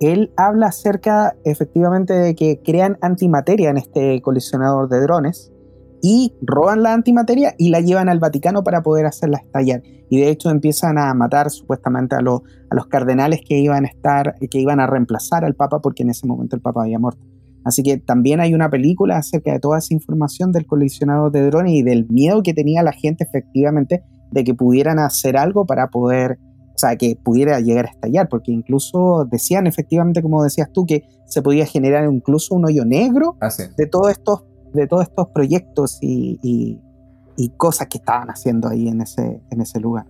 él 0.00 0.32
habla 0.36 0.66
acerca 0.66 1.34
efectivamente 1.44 2.12
de 2.12 2.34
que 2.34 2.60
crean 2.62 2.98
antimateria 3.00 3.70
en 3.70 3.78
este 3.78 4.20
colisionador 4.20 4.88
de 4.88 5.00
drones 5.00 5.50
y 6.02 6.34
roban 6.42 6.82
la 6.82 6.92
antimateria 6.92 7.54
y 7.58 7.70
la 7.70 7.80
llevan 7.80 8.08
al 8.10 8.18
Vaticano 8.18 8.62
para 8.62 8.82
poder 8.82 9.06
hacerla 9.06 9.38
estallar. 9.38 9.82
Y 10.10 10.20
de 10.20 10.28
hecho 10.28 10.50
empiezan 10.50 10.98
a 10.98 11.12
matar 11.14 11.50
supuestamente 11.50 12.16
a, 12.16 12.18
a 12.18 12.74
los 12.74 12.86
cardenales 12.86 13.40
que 13.46 13.58
iban 13.58 13.86
a 13.86 13.88
estar, 13.88 14.34
que 14.50 14.58
iban 14.58 14.80
a 14.80 14.86
reemplazar 14.86 15.44
al 15.44 15.54
Papa 15.54 15.80
porque 15.80 16.02
en 16.02 16.10
ese 16.10 16.26
momento 16.26 16.54
el 16.54 16.62
Papa 16.62 16.82
había 16.82 16.98
muerto. 16.98 17.22
Así 17.64 17.82
que 17.82 17.98
también 17.98 18.40
hay 18.40 18.54
una 18.54 18.70
película 18.70 19.18
acerca 19.18 19.52
de 19.52 19.60
toda 19.60 19.78
esa 19.78 19.94
información 19.94 20.52
del 20.52 20.66
colisionador 20.66 21.30
de 21.30 21.46
drones 21.46 21.74
y 21.74 21.82
del 21.82 22.06
miedo 22.08 22.42
que 22.42 22.54
tenía 22.54 22.82
la 22.82 22.92
gente 22.92 23.24
efectivamente 23.24 24.02
de 24.30 24.44
que 24.44 24.54
pudieran 24.54 24.98
hacer 24.98 25.36
algo 25.36 25.66
para 25.66 25.88
poder, 25.88 26.38
o 26.74 26.78
sea, 26.78 26.96
que 26.96 27.16
pudiera 27.16 27.60
llegar 27.60 27.86
a 27.86 27.90
estallar, 27.90 28.28
porque 28.28 28.52
incluso 28.52 29.26
decían 29.30 29.66
efectivamente, 29.66 30.22
como 30.22 30.42
decías 30.42 30.70
tú, 30.72 30.86
que 30.86 31.04
se 31.26 31.42
podía 31.42 31.66
generar 31.66 32.10
incluso 32.10 32.54
un 32.54 32.64
hoyo 32.64 32.84
negro 32.84 33.36
ah, 33.40 33.50
de 33.76 33.86
todos 33.86 34.10
estos 34.10 34.44
de 34.72 34.86
todos 34.86 35.02
estos 35.02 35.28
proyectos 35.28 35.98
y, 36.00 36.78
cosas 37.56 37.88
que 37.88 37.96
estaban 37.96 38.28
haciendo 38.28 38.68
ahí 38.68 38.86
en 38.88 39.00
ese, 39.00 39.40
en 39.50 39.60
ese 39.62 39.80
lugar. 39.80 40.06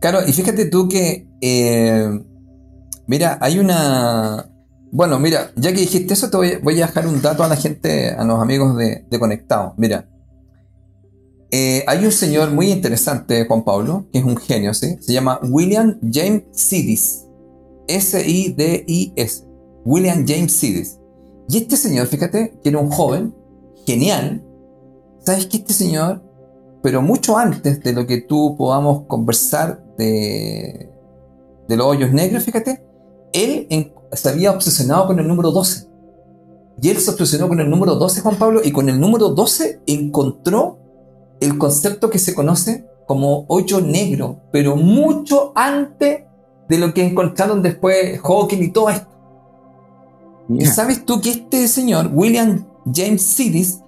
Claro, 0.00 0.18
y 0.26 0.32
fíjate 0.32 0.66
tú 0.66 0.88
que, 0.88 1.28
eh, 1.40 2.20
mira, 3.06 3.38
hay 3.40 3.60
una... 3.60 4.50
Bueno, 4.96 5.18
mira, 5.18 5.52
ya 5.56 5.74
que 5.74 5.80
dijiste 5.80 6.14
eso, 6.14 6.30
te 6.30 6.38
voy, 6.38 6.80
a 6.80 6.86
dejar 6.86 7.06
un 7.06 7.20
dato 7.20 7.44
a 7.44 7.48
la 7.48 7.56
gente, 7.56 8.12
a 8.12 8.24
los 8.24 8.40
amigos 8.40 8.78
de, 8.78 9.04
de 9.10 9.18
Conectado. 9.18 9.74
Mira, 9.76 10.08
eh, 11.50 11.84
hay 11.86 12.02
un 12.06 12.12
señor 12.12 12.50
muy 12.52 12.72
interesante, 12.72 13.44
Juan 13.46 13.62
Pablo, 13.62 14.06
que 14.10 14.20
es 14.20 14.24
un 14.24 14.38
genio, 14.38 14.72
¿sí? 14.72 14.96
Se 15.00 15.12
llama 15.12 15.38
William 15.42 15.98
James 16.10 16.44
Sidis. 16.52 17.26
S-I-D-I-S. 17.86 19.44
William 19.84 20.24
James 20.26 20.52
Sidis. 20.52 20.98
Y 21.46 21.58
este 21.58 21.76
señor, 21.76 22.06
fíjate, 22.06 22.58
era 22.64 22.78
un 22.78 22.90
joven 22.90 23.34
genial. 23.84 24.42
¿Sabes 25.26 25.44
que 25.44 25.58
este 25.58 25.74
señor, 25.74 26.22
pero 26.82 27.02
mucho 27.02 27.36
antes 27.36 27.82
de 27.82 27.92
lo 27.92 28.06
que 28.06 28.22
tú 28.22 28.56
podamos 28.56 29.04
conversar 29.08 29.84
de, 29.98 30.90
de 31.68 31.76
los 31.76 31.86
hoyos 31.86 32.14
negros, 32.14 32.44
fíjate, 32.44 32.82
él 33.34 33.66
se 34.12 34.28
había 34.28 34.52
obsesionado 34.52 35.06
con 35.06 35.18
el 35.18 35.28
número 35.28 35.50
12. 35.50 35.88
Y 36.82 36.90
él 36.90 36.98
se 36.98 37.10
obsesionó 37.10 37.48
con 37.48 37.60
el 37.60 37.70
número 37.70 37.94
12, 37.94 38.20
Juan 38.20 38.36
Pablo, 38.36 38.60
y 38.62 38.70
con 38.70 38.88
el 38.88 39.00
número 39.00 39.30
12 39.30 39.80
encontró 39.86 40.78
el 41.40 41.58
concepto 41.58 42.10
que 42.10 42.18
se 42.18 42.34
conoce 42.34 42.86
como 43.06 43.46
hoyo 43.48 43.80
negro, 43.80 44.40
pero 44.52 44.76
mucho 44.76 45.52
antes 45.54 46.24
de 46.68 46.78
lo 46.78 46.92
que 46.92 47.04
encontraron 47.04 47.62
después 47.62 48.20
Hawking 48.20 48.62
y 48.62 48.72
todo 48.72 48.90
esto. 48.90 49.08
Y 50.48 50.66
sabes 50.66 51.04
tú 51.04 51.20
que 51.20 51.30
este 51.30 51.66
señor, 51.68 52.10
William 52.12 52.66
James 52.92 53.22
Sidis, 53.22 53.80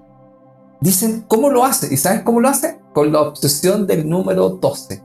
dicen 0.81 1.25
cómo 1.29 1.51
lo 1.51 1.65
hace. 1.65 1.93
¿Y 1.93 1.97
sabes 1.97 2.23
cómo 2.23 2.41
lo 2.41 2.49
hace? 2.49 2.81
Con 2.95 3.13
la 3.13 3.23
obsesión 3.23 3.87
del 3.87 4.09
número 4.09 4.51
12. 4.51 5.03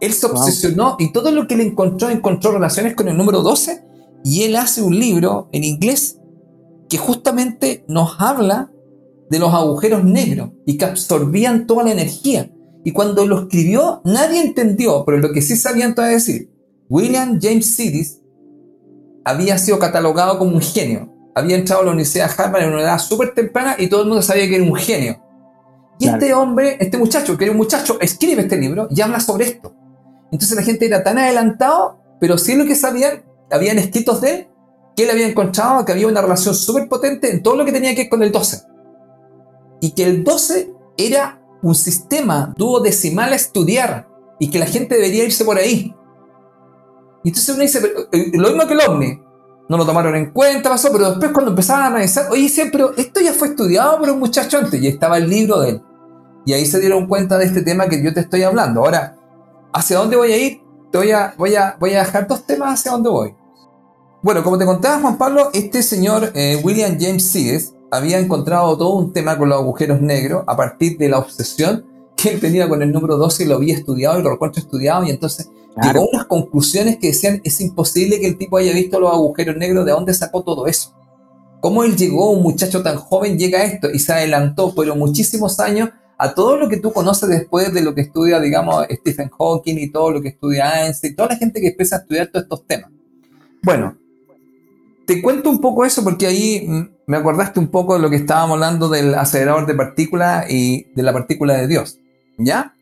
Él 0.00 0.12
se 0.12 0.26
obsesionó 0.26 0.96
y 0.98 1.12
todo 1.12 1.30
lo 1.30 1.46
que 1.46 1.56
le 1.56 1.64
encontró, 1.64 2.08
encontró 2.10 2.52
relaciones 2.52 2.96
con 2.96 3.08
el 3.08 3.16
número 3.16 3.42
12. 3.42 3.84
Y 4.24 4.44
él 4.44 4.56
hace 4.56 4.82
un 4.82 4.98
libro 4.98 5.48
en 5.52 5.64
inglés 5.64 6.18
que 6.88 6.98
justamente 6.98 7.84
nos 7.88 8.16
habla 8.18 8.70
de 9.30 9.38
los 9.38 9.52
agujeros 9.52 10.04
negros 10.04 10.50
y 10.66 10.76
que 10.76 10.84
absorbían 10.84 11.66
toda 11.66 11.84
la 11.84 11.92
energía. 11.92 12.50
Y 12.84 12.92
cuando 12.92 13.26
lo 13.26 13.42
escribió, 13.42 14.02
nadie 14.04 14.40
entendió, 14.40 15.04
pero 15.04 15.18
lo 15.18 15.32
que 15.32 15.42
sí 15.42 15.56
sabían 15.56 15.94
todavía 15.94 16.16
decir, 16.16 16.50
William 16.88 17.38
James 17.40 17.74
Sidis 17.74 18.20
había 19.24 19.56
sido 19.58 19.78
catalogado 19.78 20.38
como 20.38 20.56
un 20.56 20.60
genio 20.60 21.12
había 21.34 21.56
entrado 21.56 21.82
a 21.82 21.84
la 21.84 21.90
Universidad 21.92 22.28
de 22.28 22.42
Harvard 22.42 22.62
en 22.62 22.72
una 22.72 22.82
edad 22.82 22.98
súper 22.98 23.34
temprana 23.34 23.76
y 23.78 23.88
todo 23.88 24.02
el 24.02 24.08
mundo 24.08 24.22
sabía 24.22 24.48
que 24.48 24.56
era 24.56 24.64
un 24.64 24.74
genio. 24.74 25.22
Y 25.98 26.08
este 26.08 26.34
hombre, 26.34 26.76
este 26.80 26.98
muchacho, 26.98 27.38
que 27.38 27.44
era 27.44 27.52
un 27.52 27.58
muchacho, 27.58 27.98
escribe 28.00 28.42
este 28.42 28.56
libro 28.56 28.88
y 28.90 29.00
habla 29.00 29.20
sobre 29.20 29.44
esto. 29.46 29.74
Entonces 30.32 30.56
la 30.56 30.62
gente 30.62 30.86
era 30.86 31.04
tan 31.04 31.18
adelantado, 31.18 32.00
pero 32.20 32.38
sí 32.38 32.56
lo 32.56 32.64
que 32.64 32.74
sabían, 32.74 33.22
habían 33.52 33.78
escritos 33.78 34.20
de 34.20 34.34
él, 34.34 34.48
que 34.96 35.04
él 35.04 35.10
había 35.10 35.26
encontrado 35.26 35.84
que 35.84 35.92
había 35.92 36.06
una 36.06 36.20
relación 36.20 36.54
súper 36.54 36.88
potente 36.88 37.30
en 37.30 37.42
todo 37.42 37.56
lo 37.56 37.64
que 37.64 37.72
tenía 37.72 37.94
que 37.94 38.02
ver 38.02 38.10
con 38.10 38.22
el 38.22 38.32
12. 38.32 38.62
Y 39.80 39.92
que 39.92 40.04
el 40.04 40.24
12 40.24 40.72
era 40.96 41.42
un 41.62 41.74
sistema 41.74 42.52
duodecimal 42.56 43.32
a 43.32 43.36
estudiar 43.36 44.08
y 44.38 44.50
que 44.50 44.58
la 44.58 44.66
gente 44.66 44.96
debería 44.96 45.24
irse 45.24 45.44
por 45.44 45.56
ahí. 45.56 45.94
Y 47.24 47.28
entonces 47.28 47.54
uno 47.54 47.62
dice, 47.62 47.80
eh, 48.12 48.32
lo 48.34 48.48
mismo 48.48 48.66
que 48.66 48.74
el 48.74 48.80
ovni, 48.80 49.22
no 49.68 49.76
lo 49.76 49.86
tomaron 49.86 50.16
en 50.16 50.32
cuenta, 50.32 50.68
pasó, 50.68 50.90
pero 50.92 51.10
después 51.10 51.30
cuando 51.32 51.52
empezaban 51.52 51.84
a 51.84 51.86
analizar, 51.86 52.26
oye, 52.30 52.42
dicen, 52.42 52.70
pero 52.72 52.94
esto 52.96 53.20
ya 53.20 53.32
fue 53.32 53.48
estudiado 53.48 53.98
por 53.98 54.10
un 54.10 54.18
muchacho 54.18 54.58
antes, 54.58 54.82
y 54.82 54.88
estaba 54.88 55.18
el 55.18 55.30
libro 55.30 55.60
de 55.60 55.70
él. 55.70 55.82
Y 56.44 56.52
ahí 56.52 56.66
se 56.66 56.80
dieron 56.80 57.06
cuenta 57.06 57.38
de 57.38 57.44
este 57.44 57.62
tema 57.62 57.88
que 57.88 58.02
yo 58.02 58.12
te 58.12 58.20
estoy 58.20 58.42
hablando. 58.42 58.80
Ahora, 58.80 59.16
¿hacia 59.72 59.98
dónde 59.98 60.16
voy 60.16 60.32
a 60.32 60.36
ir? 60.36 60.60
Te 60.90 60.98
voy 60.98 61.12
a, 61.12 61.34
voy 61.38 61.54
a, 61.54 61.76
voy 61.78 61.94
a 61.94 62.00
dejar 62.00 62.26
dos 62.26 62.44
temas 62.44 62.80
hacia 62.80 62.92
dónde 62.92 63.08
voy. 63.08 63.34
Bueno, 64.22 64.44
como 64.44 64.56
te 64.56 64.64
contaba 64.64 65.00
Juan 65.00 65.18
Pablo, 65.18 65.50
este 65.52 65.82
señor 65.82 66.32
eh, 66.34 66.60
William 66.62 66.96
James 66.98 67.24
Sears 67.24 67.74
había 67.90 68.18
encontrado 68.18 68.78
todo 68.78 68.94
un 68.94 69.12
tema 69.12 69.36
con 69.36 69.48
los 69.48 69.58
agujeros 69.58 70.00
negros 70.00 70.44
a 70.46 70.56
partir 70.56 70.96
de 70.96 71.08
la 71.08 71.18
obsesión 71.18 71.84
que 72.16 72.30
él 72.30 72.40
tenía 72.40 72.68
con 72.68 72.82
el 72.82 72.92
número 72.92 73.16
12 73.16 73.42
y 73.42 73.46
lo 73.46 73.56
había 73.56 73.74
estudiado 73.74 74.20
y 74.20 74.22
lo 74.22 74.30
recontra 74.30 74.62
estudiado 74.62 75.04
y 75.04 75.10
entonces 75.10 75.50
Llegó 75.80 76.00
a 76.00 76.08
unas 76.12 76.26
conclusiones 76.26 76.98
que 76.98 77.08
decían, 77.08 77.40
es 77.44 77.60
imposible 77.60 78.20
que 78.20 78.26
el 78.26 78.36
tipo 78.36 78.58
haya 78.58 78.74
visto 78.74 79.00
los 79.00 79.10
agujeros 79.10 79.56
negros, 79.56 79.86
¿de 79.86 79.92
dónde 79.92 80.12
sacó 80.12 80.42
todo 80.42 80.66
eso? 80.66 80.94
¿Cómo 81.60 81.84
él 81.84 81.96
llegó, 81.96 82.30
un 82.30 82.42
muchacho 82.42 82.82
tan 82.82 82.96
joven, 82.96 83.38
llega 83.38 83.60
a 83.60 83.64
esto 83.64 83.88
y 83.90 83.98
se 83.98 84.12
adelantó, 84.12 84.74
pero 84.74 84.96
muchísimos 84.96 85.60
años, 85.60 85.90
a 86.18 86.34
todo 86.34 86.56
lo 86.56 86.68
que 86.68 86.76
tú 86.76 86.92
conoces 86.92 87.28
después 87.28 87.72
de 87.72 87.80
lo 87.80 87.94
que 87.94 88.02
estudia, 88.02 88.38
digamos, 88.38 88.84
Stephen 88.90 89.30
Hawking 89.30 89.78
y 89.78 89.90
todo 89.90 90.10
lo 90.10 90.20
que 90.20 90.28
estudia 90.28 90.84
Einstein, 90.84 91.16
toda 91.16 91.30
la 91.30 91.36
gente 91.36 91.60
que 91.60 91.68
empieza 91.68 91.96
a 91.96 91.98
estudiar 92.00 92.26
todos 92.26 92.44
estos 92.44 92.66
temas? 92.66 92.90
Bueno, 93.62 93.96
te 95.12 95.20
cuento 95.20 95.50
un 95.50 95.60
poco 95.60 95.84
eso 95.84 96.02
porque 96.02 96.26
ahí 96.26 96.66
me 97.06 97.16
acordaste 97.18 97.60
un 97.60 97.68
poco 97.68 97.94
de 97.94 98.00
lo 98.00 98.08
que 98.08 98.16
estábamos 98.16 98.54
hablando 98.54 98.88
del 98.88 99.14
acelerador 99.14 99.66
de 99.66 99.74
partículas 99.74 100.50
y 100.50 100.90
de 100.94 101.02
la 101.02 101.12
partícula 101.12 101.54
de 101.54 101.68
Dios. 101.68 101.98
¿Ya? 102.38 102.74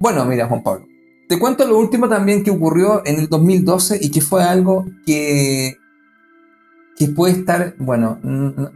Bueno, 0.00 0.24
mira, 0.24 0.48
Juan 0.48 0.64
Pablo. 0.64 0.84
Te 1.28 1.38
cuento 1.38 1.64
lo 1.64 1.78
último 1.78 2.08
también 2.08 2.42
que 2.42 2.50
ocurrió 2.50 3.02
en 3.06 3.20
el 3.20 3.28
2012 3.28 4.00
y 4.02 4.10
que 4.10 4.20
fue 4.20 4.42
algo 4.42 4.84
que, 5.06 5.76
que 6.96 7.06
puede 7.06 7.34
estar, 7.34 7.76
bueno, 7.78 8.18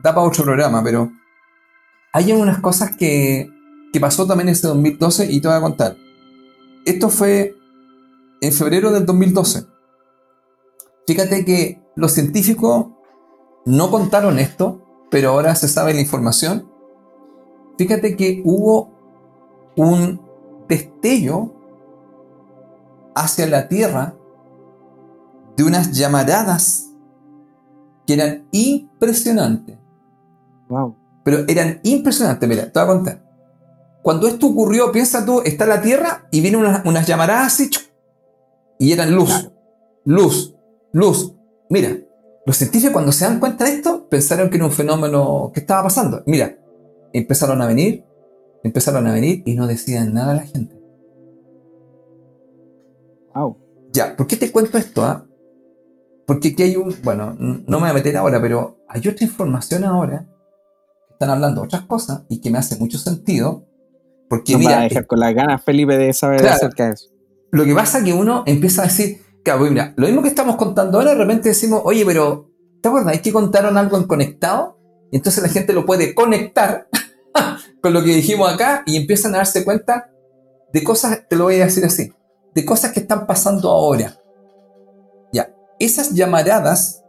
da 0.05 0.15
para 0.15 0.21
otro 0.21 0.45
programa, 0.45 0.81
pero 0.85 1.11
hay 2.13 2.31
algunas 2.31 2.61
cosas 2.61 2.97
que, 2.97 3.51
que 3.93 3.99
pasó 3.99 4.25
también 4.25 4.51
en 4.51 4.53
ese 4.53 4.69
2012 4.69 5.33
y 5.33 5.41
te 5.41 5.49
voy 5.49 5.57
a 5.57 5.61
contar. 5.61 5.97
Esto 6.85 7.11
fue 7.11 7.57
en 8.41 8.53
febrero 8.53 8.93
del 8.93 9.05
2012. 9.05 9.65
Fíjate 11.09 11.45
que 11.45 11.83
los 11.97 12.13
científicos 12.13 13.00
no 13.65 13.91
contaron 13.91 14.39
esto, 14.39 14.81
pero 15.11 15.31
ahora 15.31 15.55
se 15.55 15.69
sabe 15.69 15.95
la 15.95 16.01
información. 16.01 16.71
Fíjate 17.79 18.17
que 18.17 18.43
hubo 18.45 18.91
un 19.77 20.21
destello 20.69 21.55
hacia 23.15 23.47
la 23.47 23.69
tierra 23.69 24.15
de 25.57 25.65
unas 25.65 25.93
llamaradas 25.93 26.91
que 28.07 28.15
eran 28.15 28.47
impresionantes. 28.53 29.79
Wow. 30.69 30.97
Pero 31.25 31.45
eran 31.49 31.81
impresionantes, 31.83 32.49
mira, 32.49 32.71
te 32.71 32.79
voy 32.79 32.83
a 32.83 32.93
contar. 32.93 33.31
Cuando 34.03 34.27
esto 34.27 34.47
ocurrió, 34.47 34.91
piensa 34.93 35.25
tú, 35.25 35.43
está 35.45 35.67
la 35.67 35.83
tierra 35.83 36.27
y 36.31 36.41
vienen 36.41 36.61
unas, 36.61 36.85
unas 36.87 37.07
llamaradas 37.07 37.49
así, 37.49 37.71
y 38.79 38.93
eran 38.93 39.15
luz, 39.15 39.51
luz, 40.05 40.57
luz. 40.93 41.35
Mira, 41.69 41.99
los 42.47 42.57
científicos 42.57 42.93
cuando 42.93 43.13
se 43.13 43.25
dan 43.25 43.41
cuenta 43.41 43.65
de 43.65 43.73
esto, 43.73 44.09
pensaron 44.09 44.51
que 44.51 44.57
era 44.57 44.67
un 44.67 44.73
fenómeno 44.73 45.51
que 45.53 45.61
estaba 45.61 45.85
pasando. 45.85 46.23
Mira, 46.27 46.59
empezaron 47.13 47.61
a 47.63 47.67
venir, 47.67 48.05
empezaron 48.65 49.07
a 49.07 49.13
venir 49.13 49.43
y 49.45 49.55
no 49.55 49.67
decían 49.67 50.15
nada 50.15 50.33
a 50.33 50.37
la 50.37 50.43
gente. 50.43 50.81
Ya, 53.93 54.17
¿por 54.17 54.27
qué 54.27 54.37
te 54.37 54.51
cuento 54.53 54.79
esto? 54.79 55.05
Ah? 55.05 55.27
Porque 56.27 56.49
aquí 56.49 56.63
hay 56.63 56.77
un, 56.77 56.95
bueno, 57.03 57.37
no 57.39 57.79
me 57.79 57.81
voy 57.81 57.91
a 57.91 57.95
meter 57.95 58.17
ahora, 58.17 58.41
pero 58.41 58.79
hay 58.89 59.01
otra 59.01 59.25
información 59.25 59.85
ahora 59.85 60.29
que 61.09 61.15
están 61.15 61.31
hablando 61.31 61.63
otras 61.63 61.83
cosas 61.83 62.23
y 62.29 62.41
que 62.41 62.51
me 62.51 62.59
hace 62.59 62.77
mucho 62.77 62.99
sentido. 62.99 63.67
Porque 64.29 64.57
mira, 64.57 64.83
dejar 64.83 65.07
con 65.07 65.19
las 65.19 65.35
ganas, 65.35 65.63
Felipe, 65.65 65.97
de 65.97 66.13
saber 66.13 66.47
acerca 66.47 66.87
de 66.87 66.93
eso. 66.93 67.09
Lo 67.51 67.65
que 67.65 67.75
pasa 67.75 67.99
es 67.99 68.05
que 68.05 68.13
uno 68.13 68.45
empieza 68.47 68.83
a 68.83 68.85
decir, 68.85 69.23
pues 69.45 69.73
lo 69.97 70.07
mismo 70.07 70.23
que 70.23 70.29
estamos 70.29 70.57
contando 70.57 70.99
ahora, 70.99 71.13
de 71.13 71.19
repente 71.19 71.49
decimos, 71.49 71.83
oye, 71.85 72.05
pero, 72.05 72.51
¿te 72.83 72.89
acuerdas? 72.89 73.15
Hay 73.15 73.21
que 73.21 73.33
contaron 73.33 73.77
algo 73.77 73.97
en 73.97 74.05
conectado 74.05 74.79
y 75.11 75.17
entonces 75.17 75.43
la 75.43 75.49
gente 75.49 75.73
lo 75.73 75.87
puede 75.87 76.15
conectar 76.15 76.89
con 77.83 77.93
lo 77.93 78.03
que 78.03 78.11
dijimos 78.15 78.53
acá 78.53 78.83
y 78.87 78.97
empiezan 78.97 79.35
a 79.35 79.39
darse 79.39 79.65
cuenta 79.65 80.11
de 80.73 80.85
cosas, 80.85 81.27
te 81.29 81.37
lo 81.37 81.45
voy 81.45 81.61
a 81.61 81.65
decir 81.65 81.85
así, 81.85 82.13
de 82.55 82.65
cosas 82.65 82.93
que 82.93 83.01
están 83.01 83.27
pasando 83.27 83.71
ahora. 83.71 84.17
Ya, 85.33 85.53
esas 85.79 86.11
llamaradas 86.11 87.03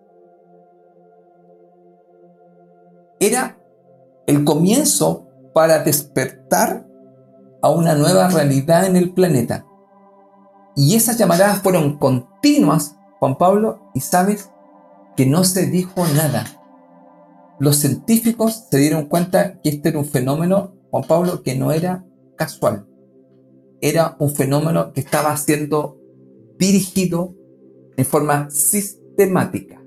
era 3.20 3.60
el 4.26 4.44
comienzo 4.44 5.28
para 5.54 5.80
despertar 5.84 6.88
a 7.62 7.70
una 7.70 7.94
nueva 7.94 8.30
realidad 8.30 8.86
en 8.86 8.96
el 8.96 9.14
planeta. 9.14 9.66
Y 10.76 10.96
esas 10.96 11.18
llamaradas 11.18 11.62
fueron 11.62 11.98
continuas, 11.98 12.96
Juan 13.20 13.38
Pablo, 13.38 13.92
y 13.94 14.00
sabes 14.00 14.50
que 15.16 15.26
no 15.26 15.44
se 15.44 15.68
dijo 15.68 16.06
nada. 16.16 16.46
Los 17.60 17.78
científicos 17.78 18.68
se 18.70 18.78
dieron 18.78 19.06
cuenta 19.06 19.60
que 19.62 19.70
este 19.70 19.90
era 19.90 20.00
un 20.00 20.06
fenómeno, 20.06 20.74
Juan 20.90 21.04
Pablo, 21.04 21.44
que 21.44 21.56
no 21.56 21.72
era 21.72 22.06
casual. 22.36 22.88
Era 23.82 24.16
un 24.20 24.32
fenómeno 24.32 24.94
que 24.94 25.02
estaba 25.02 25.36
siendo 25.38 25.98
dirigido 26.58 27.36
en 27.98 28.06
forma 28.06 28.50
sistemática. 28.50 29.82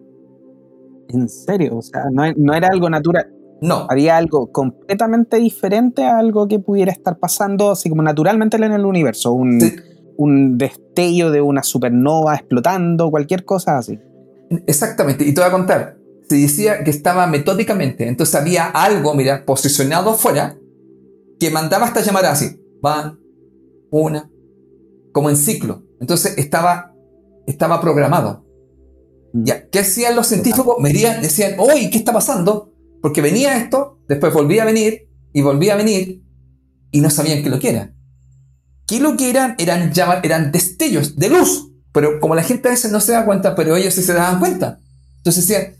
¿En 1.08 1.28
serio? 1.28 1.78
O 1.78 1.82
sea, 1.82 2.04
no, 2.12 2.22
no 2.36 2.54
era 2.54 2.68
algo 2.68 2.90
natural. 2.90 3.32
No. 3.60 3.86
Había 3.88 4.16
algo 4.16 4.52
completamente 4.52 5.38
diferente 5.38 6.04
a 6.04 6.18
algo 6.18 6.46
que 6.48 6.58
pudiera 6.58 6.92
estar 6.92 7.18
pasando 7.18 7.70
así 7.70 7.88
como 7.88 8.02
naturalmente 8.02 8.56
en 8.56 8.72
el 8.72 8.84
universo. 8.84 9.32
Un, 9.32 9.58
un 10.16 10.58
destello 10.58 11.30
de 11.30 11.40
una 11.40 11.62
supernova 11.62 12.34
explotando, 12.34 13.10
cualquier 13.10 13.44
cosa 13.44 13.78
así. 13.78 13.98
Exactamente, 14.66 15.24
y 15.24 15.32
te 15.32 15.40
voy 15.40 15.48
a 15.48 15.52
contar. 15.52 15.98
Se 16.28 16.36
decía 16.36 16.84
que 16.84 16.90
estaba 16.90 17.26
metódicamente, 17.26 18.08
entonces 18.08 18.34
había 18.34 18.66
algo, 18.66 19.14
mira, 19.14 19.44
posicionado 19.44 20.10
afuera, 20.10 20.56
que 21.38 21.50
mandaba 21.50 21.86
esta 21.86 22.00
llamada 22.00 22.30
así. 22.30 22.60
Van, 22.80 23.18
una, 23.90 24.30
como 25.12 25.30
en 25.30 25.36
ciclo. 25.36 25.84
Entonces 26.00 26.36
estaba, 26.38 26.94
estaba 27.46 27.80
programado. 27.80 28.44
Mm. 29.32 29.44
Ya, 29.44 29.68
¿qué 29.68 29.80
hacían 29.80 30.16
los 30.16 30.26
científicos? 30.26 30.76
Medían, 30.80 31.22
decían, 31.22 31.54
uy, 31.58 31.90
¿qué 31.90 31.98
está 31.98 32.12
pasando? 32.12 32.72
Porque 33.02 33.20
venía 33.20 33.56
esto, 33.56 34.00
después 34.08 34.32
volvía 34.32 34.62
a 34.62 34.66
venir, 34.66 35.08
y 35.32 35.42
volvía 35.42 35.74
a 35.74 35.76
venir, 35.76 36.22
y 36.90 37.00
no 37.00 37.10
sabían 37.10 37.42
qué 37.42 37.50
lo 37.50 37.58
que 37.58 37.70
era. 37.70 37.94
¿Qué 38.86 39.00
lo 39.00 39.16
que 39.16 39.30
eran? 39.30 39.54
Eran, 39.58 39.92
eran 40.22 40.52
destellos 40.52 41.16
de 41.16 41.28
luz. 41.28 41.68
Pero 41.92 42.18
como 42.20 42.34
la 42.34 42.42
gente 42.42 42.68
a 42.68 42.72
veces 42.72 42.90
no 42.90 43.00
se 43.00 43.12
da 43.12 43.24
cuenta, 43.24 43.54
pero 43.54 43.76
ellos 43.76 43.94
sí 43.94 44.02
se 44.02 44.12
daban 44.12 44.40
cuenta. 44.40 44.78
Entonces 45.18 45.46
decían, 45.46 45.74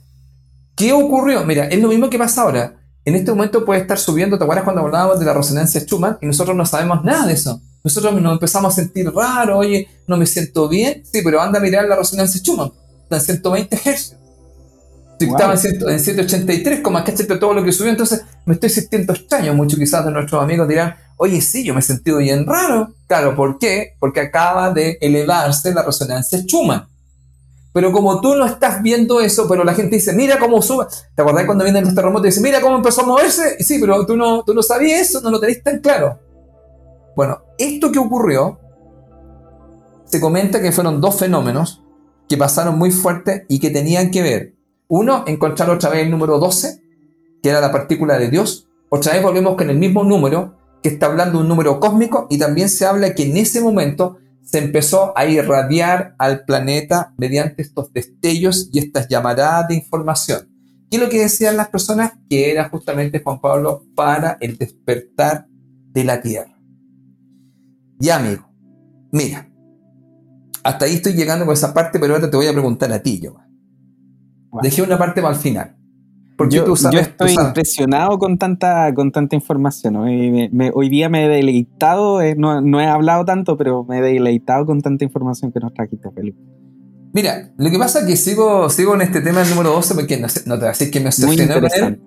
¿qué 0.77 0.93
ocurrió? 0.93 1.45
Mira, 1.45 1.67
es 1.67 1.81
lo 1.81 1.89
mismo 1.89 2.09
que 2.09 2.19
pasa 2.19 2.43
ahora. 2.43 2.77
En 3.05 3.15
este 3.15 3.31
momento 3.33 3.65
puede 3.65 3.81
estar 3.81 3.99
subiendo, 3.99 4.39
¿te 4.39 4.45
acuerdas 4.45 4.65
cuando 4.65 4.83
hablábamos 4.83 5.19
de 5.19 5.27
la 5.27 5.35
resonancia 5.35 5.81
Schumann? 5.81 6.17
Y 6.23 6.27
nosotros 6.27 6.57
no 6.57 6.65
sabemos 6.65 7.05
nada 7.05 7.27
de 7.27 7.35
eso. 7.35 7.61
Nosotros 7.83 8.15
nos 8.21 8.33
empezamos 8.33 8.73
a 8.73 8.77
sentir 8.77 9.11
raro, 9.13 9.59
oye, 9.59 9.89
no 10.07 10.17
me 10.17 10.25
siento 10.25 10.69
bien. 10.69 11.03
Sí, 11.05 11.21
pero 11.23 11.43
anda 11.43 11.59
a 11.59 11.63
mirar 11.63 11.85
la 11.87 11.97
resonancia 11.97 12.41
Schumann. 12.41 12.73
Está 13.03 13.17
en 13.17 13.23
120 13.23 13.77
Hz. 13.77 14.17
Si 15.19 15.27
estaba 15.27 15.55
en, 15.55 16.01
183, 16.01 16.81
como 16.81 17.01
de 17.01 17.39
todo 17.39 17.55
lo 17.55 17.62
que 17.62 17.73
subió, 17.73 17.91
entonces 17.91 18.23
me 18.47 18.55
estoy 18.55 18.71
sintiendo 18.71 19.12
extraño. 19.12 19.55
Muchos 19.55 19.79
quizás 19.79 20.05
de 20.05 20.11
nuestros 20.11 20.43
amigos 20.43 20.69
dirán, 20.69 20.97
oye, 21.17 21.41
sí, 21.41 21.65
yo 21.65 21.73
me 21.73 21.81
he 21.81 21.83
sentido 21.83 22.19
bien 22.19 22.47
raro. 22.47 22.95
Claro, 23.07 23.35
¿por 23.37 23.59
qué? 23.59 23.97
Porque 24.01 24.21
acaba 24.21 24.73
de 24.73 24.99
elevarse 25.01 25.73
la 25.73 25.83
resonancia 25.83 26.39
Schumann. 26.41 26.89
Pero 27.73 27.91
como 27.91 28.21
tú 28.21 28.35
no 28.35 28.47
estás 28.47 28.83
viendo 28.83 29.21
eso, 29.21 29.49
pero 29.49 29.65
la 29.65 29.75
gente 29.75 29.97
dice, 29.97 30.12
mira 30.12 30.39
cómo 30.39 30.62
sube. 30.62 30.87
¿Te 31.15 31.23
acordás 31.23 31.45
cuando 31.45 31.65
vienen 31.65 31.85
los 31.85 31.95
terremotos 31.95 32.27
y 32.27 32.29
dicen, 32.29 32.43
mira 32.43 32.61
cómo 32.61 32.77
empezó 32.77 33.03
a 33.03 33.07
moverse? 33.07 33.62
Sí, 33.62 33.79
pero 33.81 34.07
tú 34.07 34.17
no, 34.17 34.45
tú 34.45 34.55
no 34.55 34.62
sabías 34.62 35.01
eso, 35.01 35.21
no 35.21 35.31
lo 35.31 35.41
tenés 35.41 35.62
tan 35.62 35.81
claro. 35.81 36.21
Bueno, 37.17 37.43
esto 37.59 37.91
que 37.91 37.99
ocurrió, 37.99 38.61
se 40.05 40.21
comenta 40.21 40.62
que 40.62 40.71
fueron 40.71 41.01
dos 41.01 41.17
fenómenos 41.17 41.83
que 42.29 42.37
pasaron 42.37 42.79
muy 42.79 42.91
fuertes 42.91 43.43
y 43.49 43.59
que 43.59 43.71
tenían 43.71 44.11
que 44.11 44.23
ver 44.23 44.54
uno, 44.89 45.24
encontrar 45.26 45.70
otra 45.70 45.91
vez 45.91 46.05
el 46.05 46.11
número 46.11 46.39
12, 46.39 46.82
que 47.43 47.49
era 47.49 47.61
la 47.61 47.72
partícula 47.72 48.18
de 48.18 48.30
Dios. 48.30 48.68
Otra 48.89 49.12
vez 49.12 49.22
volvemos 49.22 49.57
con 49.57 49.70
el 49.70 49.78
mismo 49.78 50.05
número, 50.05 50.57
que 50.82 50.91
está 50.91 51.07
hablando 51.07 51.41
un 51.41 51.49
número 51.49 51.80
cósmico, 51.80 52.26
y 52.30 52.39
también 52.39 52.68
se 52.68 52.87
habla 52.87 53.14
que 53.14 53.24
en 53.24 53.37
ese 53.37 53.61
momento 53.61 54.18
se 54.43 54.59
empezó 54.59 55.16
a 55.16 55.26
irradiar 55.26 56.14
al 56.18 56.45
planeta 56.45 57.14
mediante 57.16 57.62
estos 57.62 57.93
destellos 57.93 58.68
y 58.72 58.78
estas 58.78 59.09
llamaradas 59.09 59.68
de 59.68 59.74
información. 59.74 60.49
¿Qué 60.91 60.99
es 60.99 61.03
lo 61.03 61.09
que 61.09 61.20
decían 61.20 61.57
las 61.57 61.68
personas? 61.68 62.12
Que 62.28 62.53
era 62.53 62.68
justamente 62.68 63.22
Juan 63.22 63.41
Pablo 63.41 63.87
para 63.95 64.37
el 64.41 64.59
despertar 64.59 65.47
de 65.93 66.05
la 66.05 66.20
Tierra. 66.20 66.55
Ya, 67.99 68.16
amigo, 68.16 68.47
mira, 69.11 69.49
hasta 70.62 70.85
ahí 70.85 70.95
estoy 70.95 71.14
llegando 71.14 71.47
con 71.47 71.55
esa 71.55 71.72
parte, 71.72 71.99
pero 71.99 72.14
ahora 72.14 72.30
te 72.30 72.37
voy 72.37 72.47
a 72.47 72.53
preguntar 72.53 72.93
a 72.93 73.03
ti, 73.03 73.18
Giovanni. 73.20 73.54
Dejé 74.63 74.83
una 74.83 74.99
parte 74.99 75.21
para 75.21 75.35
el 75.35 75.41
final. 75.41 75.77
Porque 76.37 76.57
yo, 76.57 76.67
yo 76.67 76.99
estoy 76.99 77.33
impresionado 77.33 78.19
con 78.19 78.39
tanta, 78.39 78.93
con 78.93 79.13
tanta 79.13 79.37
información. 79.37 79.97
Hoy, 79.97 80.89
día 80.89 81.09
me 81.09 81.25
he 81.25 81.29
deleitado, 81.29 82.21
eh, 82.21 82.35
no, 82.37 82.81
he 82.81 82.87
hablado 82.87 83.25
tanto, 83.25 83.57
pero 83.57 83.85
me 83.85 83.99
he 83.99 84.03
deleitado 84.03 84.67
con 84.67 84.81
tanta 84.81 85.05
información 85.05 85.53
que 85.53 85.61
nos 85.61 85.73
trajiste, 85.73 86.11
Felipe. 86.11 86.39
Mira, 87.13 87.53
lo 87.57 87.71
que 87.71 87.79
pasa 87.79 88.01
es 88.01 88.07
que 88.07 88.17
sigo, 88.17 88.69
sigo 88.69 88.97
en 88.97 89.03
este 89.03 89.21
tema 89.21 89.41
del 89.41 89.51
número 89.51 89.71
12 89.71 89.95
porque 89.95 90.19
no, 90.19 90.27
te 90.27 90.43
voy 90.45 90.65
a 90.65 90.69
decir 90.69 90.91
que 90.91 90.99
me 90.99 91.07
obsesioné 91.07 91.55
con 91.55 91.65
él, 91.65 92.03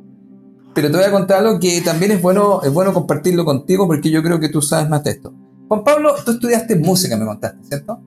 pero 0.75 0.91
te 0.91 0.97
voy 0.97 1.05
a 1.05 1.11
contar 1.11 1.45
algo 1.45 1.59
que 1.61 1.79
también 1.79 2.11
es 2.11 2.21
bueno, 2.21 2.61
es 2.61 2.73
bueno 2.73 2.93
compartirlo 2.93 3.45
contigo 3.45 3.87
porque 3.87 4.11
yo 4.11 4.21
creo 4.21 4.41
que 4.41 4.49
tú 4.49 4.61
sabes 4.61 4.89
más 4.89 5.05
de 5.05 5.11
esto. 5.11 5.33
Juan 5.69 5.85
Pablo, 5.85 6.13
tú 6.25 6.31
estudiaste 6.31 6.75
música, 6.75 7.15
me 7.15 7.25
contaste, 7.25 7.63
¿cierto? 7.63 8.01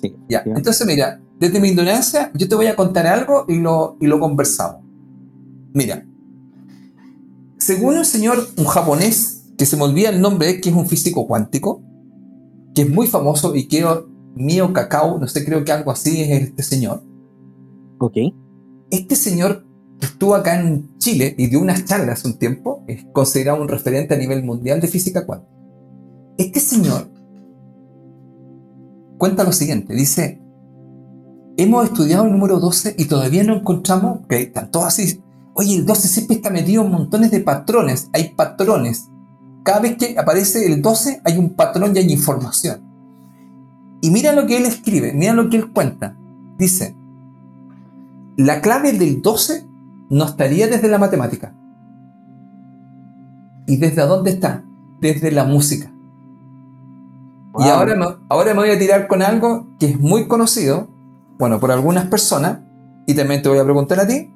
Sí. 0.00 0.14
Ya, 0.28 0.44
entonces 0.46 0.86
mira, 0.86 1.20
desde 1.40 1.58
mi 1.58 1.68
ignorancia, 1.68 2.30
yo 2.34 2.48
te 2.48 2.54
voy 2.54 2.66
a 2.66 2.76
contar 2.76 3.06
algo 3.06 3.46
y 3.48 3.58
lo, 3.58 3.96
y 3.98 4.06
lo 4.06 4.20
conversamos. 4.20 4.82
Mira, 5.72 6.06
según 7.58 7.96
un 7.96 8.04
señor, 8.04 8.46
un 8.58 8.66
japonés, 8.66 9.38
que 9.56 9.64
se 9.64 9.76
me 9.76 9.84
olvida 9.84 10.10
el 10.10 10.20
nombre, 10.20 10.60
que 10.60 10.68
es 10.68 10.76
un 10.76 10.86
físico 10.86 11.26
cuántico, 11.26 11.82
que 12.74 12.82
es 12.82 12.90
muy 12.90 13.06
famoso 13.06 13.56
y 13.56 13.68
que 13.68 13.86
mío 14.34 14.72
cacao, 14.72 15.18
no 15.18 15.26
sé, 15.26 15.44
creo 15.44 15.64
que 15.64 15.72
algo 15.72 15.90
así 15.90 16.20
es 16.20 16.42
este 16.42 16.62
señor. 16.62 17.02
Ok. 17.98 18.16
Este 18.90 19.16
señor 19.16 19.66
estuvo 20.00 20.34
acá 20.34 20.60
en 20.60 20.96
Chile 20.98 21.34
y 21.38 21.46
dio 21.46 21.60
unas 21.60 21.86
charlas 21.86 22.24
un 22.24 22.38
tiempo, 22.38 22.84
es 22.86 23.04
considerado 23.12 23.62
un 23.62 23.68
referente 23.68 24.14
a 24.14 24.18
nivel 24.18 24.42
mundial 24.44 24.80
de 24.80 24.88
física 24.88 25.24
cuántica. 25.24 25.52
Este 26.36 26.60
señor 26.60 27.10
cuenta 29.18 29.44
lo 29.44 29.52
siguiente, 29.52 29.94
dice, 29.94 30.40
hemos 31.62 31.84
estudiado 31.84 32.24
el 32.24 32.32
número 32.32 32.58
12 32.58 32.94
y 32.98 33.04
todavía 33.06 33.44
no 33.44 33.56
encontramos 33.56 34.20
que 34.28 34.42
están 34.42 34.70
todos 34.70 34.86
así. 34.86 35.22
Oye, 35.54 35.76
el 35.76 35.86
12 35.86 36.08
siempre 36.08 36.36
está 36.36 36.50
metido 36.50 36.84
en 36.84 36.90
montones 36.90 37.30
de 37.30 37.40
patrones. 37.40 38.08
Hay 38.12 38.30
patrones. 38.34 39.08
Cada 39.62 39.80
vez 39.80 39.96
que 39.96 40.18
aparece 40.18 40.66
el 40.66 40.80
12 40.80 41.20
hay 41.24 41.38
un 41.38 41.50
patrón 41.50 41.94
y 41.94 41.98
hay 41.98 42.12
información. 42.12 42.80
Y 44.00 44.10
mira 44.10 44.32
lo 44.32 44.46
que 44.46 44.56
él 44.56 44.64
escribe, 44.64 45.12
mira 45.12 45.34
lo 45.34 45.50
que 45.50 45.58
él 45.58 45.70
cuenta. 45.72 46.16
Dice, 46.56 46.96
la 48.36 48.62
clave 48.62 48.92
del 48.92 49.20
12 49.20 49.66
no 50.08 50.24
estaría 50.24 50.66
desde 50.66 50.88
la 50.88 50.98
matemática. 50.98 51.54
¿Y 53.66 53.76
desde 53.76 54.06
dónde 54.06 54.30
está? 54.30 54.64
Desde 55.00 55.30
la 55.30 55.44
música. 55.44 55.92
Y 57.58 57.68
ahora 57.68 57.94
ahora 58.28 58.54
me 58.54 58.60
voy 58.60 58.70
a 58.70 58.78
tirar 58.78 59.08
con 59.08 59.22
algo 59.22 59.66
que 59.78 59.86
es 59.86 60.00
muy 60.00 60.28
conocido, 60.28 60.88
bueno, 61.40 61.58
por 61.58 61.72
algunas 61.72 62.06
personas, 62.06 62.58
y 63.06 63.14
también 63.14 63.40
te 63.40 63.48
voy 63.48 63.58
a 63.58 63.64
preguntar 63.64 63.98
a 63.98 64.06
ti, 64.06 64.30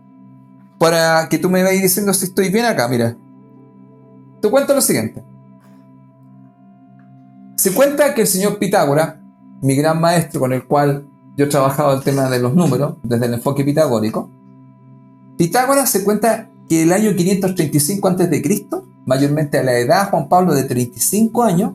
para 0.78 1.28
que 1.28 1.38
tú 1.38 1.50
me 1.50 1.62
vayas 1.62 1.82
diciendo 1.82 2.14
si 2.14 2.24
estoy 2.24 2.48
bien 2.48 2.64
acá, 2.64 2.88
mira. 2.88 3.14
Te 4.40 4.50
cuento 4.50 4.74
lo 4.74 4.80
siguiente. 4.80 5.22
Se 7.57 7.72
cuenta 7.74 8.14
que 8.14 8.22
el 8.22 8.26
señor 8.26 8.59
Pitágoras, 8.59 9.16
mi 9.61 9.76
gran 9.76 10.00
maestro 10.00 10.40
con 10.40 10.55
el 10.55 10.66
cual 10.66 11.07
yo 11.36 11.44
he 11.44 11.48
trabajado 11.48 11.94
el 11.94 12.02
tema 12.02 12.30
de 12.30 12.40
los 12.40 12.55
números, 12.55 12.96
desde 13.02 13.26
el 13.26 13.34
enfoque 13.34 13.64
pitagórico, 13.64 14.30
Pitágoras 15.36 15.90
se 15.90 16.05
cuenta 16.05 16.48
que 16.70 16.84
el 16.84 16.92
año 16.92 17.14
535 17.14 18.09
a.C., 18.09 18.70
mayormente 19.05 19.59
a 19.59 19.62
la 19.62 19.78
edad 19.78 20.09
Juan 20.09 20.28
Pablo 20.30 20.55
de 20.55 20.64
35 20.64 21.42
años, 21.42 21.74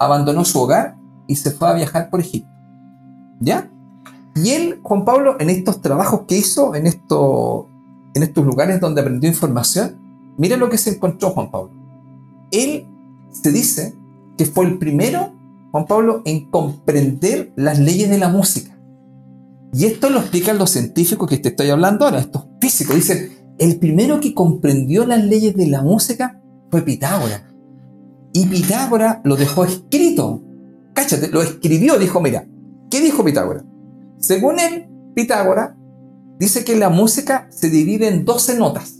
abandonó 0.00 0.44
su 0.44 0.60
hogar 0.60 0.96
y 1.28 1.36
se 1.36 1.52
fue 1.52 1.68
a 1.68 1.74
viajar 1.74 2.10
por 2.10 2.18
Egipto. 2.18 2.50
¿Ya? 3.40 3.70
Y 4.42 4.50
él, 4.50 4.80
Juan 4.82 5.04
Pablo, 5.04 5.36
en 5.40 5.50
estos 5.50 5.80
trabajos 5.80 6.22
que 6.28 6.36
hizo, 6.36 6.74
en, 6.74 6.86
esto, 6.86 7.68
en 8.14 8.22
estos 8.22 8.44
lugares 8.44 8.80
donde 8.80 9.00
aprendió 9.00 9.28
información, 9.28 9.96
mira 10.36 10.56
lo 10.56 10.68
que 10.68 10.78
se 10.78 10.90
encontró 10.90 11.30
Juan 11.30 11.50
Pablo. 11.50 11.72
Él 12.50 12.86
se 13.30 13.52
dice 13.52 13.94
que 14.36 14.46
fue 14.46 14.66
el 14.66 14.78
primero, 14.78 15.32
Juan 15.72 15.86
Pablo, 15.86 16.22
en 16.24 16.50
comprender 16.50 17.52
las 17.56 17.78
leyes 17.78 18.08
de 18.10 18.18
la 18.18 18.28
música. 18.28 18.78
Y 19.72 19.84
esto 19.84 20.08
lo 20.08 20.20
explican 20.20 20.58
los 20.58 20.70
científicos 20.70 21.28
que 21.28 21.38
te 21.38 21.50
estoy 21.50 21.70
hablando 21.70 22.04
ahora, 22.04 22.20
estos 22.20 22.46
físicos. 22.60 22.94
Dicen, 22.94 23.30
el 23.58 23.78
primero 23.78 24.20
que 24.20 24.34
comprendió 24.34 25.04
las 25.04 25.24
leyes 25.24 25.56
de 25.56 25.66
la 25.66 25.82
música 25.82 26.40
fue 26.70 26.82
Pitágoras. 26.82 27.42
Y 28.32 28.46
Pitágoras 28.46 29.18
lo 29.24 29.36
dejó 29.36 29.64
escrito. 29.64 30.42
Cáchate, 30.94 31.28
lo 31.28 31.42
escribió, 31.42 31.98
dijo, 31.98 32.20
mira, 32.20 32.46
¿qué 32.90 33.00
dijo 33.00 33.24
Pitágoras? 33.24 33.64
Según 34.18 34.60
él, 34.60 34.88
Pitágoras 35.14 35.74
dice 36.38 36.64
que 36.64 36.76
la 36.76 36.88
música 36.88 37.48
se 37.50 37.70
divide 37.70 38.08
en 38.08 38.24
12 38.24 38.58
notas. 38.58 38.94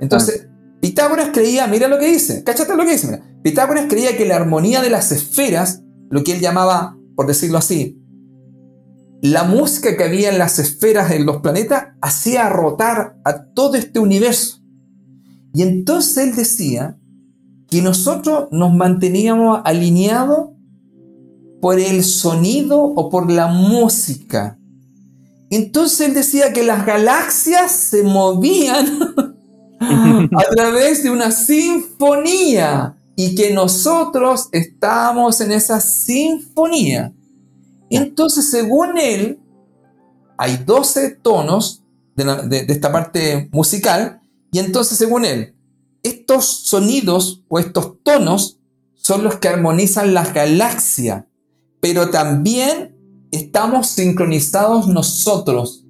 Entonces, 0.00 0.48
Pitágoras 0.80 1.30
creía, 1.32 1.66
mira 1.66 1.88
lo 1.88 1.98
que 1.98 2.06
dice, 2.06 2.42
cáchate 2.44 2.76
lo 2.76 2.84
que 2.84 2.92
dice, 2.92 3.06
mira. 3.06 3.22
Pitágoras 3.42 3.86
creía 3.88 4.16
que 4.16 4.26
la 4.26 4.36
armonía 4.36 4.80
de 4.80 4.90
las 4.90 5.12
esferas, 5.12 5.82
lo 6.10 6.24
que 6.24 6.32
él 6.32 6.40
llamaba, 6.40 6.96
por 7.16 7.26
decirlo 7.26 7.58
así, 7.58 8.02
la 9.22 9.44
música 9.44 9.96
que 9.96 10.02
había 10.02 10.30
en 10.30 10.38
las 10.38 10.58
esferas 10.58 11.12
en 11.12 11.26
los 11.26 11.42
planetas 11.42 11.88
hacía 12.00 12.48
rotar 12.48 13.16
a 13.24 13.44
todo 13.44 13.76
este 13.76 14.00
universo. 14.00 14.60
Y 15.54 15.62
entonces 15.62 16.16
él 16.26 16.34
decía 16.34 16.98
que 17.68 17.82
nosotros 17.82 18.48
nos 18.50 18.74
manteníamos 18.74 19.60
alineados 19.64 20.50
por 21.62 21.78
el 21.78 22.02
sonido 22.02 22.82
o 22.82 23.08
por 23.08 23.30
la 23.30 23.46
música. 23.46 24.58
Entonces 25.48 26.00
él 26.08 26.12
decía 26.12 26.52
que 26.52 26.64
las 26.64 26.84
galaxias 26.84 27.70
se 27.70 28.02
movían 28.02 29.14
a 29.80 30.54
través 30.56 31.04
de 31.04 31.10
una 31.10 31.30
sinfonía 31.30 32.96
y 33.14 33.36
que 33.36 33.54
nosotros 33.54 34.48
estábamos 34.50 35.40
en 35.40 35.52
esa 35.52 35.80
sinfonía. 35.80 37.14
Entonces, 37.90 38.50
según 38.50 38.98
él, 38.98 39.38
hay 40.36 40.56
12 40.66 41.18
tonos 41.22 41.84
de, 42.16 42.66
esta 42.70 42.90
parte 42.90 43.48
musical 43.52 44.20
y 44.50 44.58
entonces, 44.58 44.98
según 44.98 45.24
él, 45.24 45.54
estos 46.02 46.44
sonidos 46.44 47.44
o 47.46 47.60
estos 47.60 48.02
tonos 48.02 48.58
son 48.96 49.22
los 49.22 49.36
que 49.36 49.46
armonizan 49.46 50.12
las 50.12 50.34
galaxias, 50.34 51.26
pero 51.82 52.10
también 52.10 52.96
estamos 53.32 53.88
sincronizados 53.88 54.86
nosotros 54.86 55.84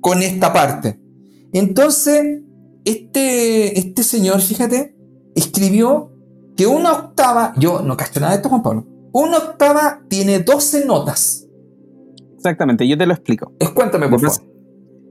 con 0.00 0.22
esta 0.22 0.54
parte. 0.54 0.98
Entonces, 1.52 2.40
este, 2.86 3.78
este 3.78 4.02
señor, 4.04 4.40
fíjate, 4.40 4.96
escribió 5.34 6.12
que 6.56 6.66
una 6.66 6.92
octava, 6.92 7.52
yo 7.58 7.82
no 7.82 7.94
cacho 7.94 8.20
nada 8.20 8.32
de 8.32 8.36
esto, 8.38 8.48
Juan 8.48 8.62
Pablo, 8.62 8.86
una 9.12 9.36
octava 9.36 10.00
tiene 10.08 10.38
12 10.38 10.86
notas. 10.86 11.46
Exactamente, 12.36 12.88
yo 12.88 12.96
te 12.96 13.04
lo 13.04 13.12
explico. 13.12 13.52
Es, 13.58 13.68
cuéntame, 13.68 14.08
por 14.08 14.20
favor. 14.20 14.42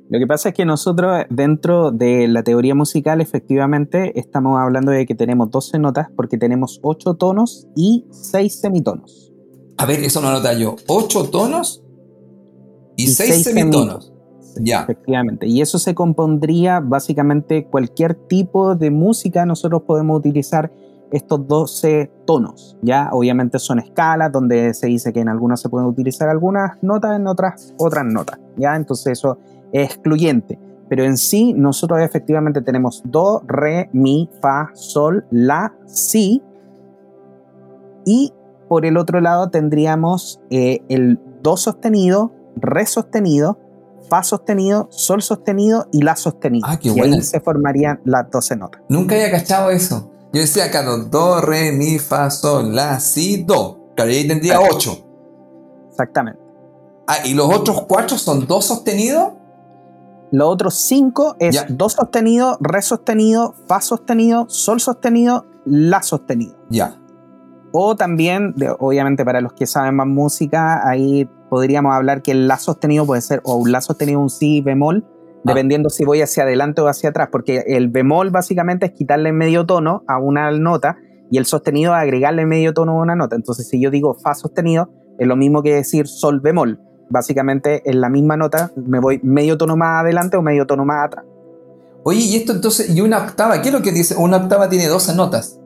Lo 0.09 0.17
que 0.17 0.25
pasa 0.25 0.49
es 0.49 0.55
que 0.55 0.65
nosotros 0.65 1.25
dentro 1.29 1.91
de 1.91 2.27
la 2.27 2.41
teoría 2.41 2.73
musical 2.73 3.21
efectivamente 3.21 4.19
estamos 4.19 4.59
hablando 4.59 4.91
de 4.91 5.05
que 5.05 5.13
tenemos 5.13 5.51
12 5.51 5.77
notas 5.77 6.07
porque 6.15 6.39
tenemos 6.39 6.79
8 6.81 7.15
tonos 7.17 7.67
y 7.75 8.07
6 8.09 8.61
semitonos. 8.61 9.27
A 9.77 9.85
ver, 9.85 10.03
eso 10.03 10.21
no 10.21 10.31
nota 10.31 10.53
yo. 10.53 10.75
8 10.87 11.29
tonos 11.29 11.83
y, 12.95 13.07
6, 13.07 13.43
semitonos. 13.43 14.13
Ya. 14.59 14.81
Efectivamente. 14.81 15.47
Y 15.47 15.61
eso 15.61 15.77
se 15.77 15.93
compondría 15.93 16.79
básicamente 16.79 17.67
cualquier 17.67 18.15
tipo 18.15 18.75
de 18.75 18.89
música 18.89 19.45
nosotros 19.45 19.83
podemos 19.83 20.17
utilizar 20.17 20.71
estos 21.11 21.47
12 21.47 22.11
tonos. 22.25 22.77
Ya, 22.81 23.09
obviamente 23.11 23.59
son 23.59 23.79
escalas 23.79 24.31
donde 24.31 24.73
se 24.73 24.87
dice 24.87 25.13
que 25.13 25.21
en 25.21 25.29
algunas 25.29 25.61
se 25.61 25.69
pueden 25.69 25.87
utilizar 25.87 26.27
algunas 26.27 26.81
notas, 26.81 27.15
en 27.15 27.27
otras 27.27 27.73
otras 27.77 28.05
notas. 28.05 28.39
Ya, 28.57 28.75
entonces 28.75 29.13
eso 29.13 29.37
es 29.71 29.91
excluyente. 29.91 30.59
Pero 30.89 31.03
en 31.03 31.17
sí, 31.17 31.53
nosotros 31.53 31.99
efectivamente 32.01 32.61
tenemos 32.61 33.01
do, 33.05 33.41
re, 33.45 33.89
mi, 33.93 34.29
fa, 34.41 34.71
sol, 34.73 35.25
la, 35.31 35.73
si. 35.85 36.41
Y 38.05 38.33
por 38.67 38.85
el 38.85 38.97
otro 38.97 39.21
lado 39.21 39.49
tendríamos 39.49 40.39
eh, 40.49 40.81
el 40.89 41.19
do 41.41 41.57
sostenido, 41.57 42.31
re 42.55 42.85
sostenido, 42.85 43.59
fa 44.09 44.23
sostenido, 44.23 44.87
sol 44.91 45.21
sostenido 45.21 45.87
y 45.91 46.01
la 46.01 46.15
sostenido. 46.15 46.67
Ah, 46.69 46.77
qué 46.79 46.89
y 46.89 46.99
ahí 46.99 47.21
se 47.21 47.39
formarían 47.39 48.01
las 48.05 48.29
12 48.31 48.55
notas. 48.55 48.81
Nunca 48.89 49.15
había 49.15 49.31
cachado 49.31 49.69
eso. 49.69 50.11
Yo 50.33 50.41
decía 50.41 50.65
acá 50.65 50.83
do, 50.83 51.41
re, 51.41 51.71
mi, 51.71 51.99
fa, 51.99 52.29
sol, 52.29 52.75
la, 52.75 52.99
si, 52.99 53.43
do. 53.43 53.91
Claro, 53.95 54.11
ahí 54.11 54.27
tendría 54.27 54.59
8. 54.59 55.07
Exactamente. 55.89 56.39
Ah, 57.07 57.25
¿y 57.25 57.33
los 57.33 57.51
otros 57.53 57.83
cuatro 57.87 58.17
son 58.17 58.45
do 58.45 58.61
sostenido? 58.61 59.37
Los 60.31 60.49
otros 60.49 60.73
cinco 60.75 61.37
es 61.39 61.65
do 61.69 61.87
sostenido, 61.87 62.57
re 62.59 62.81
sostenido, 62.81 63.55
fa 63.65 63.79
sostenido, 63.79 64.45
sol 64.49 64.81
sostenido, 64.81 65.45
la 65.65 66.03
sostenido. 66.03 66.57
Ya. 66.69 66.99
O 67.79 67.95
también, 67.95 68.55
obviamente 68.79 69.23
para 69.23 69.39
los 69.39 69.53
que 69.53 69.67
saben 69.67 69.95
más 69.95 70.07
música, 70.07 70.87
ahí 70.89 71.29
podríamos 71.51 71.93
hablar 71.93 72.23
que 72.23 72.31
el 72.31 72.47
la 72.47 72.57
sostenido 72.57 73.05
puede 73.05 73.21
ser 73.21 73.39
o 73.43 73.55
un 73.55 73.71
la 73.71 73.81
sostenido, 73.81 74.19
un 74.19 74.31
si 74.31 74.61
bemol, 74.61 75.05
Ah. 75.05 75.41
dependiendo 75.43 75.91
si 75.91 76.03
voy 76.03 76.23
hacia 76.23 76.41
adelante 76.41 76.81
o 76.81 76.87
hacia 76.87 77.11
atrás, 77.11 77.29
porque 77.31 77.63
el 77.67 77.89
bemol 77.89 78.31
básicamente 78.31 78.87
es 78.87 78.93
quitarle 78.93 79.31
medio 79.31 79.67
tono 79.67 80.03
a 80.07 80.17
una 80.17 80.49
nota 80.49 80.97
y 81.29 81.37
el 81.37 81.45
sostenido 81.45 81.95
es 81.95 82.01
agregarle 82.01 82.47
medio 82.47 82.73
tono 82.73 82.93
a 82.93 83.03
una 83.03 83.15
nota. 83.15 83.35
Entonces, 83.35 83.67
si 83.69 83.79
yo 83.79 83.91
digo 83.91 84.15
fa 84.15 84.33
sostenido, 84.33 84.89
es 85.19 85.27
lo 85.27 85.35
mismo 85.35 85.61
que 85.61 85.75
decir 85.75 86.07
sol 86.07 86.39
bemol. 86.39 86.81
Básicamente, 87.11 87.87
en 87.87 88.01
la 88.01 88.09
misma 88.09 88.37
nota 88.37 88.71
me 88.75 88.99
voy 88.99 89.19
medio 89.21 89.55
tono 89.55 89.77
más 89.77 90.01
adelante 90.01 90.35
o 90.35 90.41
medio 90.41 90.65
tono 90.65 90.83
más 90.83 91.05
atrás. 91.05 91.25
Oye, 92.03 92.21
y 92.21 92.37
esto 92.37 92.53
entonces, 92.53 92.89
¿y 92.89 93.01
una 93.01 93.19
octava? 93.19 93.61
¿Qué 93.61 93.67
es 93.67 93.73
lo 93.75 93.83
que 93.83 93.91
dice? 93.91 94.15
Una 94.17 94.37
octava 94.37 94.67
tiene 94.67 94.87
12 94.87 95.13
notas. 95.13 95.59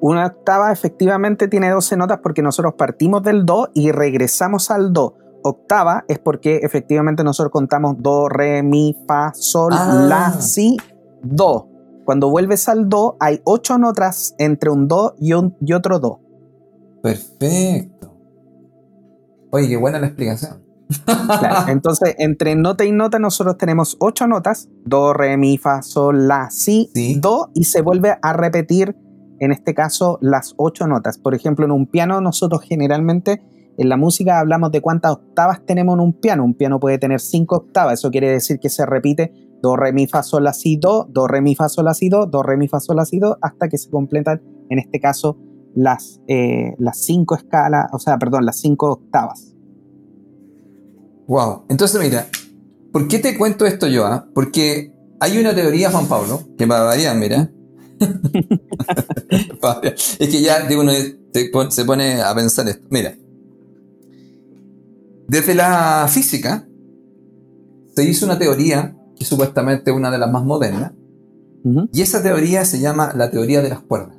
Una 0.00 0.26
octava 0.26 0.72
efectivamente 0.72 1.48
tiene 1.48 1.70
12 1.70 1.96
notas 1.96 2.20
porque 2.22 2.42
nosotros 2.42 2.74
partimos 2.74 3.22
del 3.22 3.46
do 3.46 3.70
y 3.74 3.92
regresamos 3.92 4.70
al 4.70 4.92
do 4.92 5.16
octava 5.48 6.04
es 6.08 6.18
porque 6.18 6.56
efectivamente 6.62 7.24
nosotros 7.24 7.52
contamos 7.52 7.96
do, 7.98 8.28
re, 8.28 8.62
mi, 8.62 8.96
fa, 9.06 9.32
sol, 9.34 9.72
ah. 9.72 10.06
la, 10.08 10.32
si, 10.40 10.76
do. 11.22 11.68
Cuando 12.04 12.30
vuelves 12.30 12.68
al 12.68 12.88
do, 12.88 13.16
hay 13.18 13.40
ocho 13.44 13.78
notas 13.78 14.34
entre 14.38 14.70
un 14.70 14.86
do 14.88 15.14
y, 15.18 15.32
un, 15.32 15.56
y 15.60 15.72
otro 15.72 15.98
do. 15.98 16.20
Perfecto. 17.02 18.14
Oye, 19.50 19.68
qué 19.68 19.76
buena 19.76 19.98
la 19.98 20.06
explicación. 20.08 20.64
entonces, 21.68 22.14
entre 22.18 22.54
nota 22.54 22.84
y 22.84 22.92
nota 22.92 23.18
nosotros 23.18 23.58
tenemos 23.58 23.96
ocho 23.98 24.26
notas, 24.26 24.68
do, 24.84 25.12
re, 25.12 25.36
mi, 25.36 25.58
fa, 25.58 25.82
sol, 25.82 26.28
la, 26.28 26.50
si, 26.50 26.90
do, 27.20 27.50
y 27.54 27.64
se 27.64 27.82
vuelve 27.82 28.16
a 28.20 28.32
repetir, 28.32 28.96
en 29.38 29.52
este 29.52 29.74
caso, 29.74 30.18
las 30.20 30.54
ocho 30.56 30.86
notas. 30.86 31.18
Por 31.18 31.34
ejemplo, 31.34 31.64
en 31.64 31.72
un 31.72 31.86
piano 31.86 32.20
nosotros 32.20 32.62
generalmente 32.62 33.42
en 33.78 33.88
la 33.88 33.96
música 33.96 34.40
hablamos 34.40 34.70
de 34.72 34.80
cuántas 34.80 35.12
octavas 35.12 35.64
tenemos 35.66 35.94
en 35.94 36.00
un 36.00 36.12
piano. 36.14 36.44
Un 36.44 36.54
piano 36.54 36.80
puede 36.80 36.98
tener 36.98 37.20
cinco 37.20 37.56
octavas. 37.56 37.94
Eso 37.94 38.10
quiere 38.10 38.30
decir 38.30 38.58
que 38.58 38.70
se 38.70 38.86
repite 38.86 39.32
do, 39.62 39.76
re, 39.76 39.92
mi, 39.92 40.06
fa, 40.06 40.22
sol, 40.22 40.44
la, 40.44 40.52
si, 40.52 40.76
do, 40.76 41.06
do, 41.10 41.26
re, 41.26 41.40
mi, 41.40 41.54
fa, 41.54 41.68
sol, 41.68 41.84
la, 41.84 41.94
si, 41.94 42.08
do, 42.08 42.26
do, 42.26 42.42
re, 42.42 42.56
mi, 42.56 42.68
fa, 42.68 42.80
sol, 42.80 42.96
la, 42.96 43.04
si, 43.04 43.18
do, 43.18 43.38
hasta 43.42 43.68
que 43.68 43.78
se 43.78 43.90
completan, 43.90 44.40
en 44.68 44.78
este 44.78 45.00
caso, 45.00 45.38
las, 45.74 46.20
eh, 46.26 46.74
las 46.78 46.98
cinco 47.04 47.34
escalas, 47.34 47.86
o 47.92 47.98
sea, 47.98 48.18
perdón, 48.18 48.46
las 48.46 48.60
cinco 48.60 48.92
octavas. 48.92 49.54
Wow. 51.26 51.64
Entonces, 51.68 52.00
mira, 52.00 52.26
¿por 52.92 53.08
qué 53.08 53.18
te 53.18 53.36
cuento 53.36 53.66
esto 53.66 53.88
yo? 53.88 54.06
Ah? 54.06 54.28
Porque 54.34 54.92
hay 55.20 55.38
una 55.38 55.54
teoría, 55.54 55.90
Juan 55.90 56.06
Pablo, 56.06 56.40
que 56.56 56.66
va 56.66 56.80
a 56.80 56.84
variar, 56.84 57.16
mira. 57.16 57.50
Es 60.18 60.28
que 60.28 60.42
ya 60.42 60.66
uno 60.78 60.92
se 61.70 61.84
pone 61.84 62.22
a 62.22 62.34
pensar 62.34 62.68
esto. 62.68 62.86
Mira, 62.90 63.14
desde 65.28 65.54
la 65.54 66.06
física 66.08 66.66
se 67.94 68.04
hizo 68.04 68.26
una 68.26 68.38
teoría 68.38 68.96
que 69.16 69.24
es 69.24 69.28
supuestamente 69.28 69.90
una 69.90 70.10
de 70.10 70.18
las 70.18 70.30
más 70.30 70.44
modernas, 70.44 70.92
y 71.92 72.02
esa 72.02 72.22
teoría 72.22 72.64
se 72.64 72.78
llama 72.78 73.12
la 73.16 73.28
teoría 73.30 73.60
de 73.60 73.70
las 73.70 73.80
cuerdas. 73.80 74.16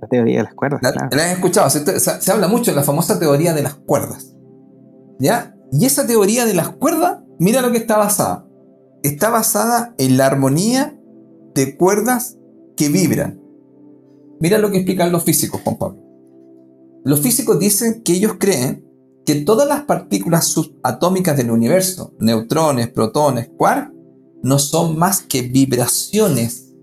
La 0.00 0.06
teoría 0.06 0.38
de 0.38 0.44
las 0.44 0.54
cuerdas. 0.54 0.80
La, 0.80 0.92
claro. 0.92 1.08
la 1.10 1.24
han 1.24 1.30
escuchado, 1.30 1.68
se, 1.68 2.30
habla 2.32 2.46
mucho 2.46 2.70
de 2.70 2.76
la 2.76 2.84
famosa 2.84 3.18
teoría 3.18 3.52
de 3.52 3.62
las 3.62 3.74
cuerdas. 3.74 4.36
¿Ya? 5.18 5.56
Y 5.72 5.86
esa 5.86 6.06
teoría 6.06 6.46
de 6.46 6.54
las 6.54 6.68
cuerdas, 6.68 7.18
mira 7.40 7.62
lo 7.62 7.72
que 7.72 7.78
está 7.78 7.98
basada. 7.98 8.46
Está 9.02 9.30
basada 9.30 9.94
en 9.98 10.16
la 10.18 10.26
armonía 10.26 10.99
de 11.54 11.76
cuerdas 11.76 12.38
que 12.76 12.88
vibran. 12.88 13.40
Mira 14.40 14.58
lo 14.58 14.70
que 14.70 14.78
explican 14.78 15.12
los 15.12 15.24
físicos, 15.24 15.60
Juan 15.62 15.78
Pablo. 15.78 16.02
Los 17.04 17.20
físicos 17.20 17.58
dicen 17.58 18.02
que 18.02 18.14
ellos 18.14 18.34
creen 18.38 18.84
que 19.24 19.36
todas 19.36 19.68
las 19.68 19.82
partículas 19.82 20.46
subatómicas 20.46 21.36
del 21.36 21.50
universo, 21.50 22.14
neutrones, 22.18 22.88
protones, 22.88 23.50
quark, 23.56 23.92
no 24.42 24.58
son 24.58 24.98
más 24.98 25.22
que 25.22 25.42
vibraciones. 25.42 26.74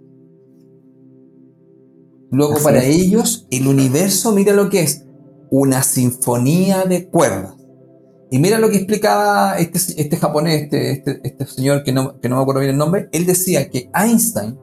Luego 2.30 2.56
para 2.62 2.84
ellos 2.84 3.48
el 3.52 3.68
universo, 3.68 4.32
mira 4.34 4.54
lo 4.54 4.70
que 4.70 4.82
es, 4.82 5.06
una 5.50 5.82
sinfonía 5.84 6.86
de 6.86 7.08
cuerdas. 7.10 7.57
Y 8.30 8.40
mira 8.40 8.60
lo 8.60 8.70
que 8.70 8.78
explicaba 8.78 9.58
este, 9.58 9.80
este 10.02 10.18
japonés, 10.18 10.64
este, 10.64 10.92
este, 10.92 11.22
este 11.24 11.46
señor 11.46 11.84
que 11.84 11.94
no, 11.94 12.20
que 12.20 12.28
no 12.28 12.36
me 12.36 12.42
acuerdo 12.42 12.60
bien 12.60 12.72
el 12.72 12.78
nombre, 12.78 13.08
él 13.14 13.26
decía 13.26 13.70
que 13.70 13.90
Einstein 13.94 14.60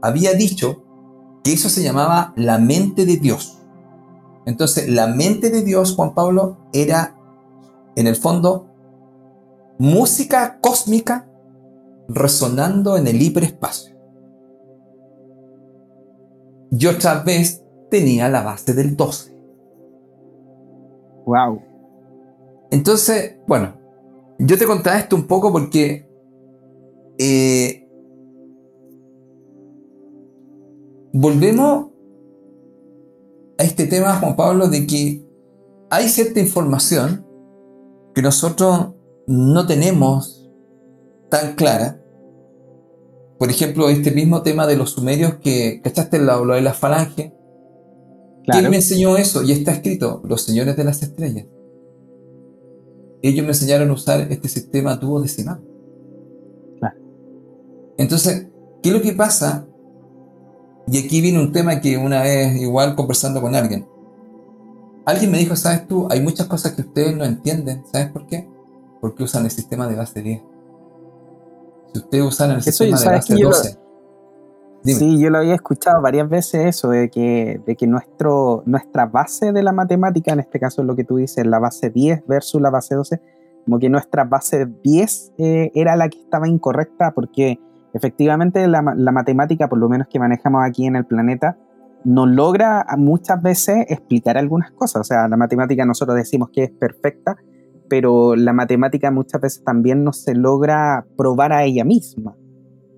había 0.00 0.34
dicho 0.34 0.84
que 1.42 1.52
eso 1.52 1.68
se 1.68 1.82
llamaba 1.82 2.32
la 2.36 2.58
mente 2.58 3.06
de 3.06 3.16
Dios. 3.16 3.58
Entonces, 4.46 4.88
la 4.88 5.08
mente 5.08 5.50
de 5.50 5.62
Dios, 5.62 5.94
Juan 5.94 6.14
Pablo, 6.14 6.58
era, 6.72 7.16
en 7.96 8.06
el 8.06 8.16
fondo, 8.16 8.68
música 9.78 10.60
cósmica 10.60 11.28
resonando 12.08 12.96
en 12.96 13.06
el 13.06 13.20
hiperespacio. 13.20 13.96
Y 16.70 16.86
otra 16.86 17.22
vez 17.22 17.64
tenía 17.90 18.28
la 18.28 18.42
base 18.42 18.72
del 18.72 18.96
12. 18.96 19.36
Wow. 21.26 21.69
Entonces, 22.70 23.36
bueno, 23.46 23.74
yo 24.38 24.56
te 24.56 24.66
contaba 24.66 24.98
esto 24.98 25.16
un 25.16 25.26
poco 25.26 25.52
porque 25.52 26.08
eh, 27.18 27.88
volvemos 31.12 31.88
a 33.58 33.64
este 33.64 33.86
tema, 33.86 34.14
Juan 34.16 34.36
Pablo, 34.36 34.68
de 34.68 34.86
que 34.86 35.22
hay 35.90 36.08
cierta 36.08 36.40
información 36.40 37.26
que 38.14 38.22
nosotros 38.22 38.94
no 39.26 39.66
tenemos 39.66 40.50
tan 41.28 41.54
clara. 41.56 42.02
Por 43.38 43.50
ejemplo, 43.50 43.88
este 43.88 44.10
mismo 44.10 44.42
tema 44.42 44.66
de 44.66 44.76
los 44.76 44.92
sumerios 44.92 45.34
que, 45.42 45.80
¿cachaste 45.82 46.18
lo, 46.18 46.44
lo 46.44 46.54
de 46.54 46.60
la 46.60 46.74
falange? 46.74 47.34
¿Quién 48.46 48.70
me 48.70 48.76
enseñó 48.76 49.16
eso? 49.16 49.42
Y 49.42 49.52
está 49.52 49.72
escrito, 49.72 50.22
los 50.24 50.42
señores 50.42 50.76
de 50.76 50.84
las 50.84 51.02
estrellas. 51.02 51.46
Ellos 53.22 53.44
me 53.44 53.52
enseñaron 53.52 53.90
a 53.90 53.92
usar 53.92 54.20
este 54.30 54.48
sistema 54.48 54.98
tubo 54.98 55.20
decimal. 55.20 55.60
Entonces, 57.98 58.46
¿qué 58.82 58.88
es 58.88 58.94
lo 58.94 59.02
que 59.02 59.12
pasa? 59.12 59.66
Y 60.86 60.98
aquí 60.98 61.20
viene 61.20 61.38
un 61.38 61.52
tema 61.52 61.80
que 61.80 61.98
una 61.98 62.22
vez 62.22 62.56
igual 62.56 62.96
conversando 62.96 63.42
con 63.42 63.54
alguien. 63.54 63.86
Alguien 65.04 65.30
me 65.30 65.38
dijo, 65.38 65.54
¿sabes 65.54 65.86
tú? 65.86 66.08
Hay 66.10 66.20
muchas 66.20 66.46
cosas 66.46 66.72
que 66.72 66.80
ustedes 66.80 67.14
no 67.14 67.24
entienden. 67.24 67.84
¿Sabes 67.92 68.10
por 68.10 68.26
qué? 68.26 68.48
Porque 69.00 69.22
usan 69.22 69.44
el 69.44 69.50
sistema 69.50 69.86
de 69.86 69.96
base 69.96 70.22
10. 70.22 70.42
Si 71.92 71.98
ustedes 71.98 72.24
usan 72.24 72.52
el 72.52 72.62
sistema 72.62 72.98
de 72.98 73.06
base 73.06 73.34
12. 73.34 73.79
Sí, 74.82 75.20
yo 75.20 75.28
lo 75.28 75.38
había 75.38 75.54
escuchado 75.54 76.00
varias 76.00 76.28
veces 76.28 76.66
eso, 76.66 76.88
de 76.90 77.10
que, 77.10 77.60
de 77.66 77.76
que 77.76 77.86
nuestro, 77.86 78.62
nuestra 78.64 79.06
base 79.06 79.52
de 79.52 79.62
la 79.62 79.72
matemática, 79.72 80.32
en 80.32 80.40
este 80.40 80.58
caso 80.58 80.82
lo 80.82 80.96
que 80.96 81.04
tú 81.04 81.16
dices, 81.16 81.46
la 81.46 81.58
base 81.58 81.90
10 81.90 82.26
versus 82.26 82.60
la 82.62 82.70
base 82.70 82.94
12, 82.94 83.20
como 83.64 83.78
que 83.78 83.90
nuestra 83.90 84.24
base 84.24 84.66
10 84.82 85.32
eh, 85.38 85.70
era 85.74 85.96
la 85.96 86.08
que 86.08 86.18
estaba 86.18 86.48
incorrecta 86.48 87.12
porque 87.12 87.60
efectivamente 87.92 88.66
la, 88.68 88.82
matemática, 88.82 89.68
por 89.68 89.78
lo 89.78 89.88
menos 89.88 90.08
que 90.08 90.18
manejamos 90.18 90.62
aquí 90.64 90.86
en 90.86 90.96
el 90.96 91.04
planeta, 91.04 91.58
no 92.04 92.24
logra 92.24 92.86
muchas 92.96 93.42
veces 93.42 93.84
explicar 93.88 94.38
algunas 94.38 94.70
cosas. 94.70 95.00
O 95.00 95.04
sea, 95.04 95.28
la 95.28 95.36
matemática 95.36 95.84
nosotros 95.84 96.16
decimos 96.16 96.48
que 96.50 96.64
es 96.64 96.70
perfecta, 96.70 97.36
pero 97.88 98.34
la 98.34 98.54
matemática 98.54 99.10
muchas 99.10 99.40
veces 99.42 99.62
también 99.62 100.04
no 100.04 100.12
se 100.14 100.34
logra 100.34 101.04
probar 101.16 101.52
a 101.52 101.64
ella 101.64 101.84
misma. 101.84 102.34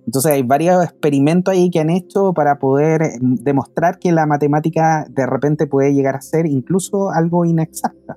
Entonces 0.06 0.32
hay 0.32 0.42
varios 0.42 0.84
experimentos 0.84 1.52
ahí 1.52 1.70
que 1.70 1.80
han 1.80 1.90
hecho 1.90 2.32
para 2.32 2.58
poder 2.58 3.12
demostrar 3.20 3.98
que 3.98 4.12
la 4.12 4.26
matemática 4.26 5.06
de 5.08 5.26
repente 5.26 5.66
puede 5.66 5.94
llegar 5.94 6.16
a 6.16 6.20
ser 6.20 6.46
incluso 6.46 7.10
algo 7.10 7.44
inexacta. 7.44 8.16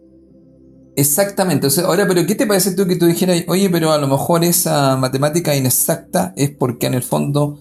Exactamente. 0.95 1.67
ahora, 1.83 2.07
pero 2.07 2.25
¿qué 2.25 2.35
te 2.35 2.47
parece 2.47 2.73
tú 2.73 2.87
que 2.87 2.95
tú 2.95 3.05
dijeras, 3.05 3.43
oye, 3.47 3.69
pero 3.69 3.91
a 3.91 3.97
lo 3.97 4.07
mejor 4.07 4.43
esa 4.43 4.95
matemática 4.95 5.55
inexacta 5.55 6.33
es 6.35 6.51
porque 6.51 6.87
en 6.87 6.93
el 6.93 7.03
fondo 7.03 7.59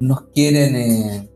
nos 0.00 0.22
quieren 0.34 0.76
eh, 0.76 1.30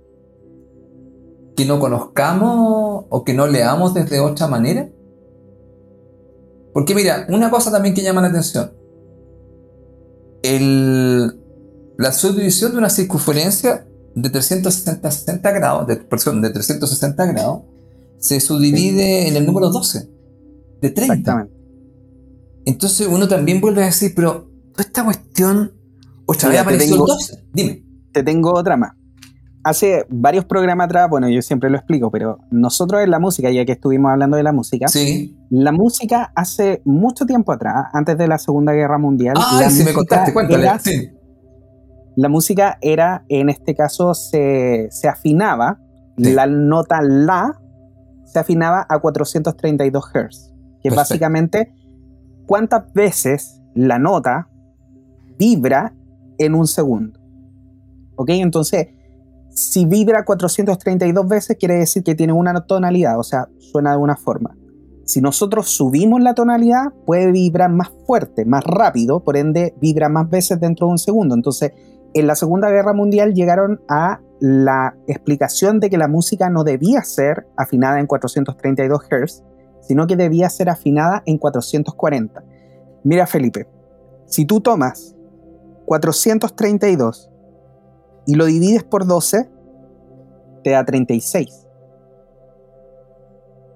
que 1.54 1.66
no 1.66 1.78
conozcamos 1.78 3.04
o 3.08 3.24
que 3.24 3.34
no 3.34 3.46
leamos 3.46 3.94
desde 3.94 4.20
otra 4.20 4.48
manera? 4.48 4.88
Porque 6.72 6.94
mira, 6.94 7.26
una 7.28 7.50
cosa 7.50 7.70
también 7.70 7.94
que 7.94 8.02
llama 8.02 8.22
la 8.22 8.28
atención. 8.28 8.72
La 11.96 12.12
subdivisión 12.12 12.72
de 12.72 12.78
una 12.78 12.90
circunferencia 12.90 13.86
de 14.14 14.30
360 14.30 15.50
grados, 15.50 15.86
de, 15.86 15.96
de 15.96 16.50
360 16.50 17.26
grados, 17.26 17.62
se 18.18 18.40
subdivide 18.40 19.28
en 19.28 19.36
el 19.36 19.46
número 19.46 19.70
12 19.70 20.08
de 20.80 20.90
30. 20.90 21.48
Entonces 22.64 23.06
uno 23.06 23.28
también 23.28 23.60
vuelve 23.60 23.82
a 23.82 23.86
decir, 23.86 24.12
pero 24.14 24.50
esta 24.78 25.04
cuestión 25.04 25.72
otra 26.26 26.48
vez 26.48 26.60
apareció 26.60 26.94
el 26.94 27.00
12. 27.00 27.44
Dime. 27.52 27.84
Te 28.12 28.22
tengo 28.22 28.54
otra 28.54 28.76
más. 28.76 28.92
Hace 29.62 30.04
varios 30.10 30.44
programas 30.44 30.86
atrás, 30.86 31.08
bueno, 31.08 31.28
yo 31.28 31.40
siempre 31.40 31.70
lo 31.70 31.78
explico, 31.78 32.10
pero 32.10 32.38
nosotros 32.50 33.02
en 33.02 33.10
la 33.10 33.18
música, 33.18 33.50
ya 33.50 33.64
que 33.64 33.72
estuvimos 33.72 34.10
hablando 34.10 34.36
de 34.36 34.42
la 34.42 34.52
música, 34.52 34.88
sí. 34.88 35.38
la 35.48 35.72
música 35.72 36.32
hace 36.36 36.82
mucho 36.84 37.24
tiempo 37.24 37.50
atrás, 37.50 37.86
antes 37.94 38.18
de 38.18 38.28
la 38.28 38.38
Segunda 38.38 38.72
Guerra 38.72 38.98
Mundial. 38.98 39.34
Ah, 39.38 39.66
sí, 39.70 39.82
me 39.82 39.94
contaste, 39.94 40.34
cuéntale. 40.34 40.70
sí. 40.82 41.08
La 42.16 42.28
música 42.28 42.78
era, 42.80 43.24
en 43.28 43.48
este 43.48 43.74
caso, 43.74 44.14
se, 44.14 44.88
afinaba, 45.08 45.80
la 46.16 46.46
nota 46.46 47.02
La 47.02 47.60
se 48.24 48.38
afinaba 48.38 48.86
a 48.88 48.98
432 48.98 50.04
Hz 50.12 50.54
que 50.84 50.90
básicamente 50.90 51.74
cuántas 52.46 52.92
veces 52.92 53.62
la 53.74 53.98
nota 53.98 54.48
vibra 55.38 55.94
en 56.38 56.54
un 56.54 56.66
segundo. 56.66 57.18
¿Ok? 58.16 58.28
Entonces, 58.30 58.88
si 59.48 59.86
vibra 59.86 60.24
432 60.24 61.26
veces, 61.26 61.56
quiere 61.58 61.76
decir 61.76 62.04
que 62.04 62.14
tiene 62.14 62.34
una 62.34 62.66
tonalidad, 62.66 63.18
o 63.18 63.22
sea, 63.22 63.48
suena 63.58 63.92
de 63.92 63.96
una 63.96 64.16
forma. 64.16 64.54
Si 65.06 65.20
nosotros 65.20 65.70
subimos 65.70 66.20
la 66.20 66.34
tonalidad, 66.34 66.92
puede 67.06 67.32
vibrar 67.32 67.70
más 67.70 67.90
fuerte, 68.06 68.44
más 68.44 68.62
rápido, 68.64 69.20
por 69.20 69.36
ende 69.36 69.74
vibra 69.80 70.08
más 70.10 70.28
veces 70.28 70.60
dentro 70.60 70.86
de 70.86 70.92
un 70.92 70.98
segundo. 70.98 71.34
Entonces, 71.34 71.72
en 72.14 72.26
la 72.26 72.36
Segunda 72.36 72.70
Guerra 72.70 72.92
Mundial 72.92 73.34
llegaron 73.34 73.80
a 73.88 74.20
la 74.40 74.96
explicación 75.06 75.80
de 75.80 75.90
que 75.90 75.98
la 75.98 76.08
música 76.08 76.48
no 76.48 76.64
debía 76.64 77.02
ser 77.02 77.46
afinada 77.56 77.98
en 78.00 78.06
432 78.06 79.02
Hz, 79.02 79.42
sino 79.80 80.06
que 80.06 80.16
debía 80.16 80.48
ser 80.48 80.70
afinada 80.70 81.22
en 81.26 81.38
440. 81.38 82.42
Mira 83.02 83.26
Felipe, 83.26 83.66
si 84.26 84.46
tú 84.46 84.60
tomas 84.60 85.14
432 85.86 87.30
y 88.26 88.34
lo 88.36 88.46
divides 88.46 88.84
por 88.84 89.06
12, 89.06 89.50
te 90.62 90.70
da 90.70 90.84
36. 90.84 91.66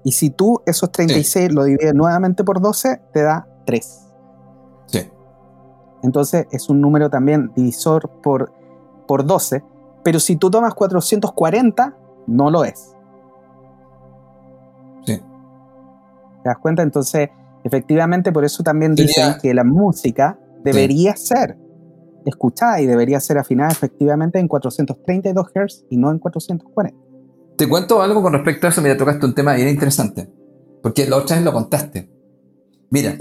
Y 0.03 0.13
si 0.13 0.29
tú 0.29 0.61
esos 0.65 0.91
36 0.91 1.53
lo 1.53 1.65
divides 1.65 1.93
nuevamente 1.93 2.43
por 2.43 2.61
12, 2.61 3.01
te 3.13 3.21
da 3.21 3.47
3. 3.65 4.08
Sí. 6.01 6.07
Entonces 6.07 6.47
es 6.51 6.69
un 6.69 6.81
número 6.81 7.09
también 7.09 7.51
divisor 7.55 8.09
por, 8.21 8.51
por 9.07 9.25
12. 9.25 9.63
Pero 10.03 10.19
si 10.19 10.35
tú 10.35 10.49
tomas 10.49 10.73
440, 10.73 11.95
no 12.27 12.49
lo 12.49 12.63
es. 12.63 12.95
¿Te 15.05 16.47
das 16.47 16.57
cuenta? 16.57 16.83
Entonces, 16.83 17.29
efectivamente, 17.63 18.31
por 18.31 18.45
eso 18.45 18.63
también 18.63 18.95
dicen 18.95 19.35
que 19.41 19.53
la 19.53 19.63
música 19.63 20.39
debería 20.63 21.15
ser 21.15 21.57
escuchada 22.25 22.81
y 22.81 22.85
debería 22.85 23.19
ser 23.19 23.37
afinada 23.37 23.71
efectivamente 23.71 24.39
en 24.39 24.47
432 24.47 25.47
Hz 25.53 25.85
y 25.89 25.97
no 25.97 26.11
en 26.11 26.19
440. 26.19 26.97
Te 27.57 27.67
cuento 27.67 28.01
algo 28.01 28.21
con 28.21 28.33
respecto 28.33 28.67
a 28.67 28.69
eso. 28.69 28.81
Mira, 28.81 28.95
tocaste 28.95 29.25
un 29.25 29.35
tema 29.35 29.53
bien 29.55 29.67
interesante. 29.67 30.29
Porque 30.81 31.07
la 31.07 31.17
otra 31.17 31.35
vez 31.35 31.43
lo 31.43 31.51
contaste. 31.51 32.09
Mira. 32.89 33.17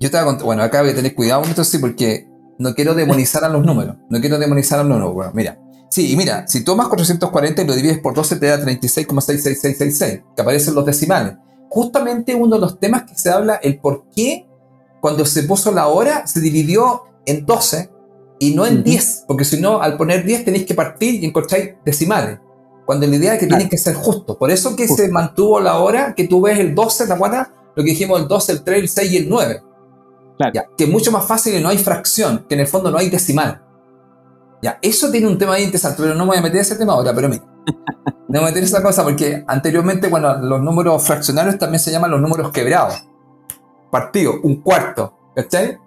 Yo 0.00 0.10
te 0.10 0.16
voy 0.16 0.22
a 0.22 0.24
contar. 0.24 0.44
Bueno, 0.44 0.62
acá 0.62 0.82
voy 0.82 0.90
a 0.90 0.94
tener 0.94 1.14
cuidado 1.14 1.42
con 1.42 1.50
esto, 1.50 1.64
sí, 1.64 1.78
porque 1.78 2.28
no 2.58 2.74
quiero 2.74 2.94
demonizar 2.94 3.44
a 3.44 3.48
los 3.48 3.64
números. 3.64 3.96
No 4.08 4.20
quiero 4.20 4.38
demonizar 4.38 4.78
a 4.78 4.82
los 4.82 4.90
números. 4.90 5.14
Bueno, 5.14 5.32
mira. 5.34 5.58
Sí, 5.90 6.12
y 6.12 6.16
mira, 6.16 6.46
si 6.48 6.64
tomas 6.64 6.88
440 6.88 7.62
y 7.62 7.66
lo 7.66 7.74
divides 7.74 7.98
por 7.98 8.14
12 8.14 8.36
te 8.36 8.46
da 8.46 8.58
36,66666, 8.60 10.24
que 10.34 10.42
aparecen 10.42 10.74
los 10.74 10.84
decimales 10.84 11.34
justamente 11.74 12.36
uno 12.36 12.54
de 12.54 12.60
los 12.60 12.78
temas 12.78 13.02
que 13.02 13.18
se 13.18 13.30
habla, 13.30 13.56
el 13.56 13.80
por 13.80 14.04
qué 14.14 14.46
cuando 15.00 15.26
se 15.26 15.42
puso 15.42 15.72
la 15.72 15.88
hora 15.88 16.24
se 16.24 16.40
dividió 16.40 17.02
en 17.26 17.44
12 17.44 17.90
y 18.38 18.54
no 18.54 18.64
en 18.64 18.84
10, 18.84 19.24
porque 19.26 19.44
si 19.44 19.60
no, 19.60 19.82
al 19.82 19.96
poner 19.96 20.24
10 20.24 20.44
tenéis 20.44 20.66
que 20.66 20.74
partir 20.74 21.14
y 21.14 21.26
encontráis 21.26 21.74
decimales. 21.84 22.38
Cuando 22.86 23.08
la 23.08 23.16
idea 23.16 23.34
es 23.34 23.40
que 23.40 23.48
tiene 23.48 23.68
que 23.68 23.76
ser 23.76 23.94
justo. 23.94 24.38
Por 24.38 24.52
eso 24.52 24.76
que 24.76 24.86
se 24.86 25.08
mantuvo 25.08 25.58
la 25.58 25.78
hora, 25.78 26.14
que 26.14 26.28
tú 26.28 26.42
ves 26.42 26.60
el 26.60 26.76
12, 26.76 27.08
¿te 27.08 27.12
acuerdas? 27.12 27.48
Lo 27.74 27.82
que 27.82 27.90
dijimos, 27.90 28.20
el 28.20 28.28
12, 28.28 28.52
el 28.52 28.62
3, 28.62 28.78
el 28.80 28.88
6 28.88 29.12
y 29.12 29.16
el 29.16 29.28
9. 29.28 29.62
Ya, 30.38 30.66
que 30.76 30.84
es 30.84 30.90
mucho 30.90 31.12
más 31.12 31.24
fácil 31.24 31.54
y 31.54 31.62
no 31.62 31.68
hay 31.68 31.78
fracción, 31.78 32.44
que 32.48 32.54
en 32.54 32.62
el 32.62 32.66
fondo 32.66 32.90
no 32.90 32.98
hay 32.98 33.08
decimal. 33.08 33.62
Ya, 34.60 34.78
eso 34.82 35.10
tiene 35.10 35.28
un 35.28 35.38
tema 35.38 35.54
ahí 35.54 35.64
interesante, 35.64 36.02
pero 36.02 36.14
no 36.14 36.24
me 36.24 36.30
voy 36.30 36.38
a 36.38 36.42
meter 36.42 36.60
ese 36.60 36.76
tema 36.76 36.94
ahora, 36.94 37.14
pero 37.14 37.28
mira. 37.28 37.44
No 38.26 38.40
me 38.40 38.46
meter 38.48 38.64
esa 38.64 38.82
cosa 38.82 39.04
porque 39.04 39.44
anteriormente, 39.46 40.08
bueno, 40.08 40.36
los 40.38 40.60
números 40.60 41.04
fraccionarios 41.04 41.56
también 41.56 41.78
se 41.78 41.92
llaman 41.92 42.10
los 42.10 42.20
números 42.20 42.50
quebrados. 42.50 43.06
Partido, 43.92 44.40
un 44.42 44.60
cuarto, 44.60 45.30
¿cachai? 45.36 45.78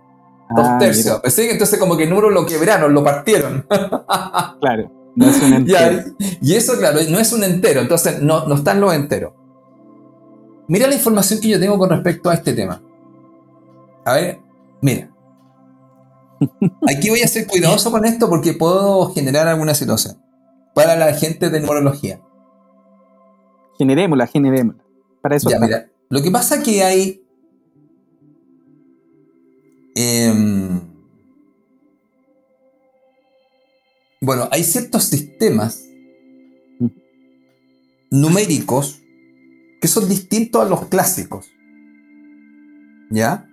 Dos 0.56 0.66
ah, 0.66 0.78
tercios. 0.80 1.20
¿sí? 1.26 1.50
Entonces 1.50 1.78
como 1.78 1.98
que 1.98 2.04
el 2.04 2.10
número 2.10 2.30
lo 2.30 2.46
quebraron, 2.46 2.94
lo 2.94 3.04
partieron. 3.04 3.66
claro. 4.62 4.92
No 5.16 5.30
es 5.30 5.42
un 5.42 5.54
entero. 5.56 6.04
y 6.42 6.56
eso, 6.56 6.78
claro, 6.78 7.00
no 7.10 7.20
es 7.20 7.34
un 7.34 7.44
entero, 7.44 7.82
entonces 7.82 8.22
no, 8.22 8.46
no 8.46 8.56
está 8.56 8.72
en 8.72 8.80
lo 8.80 8.94
entero. 8.94 9.36
Mira 10.70 10.88
la 10.88 10.96
información 10.96 11.42
que 11.42 11.50
yo 11.50 11.60
tengo 11.60 11.78
con 11.78 11.90
respecto 11.90 12.30
a 12.30 12.36
este 12.36 12.54
tema. 12.54 12.82
A 14.08 14.14
ver, 14.14 14.40
mira. 14.82 15.14
Aquí 16.88 17.10
voy 17.10 17.20
a 17.24 17.28
ser 17.28 17.46
cuidadoso 17.46 17.92
con 17.92 18.06
esto 18.06 18.30
porque 18.30 18.54
puedo 18.54 19.14
generar 19.14 19.50
alguna 19.50 19.76
situación 19.76 20.24
para 20.74 20.96
la 20.96 21.14
gente 21.14 21.50
de 21.50 21.60
numerología. 21.60 22.22
Generémosla, 23.78 24.28
generémosla. 24.28 24.82
Para 25.22 25.36
eso. 25.36 25.50
Ya, 25.50 25.60
mira, 25.60 25.92
lo 26.08 26.24
que 26.24 26.32
pasa 26.32 26.56
es 26.56 26.64
que 26.64 26.84
hay. 26.86 27.22
Em, 29.94 30.80
bueno, 34.22 34.48
hay 34.52 34.64
ciertos 34.64 35.04
sistemas 35.04 35.84
numéricos 38.10 39.02
que 39.82 39.90
son 39.90 40.08
distintos 40.08 40.66
a 40.66 40.70
los 40.70 40.86
clásicos. 40.86 41.52
¿Ya? 43.12 43.50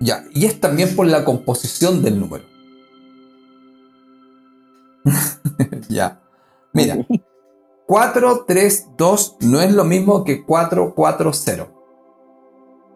Ya, 0.00 0.24
y 0.32 0.46
es 0.46 0.60
también 0.60 0.96
por 0.96 1.06
la 1.06 1.24
composición 1.24 2.02
del 2.02 2.18
número. 2.18 2.44
ya. 5.88 6.20
Mira, 6.72 7.06
4, 7.86 8.44
3, 8.46 8.86
2 8.96 9.36
no 9.40 9.60
es 9.60 9.72
lo 9.72 9.84
mismo 9.84 10.24
que 10.24 10.44
4, 10.44 10.94
4, 10.94 11.32
0. 11.32 11.68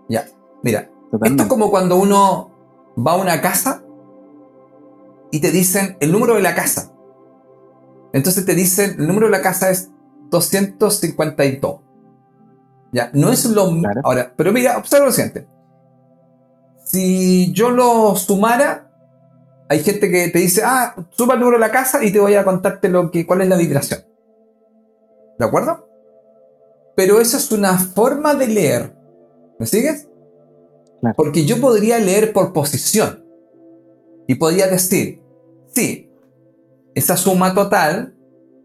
Ya, 0.09 0.27
mira. 0.62 0.91
Esto 1.22 1.43
es 1.43 1.49
como 1.49 1.70
cuando 1.70 1.97
uno 1.97 2.51
va 2.99 3.12
a 3.12 3.16
una 3.16 3.41
casa 3.41 3.85
y 5.31 5.41
te 5.41 5.51
dicen 5.51 5.97
el 6.01 6.12
número 6.12 6.35
de 6.35 6.43
la 6.43 6.55
casa. 6.55 6.93
Entonces 8.12 8.45
te 8.45 8.55
dicen 8.55 8.97
el 8.99 9.07
número 9.07 9.27
de 9.27 9.33
la 9.33 9.43
casa 9.43 9.70
es 9.70 9.91
252. 10.31 11.86
Ya, 12.97 13.11
no 13.12 13.30
es 13.30 13.44
lo 13.44 13.70
mismo. 13.70 13.90
Ahora, 14.05 14.32
pero 14.34 14.53
mira, 14.53 14.78
observa 14.78 15.05
lo 15.05 15.12
siguiente. 15.12 15.47
Si 16.86 17.53
yo 17.53 17.68
lo 17.68 18.16
sumara, 18.16 18.90
hay 19.68 19.82
gente 19.82 20.11
que 20.11 20.28
te 20.28 20.38
dice, 20.38 20.62
ah, 20.64 20.94
suma 21.11 21.34
el 21.34 21.40
número 21.40 21.59
de 21.59 21.66
la 21.66 21.70
casa 21.70 22.03
y 22.03 22.11
te 22.11 22.18
voy 22.18 22.36
a 22.36 22.44
contarte 22.44 22.88
lo 22.88 23.11
que, 23.11 23.26
cuál 23.26 23.42
es 23.42 23.49
la 23.49 23.59
vibración. 23.59 24.01
¿De 25.38 25.44
acuerdo? 25.44 25.86
Pero 26.97 27.20
eso 27.20 27.36
es 27.36 27.53
una 27.53 27.76
forma 27.78 28.34
de 28.34 28.47
leer. 28.47 28.97
¿Me 29.59 29.66
sigues? 29.66 30.09
Porque 31.16 31.44
yo 31.44 31.61
podría 31.61 31.99
leer 31.99 32.32
por 32.32 32.55
posición. 32.55 33.26
Y 34.26 34.36
podría 34.36 34.68
decir, 34.68 35.20
sí, 35.74 36.11
esa 36.94 37.18
suma 37.18 37.53
total 37.53 38.16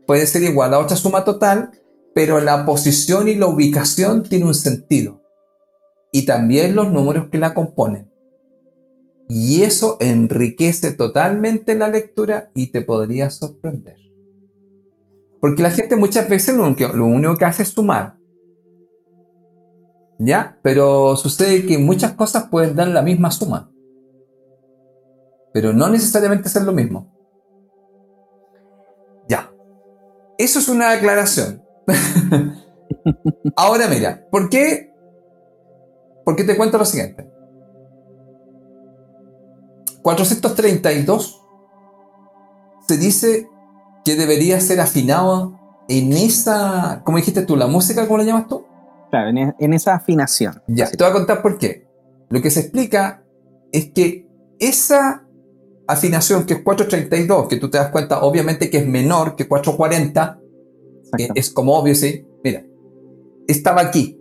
puede 0.07 0.25
ser 0.25 0.43
igual 0.43 0.73
a 0.73 0.79
otra 0.79 0.95
suma 0.95 1.25
total, 1.25 1.71
pero 2.14 2.39
la 2.41 2.66
posición 2.66 3.28
y 3.28 3.36
la 3.36 3.47
ubicación 3.47 4.24
tiene 4.24 4.45
un 4.45 4.53
sentido. 4.53 5.22
Y 6.12 6.26
también 6.26 6.76
los 6.76 6.91
números 6.91 7.30
que 7.32 7.38
la 7.38 7.53
componen. 7.53 8.12
Y 9.30 9.64
eso 9.64 9.97
enriquece 10.01 10.91
totalmente 10.91 11.76
la 11.76 11.88
lectura 11.88 12.51
y 12.53 12.72
te 12.72 12.82
podría 12.82 13.30
sorprender. 13.30 13.95
Porque 15.39 15.64
la 15.64 15.72
gente 15.72 15.95
muchas 15.95 16.28
veces 16.30 16.55
lo 16.55 16.66
único, 17.05 17.38
que 17.38 17.45
hace 17.45 17.64
es 17.64 17.70
sumar. 17.70 18.18
¿Ya? 20.20 20.59
Pero 20.62 21.16
sucede 21.16 21.66
que 21.66 21.78
muchas 21.78 22.14
cosas 22.14 22.49
pueden 22.49 22.76
dar 22.76 22.89
la 22.89 23.01
misma 23.01 23.32
suma 23.32 23.72
pero 25.53 25.74
no 25.74 25.89
necesariamente 25.89 26.49
ser 26.49 26.64
lo 26.64 26.72
mismo. 26.72 27.14
Ya. 29.28 29.51
Eso 30.38 30.59
es 30.59 30.70
una 30.70 30.91
aclaración. 30.91 31.64
Ahora 33.55 33.87
mira, 33.87 34.27
¿por 34.29 34.49
qué? 34.49 34.93
¿Por 36.23 36.35
qué 36.35 36.43
te 36.43 36.55
cuento 36.55 36.77
lo 36.77 36.85
siguiente? 36.85 37.29
432 40.01 41.41
se 42.87 42.97
dice 42.97 43.47
que 44.03 44.15
debería 44.15 44.59
ser 44.59 44.81
afinado 44.81 45.59
en 45.87 46.13
esa, 46.13 47.01
¿cómo 47.03 47.17
dijiste 47.17 47.43
tú? 47.43 47.55
¿La 47.55 47.67
música? 47.67 48.07
¿Cómo 48.07 48.17
la 48.17 48.23
llamas 48.23 48.47
tú? 48.47 48.65
Claro, 49.09 49.29
en, 49.29 49.55
en 49.59 49.73
esa 49.73 49.95
afinación. 49.95 50.61
Ya, 50.67 50.89
te 50.89 50.97
voy 50.97 51.09
a 51.09 51.13
contar 51.13 51.41
por 51.41 51.57
qué. 51.57 51.87
Lo 52.29 52.41
que 52.41 52.49
se 52.49 52.61
explica 52.61 53.23
es 53.71 53.91
que 53.91 54.27
esa 54.59 55.25
afinación 55.87 56.45
que 56.45 56.53
es 56.55 56.61
432, 56.61 57.47
que 57.47 57.57
tú 57.57 57.69
te 57.69 57.77
das 57.77 57.89
cuenta 57.89 58.21
obviamente 58.21 58.69
que 58.69 58.77
es 58.77 58.87
menor 58.87 59.35
que 59.35 59.47
440, 59.47 60.39
que 60.39 60.40
es 61.36 61.49
como 61.49 61.78
obvio, 61.78 61.95
¿sí? 61.95 62.26
Mira, 62.43 62.66
estaba 63.47 63.82
aquí, 63.82 64.20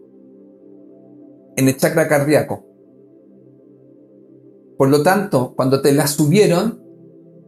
en 1.57 1.69
el 1.69 1.77
chakra 1.77 2.09
cardíaco. 2.09 2.67
Por 4.77 4.89
lo 4.89 5.03
tanto, 5.03 5.55
cuando 5.57 5.83
te 5.83 5.93
la 5.93 6.07
subieron, 6.07 6.83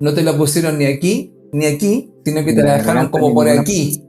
no 0.00 0.14
te 0.14 0.22
la 0.22 0.36
pusieron 0.36 0.78
ni 0.78 0.84
aquí 0.84 1.32
ni 1.52 1.66
aquí, 1.66 2.12
sino 2.24 2.44
que 2.44 2.54
te 2.54 2.62
la 2.62 2.78
dejaron 2.78 3.10
como 3.10 3.32
por 3.34 3.48
aquí. 3.48 4.04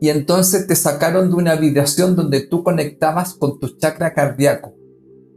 Y 0.00 0.10
entonces 0.10 0.66
te 0.66 0.76
sacaron 0.76 1.28
de 1.28 1.34
una 1.34 1.56
vibración 1.56 2.14
donde 2.14 2.46
tú 2.46 2.62
conectabas 2.62 3.34
con 3.34 3.58
tu 3.58 3.76
chakra 3.76 4.14
cardíaco. 4.14 4.74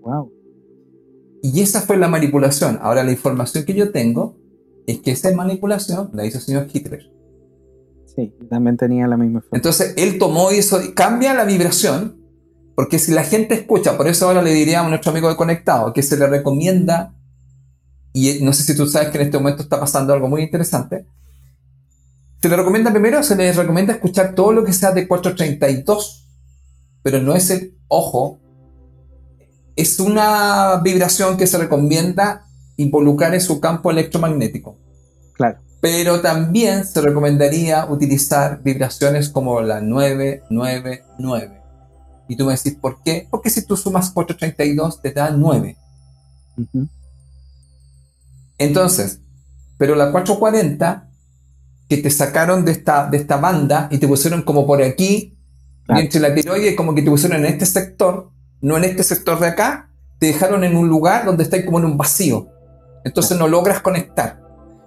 Wow. 0.02 0.32
Y 1.42 1.62
esa 1.62 1.82
fue 1.82 1.98
la 1.98 2.08
manipulación. 2.08 2.78
Ahora 2.82 3.04
la 3.04 3.12
información 3.12 3.66
que 3.66 3.74
yo 3.74 3.92
tengo 3.92 4.38
es 4.86 5.02
que 5.02 5.12
esa 5.12 5.34
manipulación 5.34 6.12
la 6.14 6.26
hizo 6.26 6.38
el 6.38 6.44
señor 6.44 6.68
Hitler. 6.72 7.11
Sí, 8.16 8.34
también 8.50 8.78
tenía 8.78 9.08
la 9.08 9.18
misma 9.18 9.42
forma. 9.42 9.58
Entonces 9.58 9.94
él 9.98 10.18
tomó 10.18 10.52
eso, 10.52 10.80
cambia 10.94 11.34
la 11.34 11.46
vibración, 11.46 12.18
porque 12.76 13.00
si 13.00 13.12
la 13.12 13.24
gente 13.24 13.54
escucha, 13.54 13.98
por 13.98 14.08
eso 14.08 14.28
ahora 14.28 14.42
le 14.42 14.54
diría 14.54 14.82
a 14.82 14.90
nuestro 14.90 15.12
amigo 15.12 15.30
de 15.30 15.36
Conectado 15.36 15.94
que 15.94 16.04
se 16.04 16.18
le 16.18 16.28
recomienda, 16.28 17.16
y 18.14 18.40
no 18.42 18.54
sé 18.54 18.64
si 18.64 18.76
tú 18.76 18.88
sabes 18.88 19.10
que 19.10 19.18
en 19.18 19.26
este 19.26 19.38
momento 19.38 19.64
está 19.64 19.80
pasando 19.80 20.14
algo 20.14 20.28
muy 20.28 20.42
interesante, 20.42 21.06
se 22.42 22.50
le 22.50 22.56
recomienda 22.56 22.92
primero, 22.92 23.24
se 23.24 23.36
le 23.36 23.54
recomienda 23.54 23.94
escuchar 23.94 24.36
todo 24.36 24.52
lo 24.52 24.66
que 24.66 24.74
sea 24.74 24.92
de 24.92 25.08
432, 25.08 26.28
pero 27.04 27.22
no 27.22 27.36
es 27.36 27.50
el 27.50 27.76
ojo 27.88 28.42
es 29.76 30.00
una 30.00 30.80
vibración 30.84 31.38
que 31.38 31.48
se 31.48 31.58
recomienda 31.58 32.46
involucrar 32.78 33.34
en 33.34 33.42
su 33.42 33.60
campo 33.60 33.92
electromagnético. 33.92 34.78
Claro. 35.34 35.60
Pero 35.82 36.22
también 36.22 36.86
se 36.86 37.02
recomendaría 37.02 37.86
utilizar 37.86 38.62
vibraciones 38.64 39.30
como 39.30 39.60
la 39.62 39.82
999. 39.82 41.62
Y 42.28 42.36
tú 42.36 42.46
me 42.46 42.54
decís, 42.56 42.78
¿por 42.80 43.02
qué? 43.04 43.28
Porque 43.30 43.50
si 43.50 43.66
tú 43.66 43.76
sumas 43.76 44.12
432 44.12 45.02
te 45.02 45.12
da 45.12 45.32
9. 45.32 45.76
Entonces, 48.60 49.20
pero 49.78 49.96
la 49.96 50.12
440 50.12 51.10
que 51.90 51.98
te 51.98 52.10
sacaron 52.12 52.64
de 52.64 52.72
esta, 52.72 53.08
de 53.08 53.18
esta 53.18 53.38
banda 53.38 53.90
y 53.92 53.98
te 53.98 54.08
pusieron 54.08 54.44
como 54.44 54.66
por 54.68 54.82
aquí, 54.82 55.38
y 55.90 56.00
entre 56.00 56.22
la 56.22 56.34
tiroides 56.34 56.76
como 56.76 56.96
que 56.96 57.02
te 57.02 57.10
pusieron 57.10 57.40
en 57.40 57.48
este 57.48 57.66
sector, 57.66 58.32
no 58.62 58.78
en 58.78 58.84
este 58.84 59.04
sector 59.04 59.40
de 59.40 59.48
acá, 59.48 59.90
te 60.20 60.28
dejaron 60.28 60.64
en 60.64 60.78
un 60.78 60.88
lugar 60.88 61.26
donde 61.26 61.44
estáis 61.44 61.66
como 61.66 61.80
en 61.80 61.86
un 61.86 61.98
vacío. 61.98 62.48
Entonces 63.04 63.38
no 63.38 63.48
logras 63.48 63.82
conectar. 63.82 64.41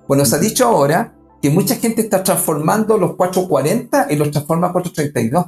Bueno, 0.06 0.24
se 0.24 0.36
ha 0.36 0.38
dicho 0.38 0.66
ahora 0.66 1.14
que 1.40 1.50
mucha 1.50 1.76
gente 1.76 2.02
está 2.02 2.22
transformando 2.22 2.96
los 2.98 3.16
440 3.16 4.06
y 4.10 4.16
los 4.16 4.30
transforma 4.30 4.68
a 4.68 4.72
432. 4.72 5.46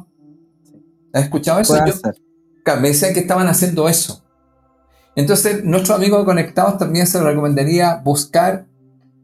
¿Has 1.12 1.22
escuchado 1.24 1.61
eso? 1.61 1.74
me 2.80 2.88
decían 2.88 3.14
que 3.14 3.20
estaban 3.20 3.46
haciendo 3.46 3.88
eso. 3.88 4.22
Entonces, 5.14 5.64
nuestros 5.64 5.96
amigos 5.96 6.24
conectados 6.24 6.78
también 6.78 7.07
se 7.07 7.22
recomendaría 7.22 8.02
buscar 8.04 8.66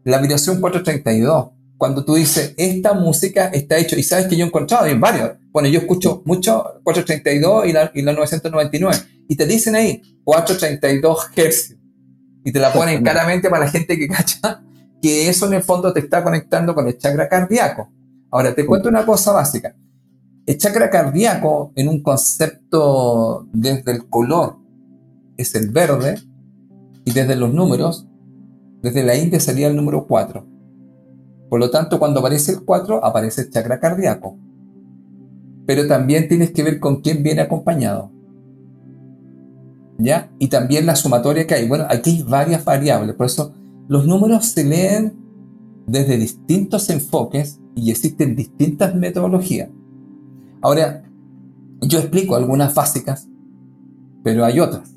la 0.05 0.19
vibración 0.19 0.61
432 0.61 1.51
cuando 1.83 2.05
tú 2.05 2.15
dices, 2.15 2.55
esta 2.59 2.93
música 2.93 3.47
está 3.47 3.77
hecha, 3.77 3.97
y 3.99 4.05
sabes 4.05 4.29
que 4.29 4.37
yo 4.37 4.45
he 4.45 4.47
encontrado 4.47 4.87
en 4.87 5.01
varios, 5.01 5.33
bueno, 5.51 5.69
yo 5.69 5.81
escucho 5.81 6.23
mucho 6.25 6.81
432 6.85 7.67
y 7.67 7.73
la, 7.73 7.91
y 7.93 8.03
la 8.03 8.13
999, 8.13 8.97
y 9.27 9.35
te 9.35 9.47
dicen 9.47 9.75
ahí 9.75 10.01
432 10.23 11.31
Hz, 11.35 11.77
y 12.45 12.53
te 12.53 12.61
la 12.61 12.73
ponen 12.73 13.03
claramente 13.03 13.51
para 13.51 13.65
la 13.65 13.71
gente 13.73 13.99
que 13.99 14.07
cacha, 14.07 14.63
que 15.03 15.29
eso 15.29 15.47
en 15.47 15.55
el 15.55 15.63
fondo 15.63 15.93
te 15.93 16.01
está 16.01 16.23
conectando 16.23 16.75
con 16.75 16.87
el 16.87 16.97
chakra 16.97 17.29
cardíaco. 17.29 17.91
Ahora, 18.31 18.55
te 18.55 18.65
cuento 18.65 18.89
una 18.89 19.05
cosa 19.05 19.33
básica. 19.33 19.77
El 20.47 20.57
chakra 20.57 20.89
cardíaco, 20.89 21.73
en 21.75 21.89
un 21.89 22.03
concepto 22.03 23.47
desde 23.53 23.93
el 23.93 24.09
color, 24.09 24.57
es 25.37 25.55
el 25.55 25.71
verde, 25.71 26.19
y 27.05 27.13
desde 27.13 27.37
los 27.37 27.53
números, 27.53 28.07
desde 28.81 29.03
la 29.03 29.17
India 29.17 29.41
sería 29.41 29.67
el 29.67 29.77
número 29.77 30.07
4. 30.07 30.47
Por 31.51 31.61
lo 31.61 31.71
tanto, 31.71 31.99
cuando 31.99 32.21
aparece 32.21 32.53
el 32.53 32.65
4, 32.65 33.05
aparece 33.05 33.43
el 33.43 33.51
chakra 33.51 33.81
cardíaco. 33.81 34.39
Pero 35.67 35.87
también 35.87 36.29
tienes 36.29 36.53
que 36.53 36.63
ver 36.63 36.81
con 36.81 37.03
quién 37.03 37.23
viene 37.23 37.43
acompañado. 37.43 38.11
¿ya? 39.99 40.31
Y 40.39 40.49
también 40.49 40.87
la 40.87 40.97
sumatoria 40.97 41.47
que 41.47 41.55
hay. 41.55 41.69
Bueno, 41.69 41.87
aquí 41.89 42.11
hay 42.11 42.23
varias 42.23 42.65
variables, 42.65 43.15
por 43.15 43.27
eso 43.27 43.55
los 43.89 44.07
números 44.07 44.47
se 44.47 44.65
leen 44.65 45.15
desde 45.87 46.17
distintos 46.17 46.89
enfoques 46.91 47.61
y 47.75 47.91
existen 47.91 48.37
distintas 48.37 48.95
metodologías. 48.95 49.71
Ahora, 50.61 51.03
yo 51.81 51.99
explico 51.99 52.37
algunas 52.37 52.75
básicas, 52.75 53.29
pero 54.23 54.45
hay 54.45 54.61
otras. 54.61 54.97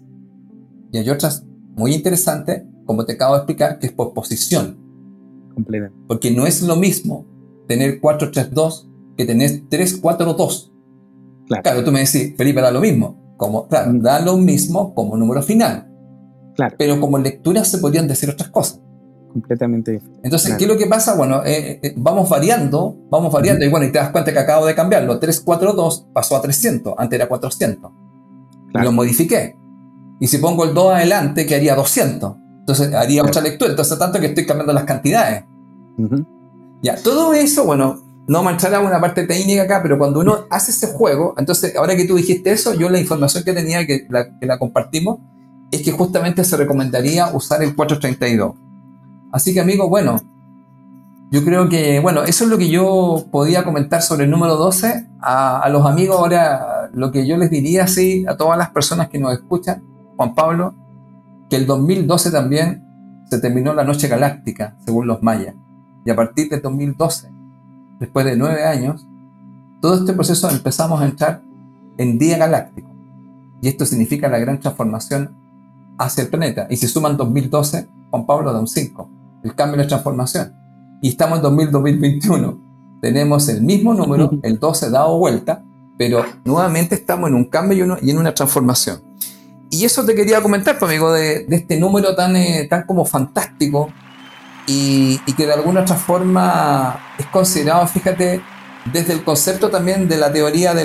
Y 0.91 0.97
hay 0.97 1.09
otras 1.09 1.45
muy 1.75 1.93
interesantes, 1.93 2.63
como 2.85 3.05
te 3.05 3.13
acabo 3.13 3.33
de 3.33 3.39
explicar, 3.39 3.79
que 3.79 3.87
es 3.87 3.93
por 3.93 4.13
posición. 4.13 4.77
Porque 6.07 6.31
no 6.31 6.45
es 6.45 6.61
lo 6.61 6.75
mismo 6.75 7.25
tener 7.67 7.99
4-3-2 7.99 8.89
que 9.17 9.25
tener 9.25 9.67
3-4-2. 9.69 10.71
Claro. 11.47 11.63
claro, 11.63 11.83
tú 11.83 11.91
me 11.91 11.99
decís, 11.99 12.35
Felipe, 12.37 12.61
da 12.61 12.71
lo 12.71 12.81
mismo. 12.81 13.35
Como, 13.37 13.67
claro, 13.67 13.93
da 13.95 14.19
lo 14.19 14.37
mismo 14.37 14.93
como 14.93 15.17
número 15.17 15.41
final. 15.41 15.91
Claro. 16.55 16.75
Pero 16.77 16.99
como 16.99 17.17
lectura 17.17 17.65
se 17.65 17.77
podrían 17.79 18.07
decir 18.07 18.29
otras 18.29 18.49
cosas 18.49 18.81
completamente 19.35 19.91
diferente. 19.91 20.21
Entonces, 20.23 20.55
¿qué 20.55 20.63
es 20.63 20.69
lo 20.69 20.77
que 20.77 20.85
pasa? 20.85 21.13
Bueno, 21.15 21.43
eh, 21.45 21.81
eh, 21.83 21.93
vamos 21.97 22.29
variando, 22.29 22.97
vamos 23.11 23.33
variando, 23.33 23.65
y 23.65 23.69
bueno, 23.69 23.85
y 23.85 23.91
te 23.91 23.97
das 23.97 24.09
cuenta 24.11 24.31
que 24.31 24.39
acabo 24.39 24.65
de 24.65 24.73
cambiarlo. 24.73 25.19
342 25.19 26.07
pasó 26.13 26.37
a 26.37 26.41
300, 26.41 26.93
antes 26.97 27.17
era 27.17 27.27
400. 27.27 27.91
Y 28.73 28.81
lo 28.81 28.93
modifiqué. 28.93 29.57
Y 30.21 30.27
si 30.27 30.37
pongo 30.37 30.63
el 30.63 30.73
2 30.73 30.93
adelante, 30.93 31.45
que 31.45 31.55
haría 31.55 31.75
200. 31.75 32.33
Entonces 32.59 32.93
haría 32.93 33.23
otra 33.23 33.41
lectura. 33.41 33.71
Entonces, 33.71 33.99
tanto 33.99 34.21
que 34.21 34.27
estoy 34.27 34.45
cambiando 34.45 34.71
las 34.71 34.85
cantidades. 34.85 35.43
Ya, 36.81 36.95
todo 36.95 37.33
eso, 37.33 37.65
bueno, 37.65 38.23
no 38.29 38.41
marchará 38.41 38.79
una 38.79 39.01
parte 39.01 39.27
técnica 39.27 39.63
acá, 39.63 39.81
pero 39.83 39.97
cuando 39.97 40.21
uno 40.21 40.45
hace 40.49 40.71
ese 40.71 40.87
juego, 40.87 41.35
entonces, 41.37 41.75
ahora 41.75 41.97
que 41.97 42.05
tú 42.05 42.15
dijiste 42.15 42.53
eso, 42.53 42.73
yo 42.73 42.89
la 42.89 43.01
información 43.01 43.43
que 43.43 43.51
tenía, 43.51 43.85
que 43.85 44.07
la, 44.09 44.39
que 44.39 44.45
la 44.45 44.57
compartimos, 44.57 45.19
es 45.71 45.81
que 45.81 45.91
justamente 45.91 46.43
se 46.43 46.57
recomendaría 46.57 47.27
usar 47.33 47.63
el 47.63 47.75
432. 47.75 48.55
Así 49.31 49.53
que 49.53 49.59
amigos, 49.59 49.89
bueno, 49.89 50.17
yo 51.31 51.43
creo 51.43 51.67
que, 51.67 51.99
bueno, 51.99 52.23
eso 52.23 52.45
es 52.45 52.49
lo 52.49 52.57
que 52.57 52.69
yo 52.69 53.25
podía 53.31 53.63
comentar 53.63 54.01
sobre 54.01 54.25
el 54.25 54.31
número 54.31 54.55
12. 54.55 55.07
A, 55.19 55.67
los 55.69 55.85
amigos 55.85 56.17
ahora, 56.17 56.89
lo 56.93 57.11
que 57.11 57.27
yo 57.27 57.35
les 57.35 57.49
diría, 57.49 57.83
así, 57.85 58.25
a 58.27 58.37
todas 58.37 58.57
las 58.57 58.69
personas 58.69 59.09
que 59.09 59.19
nos 59.19 59.33
escuchan, 59.33 59.83
Juan 60.15 60.35
Pablo, 60.35 60.75
que 61.49 61.57
el 61.57 61.65
2012 61.65 62.31
también 62.31 62.85
se 63.29 63.39
terminó 63.39 63.73
la 63.73 63.83
noche 63.83 64.07
galáctica, 64.07 64.77
según 64.85 65.07
los 65.07 65.23
mayas. 65.23 65.55
Y 66.05 66.11
a 66.11 66.15
partir 66.15 66.47
del 66.47 66.61
2012, 66.61 67.29
después 67.99 68.25
de 68.25 68.37
nueve 68.37 68.63
años, 68.63 69.05
todo 69.81 69.95
este 69.95 70.13
proceso 70.13 70.49
empezamos 70.49 71.01
a 71.01 71.05
entrar 71.05 71.41
en 71.97 72.17
día 72.19 72.37
galáctico. 72.37 72.89
Y 73.61 73.67
esto 73.67 73.85
significa 73.85 74.29
la 74.29 74.37
gran 74.37 74.59
transformación 74.59 75.35
hacia 75.97 76.23
el 76.23 76.29
planeta. 76.29 76.67
Y 76.69 76.77
si 76.77 76.87
suman 76.87 77.17
2012, 77.17 77.87
Juan 78.11 78.25
Pablo 78.25 78.53
da 78.53 78.59
un 78.59 78.67
5 78.67 79.11
el 79.45 79.55
cambio 79.55 79.79
y 79.79 79.83
la 79.83 79.87
transformación. 79.87 80.53
Y 81.01 81.09
estamos 81.09 81.37
en 81.37 81.43
2021. 81.71 82.97
Tenemos 83.01 83.47
el 83.47 83.61
mismo 83.61 83.93
número, 83.93 84.31
el 84.43 84.59
12 84.59 84.89
dado 84.89 85.17
vuelta, 85.19 85.63
pero 85.97 86.25
nuevamente 86.43 86.95
estamos 86.95 87.29
en 87.29 87.35
un 87.35 87.45
cambio 87.45 87.97
y, 88.01 88.09
en 88.09 88.17
una 88.17 88.33
transformación. 88.33 89.01
Y 89.69 89.85
eso 89.85 90.03
te 90.05 90.15
quería 90.15 90.41
comentar, 90.41 90.79
pues, 90.79 90.89
amigo, 90.89 91.11
de, 91.13 91.45
este 91.49 91.79
número 91.79 92.15
tan, 92.15 92.35
eh, 92.35 92.67
tan 92.69 92.83
como 92.83 93.05
fantástico 93.05 93.89
y, 94.67 95.19
que 95.37 95.45
de 95.45 95.53
alguna 95.53 95.81
otra 95.81 95.95
forma 95.95 96.99
es 97.19 97.25
considerado, 97.27 97.85
fíjate, 97.87 98.41
desde 98.91 99.13
el 99.13 99.23
concepto 99.23 99.69
también 99.69 100.07
de 100.07 100.17
la 100.17 100.31
teoría 100.31 100.73
de, 100.73 100.83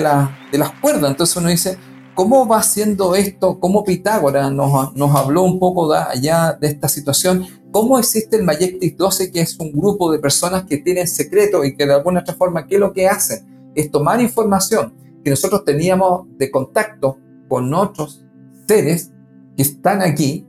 de 0.51 0.57
las 0.57 0.71
cuerdas. 0.81 1.11
Entonces 1.11 1.35
uno 1.35 1.49
dice, 1.49 1.77
¿cómo 2.21 2.47
va 2.47 2.61
siendo 2.61 3.15
esto? 3.15 3.59
¿Cómo 3.59 3.83
Pitágoras 3.83 4.51
nos, 4.51 4.95
nos 4.95 5.15
habló 5.15 5.41
un 5.41 5.57
poco 5.57 5.91
de 5.91 5.97
allá 5.97 6.53
de 6.53 6.67
esta 6.67 6.87
situación? 6.87 7.47
¿Cómo 7.71 7.97
existe 7.97 8.35
el 8.35 8.43
Majestic 8.43 8.95
12, 8.95 9.31
que 9.31 9.41
es 9.41 9.59
un 9.59 9.71
grupo 9.71 10.11
de 10.11 10.19
personas 10.19 10.65
que 10.65 10.77
tienen 10.77 11.07
secreto 11.07 11.65
y 11.65 11.75
que 11.75 11.87
de 11.87 11.95
alguna 11.95 12.19
otra 12.19 12.35
forma, 12.35 12.67
¿qué 12.67 12.75
es 12.75 12.79
lo 12.79 12.93
que 12.93 13.07
hacen? 13.07 13.71
Es 13.73 13.89
tomar 13.89 14.21
información 14.21 14.93
que 15.23 15.31
nosotros 15.31 15.65
teníamos 15.65 16.27
de 16.37 16.51
contacto 16.51 17.17
con 17.49 17.73
otros 17.73 18.23
seres 18.67 19.11
que 19.57 19.63
están 19.63 20.03
aquí 20.03 20.47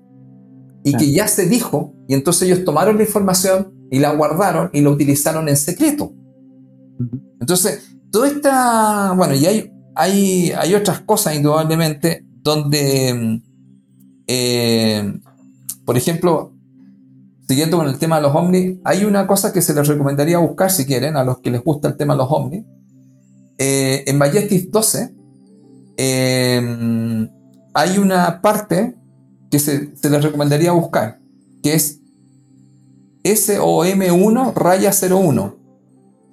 y 0.85 0.95
que 0.95 1.11
ya 1.11 1.27
se 1.27 1.47
dijo, 1.47 1.95
y 2.07 2.13
entonces 2.13 2.43
ellos 2.51 2.67
tomaron 2.67 2.99
la 2.99 3.05
información 3.05 3.73
y 3.91 3.99
la 3.99 4.13
guardaron 4.13 4.69
y 4.75 4.83
la 4.83 4.91
utilizaron 4.91 5.49
en 5.49 5.57
secreto. 5.57 6.13
Entonces, 7.41 7.97
toda 8.11 8.29
esta, 8.29 9.15
bueno, 9.17 9.33
y 9.33 9.47
hay, 9.47 9.72
hay, 9.95 10.53
hay 10.53 10.75
otras 10.75 11.01
cosas 11.01 11.35
indudablemente 11.37 12.25
donde, 12.43 13.41
eh, 14.27 15.21
por 15.85 15.97
ejemplo, 15.97 16.53
siguiendo 17.49 17.77
con 17.77 17.89
el 17.89 17.99
tema 17.99 18.17
de 18.17 18.23
los 18.23 18.35
ovnis, 18.35 18.79
hay 18.85 19.05
una 19.05 19.27
cosa 19.27 19.53
que 19.53 19.63
se 19.63 19.75
les 19.75 19.87
recomendaría 19.87 20.39
buscar 20.39 20.71
si 20.71 20.87
quieren, 20.87 21.17
a 21.17 21.25
los 21.25 21.39
que 21.41 21.51
les 21.51 21.63
gusta 21.63 21.89
el 21.89 21.97
tema 21.97 22.15
de 22.15 22.19
los 22.19 22.29
ovnis. 22.31 22.65
Eh, 23.59 24.05
en 24.07 24.19
Majestic 24.19 24.71
12 24.71 25.15
em, 25.97 27.29
hay 27.75 27.99
una 27.99 28.41
parte 28.41 28.97
que 29.51 29.59
se, 29.59 29.93
les 30.03 30.25
recomendaría 30.25 30.73
buscar, 30.73 31.21
que 31.63 31.75
es 31.75 32.01
SOM1 33.23 34.55
raya 34.55 34.91
01, 34.91 35.57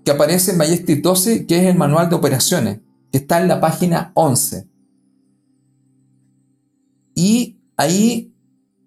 que 0.05 0.11
aparece 0.11 0.51
en 0.51 0.57
Majestic 0.57 1.01
12, 1.01 1.45
que 1.45 1.57
es 1.59 1.65
el 1.65 1.77
manual 1.77 2.09
de 2.09 2.15
operaciones, 2.15 2.79
que 3.11 3.17
está 3.19 3.41
en 3.41 3.47
la 3.47 3.59
página 3.59 4.11
11. 4.15 4.67
Y 7.15 7.59
ahí 7.75 8.33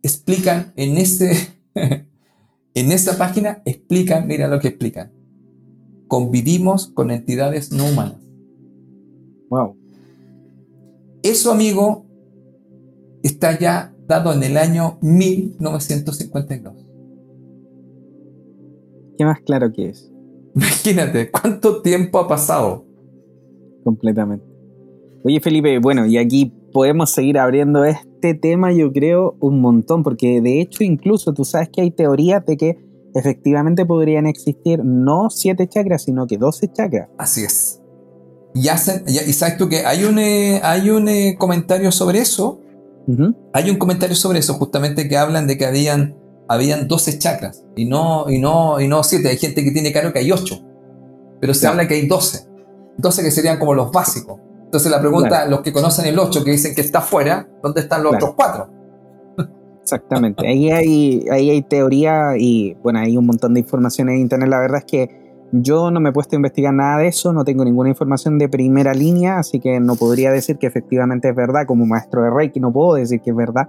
explican 0.03 0.73
en 0.77 0.97
ese 0.97 1.53
En 2.75 2.91
esta 2.91 3.19
página 3.19 3.63
explican, 3.65 4.27
mira 4.27 4.49
lo 4.49 4.59
que 4.59 4.69
explican. 4.69 5.13
Convivimos 6.09 6.87
con 6.89 7.11
entidades 7.11 7.71
no 7.71 7.87
humanas. 7.87 8.21
Wow. 9.51 9.77
Eso, 11.23 11.53
amigo, 11.53 12.07
está 13.23 13.59
ya 13.59 13.95
dado 14.07 14.33
en 14.33 14.43
el 14.43 14.57
año 14.57 14.99
1952. 15.03 16.87
¿Qué 19.19 19.25
más 19.25 19.41
claro 19.41 19.71
que 19.73 19.91
es? 19.91 20.11
Imagínate, 20.55 21.31
¿cuánto 21.31 21.83
tiempo 21.83 22.19
ha 22.19 22.29
pasado? 22.29 22.87
Completamente. 23.85 24.45
Oye, 25.25 25.41
Felipe, 25.41 25.79
bueno, 25.79 26.07
y 26.07 26.19
aquí 26.19 26.53
podemos 26.73 27.11
seguir 27.11 27.39
abriendo 27.39 27.85
este 27.85 28.35
tema, 28.35 28.73
yo 28.73 28.93
creo, 28.93 29.37
un 29.41 29.61
montón, 29.61 30.03
porque 30.03 30.41
de 30.41 30.61
hecho 30.61 30.83
incluso 30.83 31.33
tú 31.33 31.45
sabes 31.45 31.69
que 31.69 31.83
hay 31.83 31.91
teorías 31.91 32.45
de 32.45 32.57
que 32.57 32.79
efectivamente 33.15 33.85
podrían 33.87 34.27
existir 34.27 34.85
no 34.85 35.31
siete 35.31 35.69
chakras, 35.69 36.05
sino 36.05 36.27
que 36.27 36.39
doce 36.39 36.73
chakras. 36.73 37.09
Así 37.19 37.45
es. 37.45 37.81
Y, 38.55 38.69
hacen, 38.69 39.05
y 39.07 39.33
sabes 39.33 39.57
tú 39.57 39.69
que 39.69 39.87
hay 39.87 40.05
un, 40.05 40.19
eh, 40.19 40.61
hay 40.63 40.91
un 40.91 41.09
eh, 41.09 41.37
comentario 41.39 41.93
sobre 41.93 42.19
eso. 42.19 42.59
Hay 43.53 43.69
un 43.69 43.79
comentario 43.79 44.15
sobre 44.15 44.39
eso, 44.39 44.55
justamente 44.55 45.09
que 45.09 45.17
hablan 45.17 45.49
de 45.49 45.59
que 45.59 45.67
habían, 45.67 46.17
habían 46.49 46.87
12 46.87 47.19
chakras 47.19 47.65
y 47.75 47.85
no, 47.85 48.31
y, 48.31 48.39
no, 48.39 48.81
y 48.81 48.87
no 48.87 49.03
7. 49.03 49.29
Hay 49.29 49.39
gente 49.39 49.65
que 49.65 49.73
tiene 49.73 49.93
claro 49.93 50.13
que 50.13 50.21
hay 50.21 50.31
8, 50.31 50.65
pero 51.41 51.53
se 51.53 51.67
habla 51.67 51.89
que 51.89 51.95
hay 51.95 52.07
12. 52.07 52.52
12 52.99 53.23
que 53.23 53.31
serían 53.31 53.59
como 53.59 53.75
los 53.75 53.91
básicos. 53.91 54.41
Entonces 54.65 54.91
la 54.91 55.01
pregunta, 55.01 55.47
los 55.47 55.61
que 55.61 55.73
conocen 55.73 56.07
el 56.07 56.19
8, 56.19 56.45
que 56.45 56.53
dicen 56.53 56.75
que 56.75 56.81
está 56.81 57.03
fuera, 57.03 57.47
¿dónde 57.63 57.83
están 57.83 58.03
los 58.03 58.15
otros 58.15 58.35
4? 58.35 58.69
Exactamente, 59.83 60.47
ahí 60.47 60.71
hay, 60.71 61.27
ahí 61.31 61.51
hay 61.51 61.63
teoría 61.63 62.37
y 62.39 62.75
bueno, 62.83 63.01
hay 63.01 63.17
un 63.17 63.27
montón 63.27 63.53
de 63.53 63.61
información 63.61 64.09
en 64.09 64.21
internet. 64.21 64.49
La 64.49 64.61
verdad 64.61 64.79
es 64.79 64.85
que 64.85 65.23
yo 65.53 65.91
no 65.91 66.01
me 66.01 66.09
he 66.09 66.13
puesto 66.13 66.35
a 66.35 66.39
investigar 66.39 66.73
nada 66.73 66.99
de 66.99 67.09
eso, 67.09 67.33
no 67.33 67.45
tengo 67.45 67.65
ninguna 67.65 67.91
información 67.91 68.39
de 68.39 68.49
primera 68.49 68.95
línea, 68.95 69.39
así 69.39 69.61
que 69.61 69.81
no 69.81 69.97
podría 69.97 70.31
decir 70.31 70.57
que 70.57 70.67
efectivamente 70.67 71.29
es 71.29 71.35
verdad. 71.35 71.67
Como 71.67 71.85
maestro 71.85 72.23
de 72.23 72.31
Reiki 72.31 72.61
no 72.61 72.73
puedo 72.73 72.95
decir 72.95 73.21
que 73.21 73.31
es 73.31 73.37
verdad, 73.37 73.69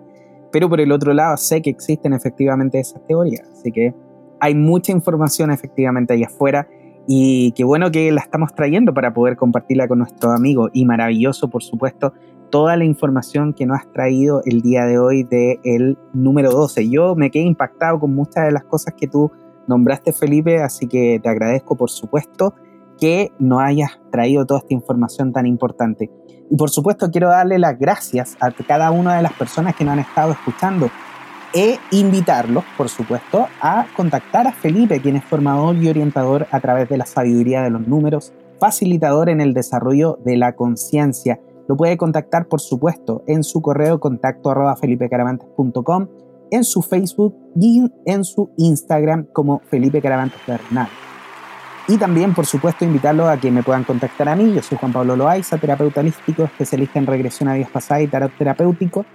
pero 0.51 0.69
por 0.69 0.79
el 0.79 0.91
otro 0.91 1.13
lado 1.13 1.35
sé 1.35 1.61
que 1.61 1.71
existen 1.71 2.13
efectivamente 2.13 2.79
esas 2.79 3.05
teorías, 3.05 3.49
así 3.51 3.71
que 3.71 3.93
hay 4.39 4.55
mucha 4.55 4.91
información 4.91 5.51
efectivamente 5.51 6.13
allá 6.13 6.27
afuera 6.27 6.67
y 7.07 7.51
qué 7.51 7.63
bueno 7.63 7.91
que 7.91 8.11
la 8.11 8.21
estamos 8.21 8.53
trayendo 8.55 8.93
para 8.93 9.13
poder 9.13 9.35
compartirla 9.35 9.88
con 9.88 9.99
nuestro 9.99 10.31
amigo 10.31 10.69
y 10.71 10.85
maravilloso, 10.85 11.49
por 11.49 11.63
supuesto, 11.63 12.13
toda 12.49 12.77
la 12.77 12.85
información 12.85 13.53
que 13.53 13.65
nos 13.65 13.80
has 13.80 13.91
traído 13.91 14.41
el 14.45 14.61
día 14.61 14.85
de 14.85 14.99
hoy 14.99 15.23
del 15.23 15.59
el 15.63 15.97
número 16.13 16.51
12. 16.51 16.89
Yo 16.89 17.15
me 17.15 17.31
quedé 17.31 17.43
impactado 17.43 17.99
con 17.99 18.13
muchas 18.15 18.45
de 18.45 18.51
las 18.51 18.63
cosas 18.63 18.93
que 18.95 19.07
tú 19.07 19.31
nombraste, 19.67 20.13
Felipe, 20.13 20.61
así 20.61 20.88
que 20.88 21.19
te 21.21 21.30
agradezco, 21.30 21.75
por 21.75 21.89
supuesto, 21.89 22.53
que 22.99 23.31
nos 23.39 23.61
hayas 23.61 23.99
traído 24.11 24.45
toda 24.45 24.59
esta 24.59 24.73
información 24.73 25.34
tan 25.34 25.45
importante. 25.45 26.09
Y 26.49 26.55
por 26.55 26.69
supuesto 26.69 27.09
quiero 27.09 27.30
darle 27.30 27.57
las 27.59 27.77
gracias 27.77 28.38
a 28.39 28.51
cada 28.51 28.91
una 28.91 29.15
de 29.15 29.23
las 29.23 29.34
personas 29.34 29.75
que 29.75 29.84
nos 29.84 29.93
han 29.93 29.99
estado 29.99 30.31
escuchando 30.31 30.89
e 31.53 31.77
invitarlos, 31.91 32.63
por 32.77 32.89
supuesto, 32.89 33.47
a 33.61 33.85
contactar 33.95 34.47
a 34.47 34.51
Felipe, 34.51 35.01
quien 35.01 35.15
es 35.15 35.23
formador 35.23 35.75
y 35.75 35.88
orientador 35.88 36.47
a 36.51 36.59
través 36.59 36.89
de 36.89 36.97
la 36.97 37.05
sabiduría 37.05 37.61
de 37.61 37.69
los 37.69 37.88
números, 37.88 38.34
facilitador 38.59 39.30
en 39.30 39.41
el 39.41 39.53
desarrollo 39.53 40.19
de 40.25 40.38
la 40.38 40.55
conciencia 40.55 41.39
lo 41.67 41.77
puede 41.77 41.97
contactar, 41.97 42.47
por 42.47 42.59
supuesto, 42.59 43.23
en 43.27 43.43
su 43.43 43.61
correo 43.61 43.99
contacto 43.99 44.51
arroba 44.51 44.75
felipecaravantes.com, 44.75 46.07
en 46.51 46.63
su 46.63 46.81
Facebook 46.81 47.35
y 47.59 47.89
en 48.05 48.23
su 48.25 48.51
Instagram 48.57 49.27
como 49.31 49.61
Felipe 49.69 50.01
Caravantes 50.01 50.41
Bernal. 50.45 50.89
Y 51.88 51.97
también, 51.97 52.34
por 52.34 52.45
supuesto, 52.45 52.85
invitarlo 52.85 53.27
a 53.27 53.38
que 53.38 53.51
me 53.51 53.63
puedan 53.63 53.84
contactar 53.84 54.30
a 54.30 54.35
mí. 54.35 54.53
Yo 54.53 54.61
soy 54.61 54.77
Juan 54.77 54.93
Pablo 54.93 55.15
Loaiza, 55.15 55.57
terapeuta 55.57 55.99
holístico, 56.01 56.43
especialista 56.43 56.99
en 56.99 57.07
regresión 57.07 57.49
a 57.49 57.55
vidas 57.55 57.71
pasadas 57.71 58.03
y 58.03 58.07
tarot 58.07 58.31
terapéutico. 58.38 59.05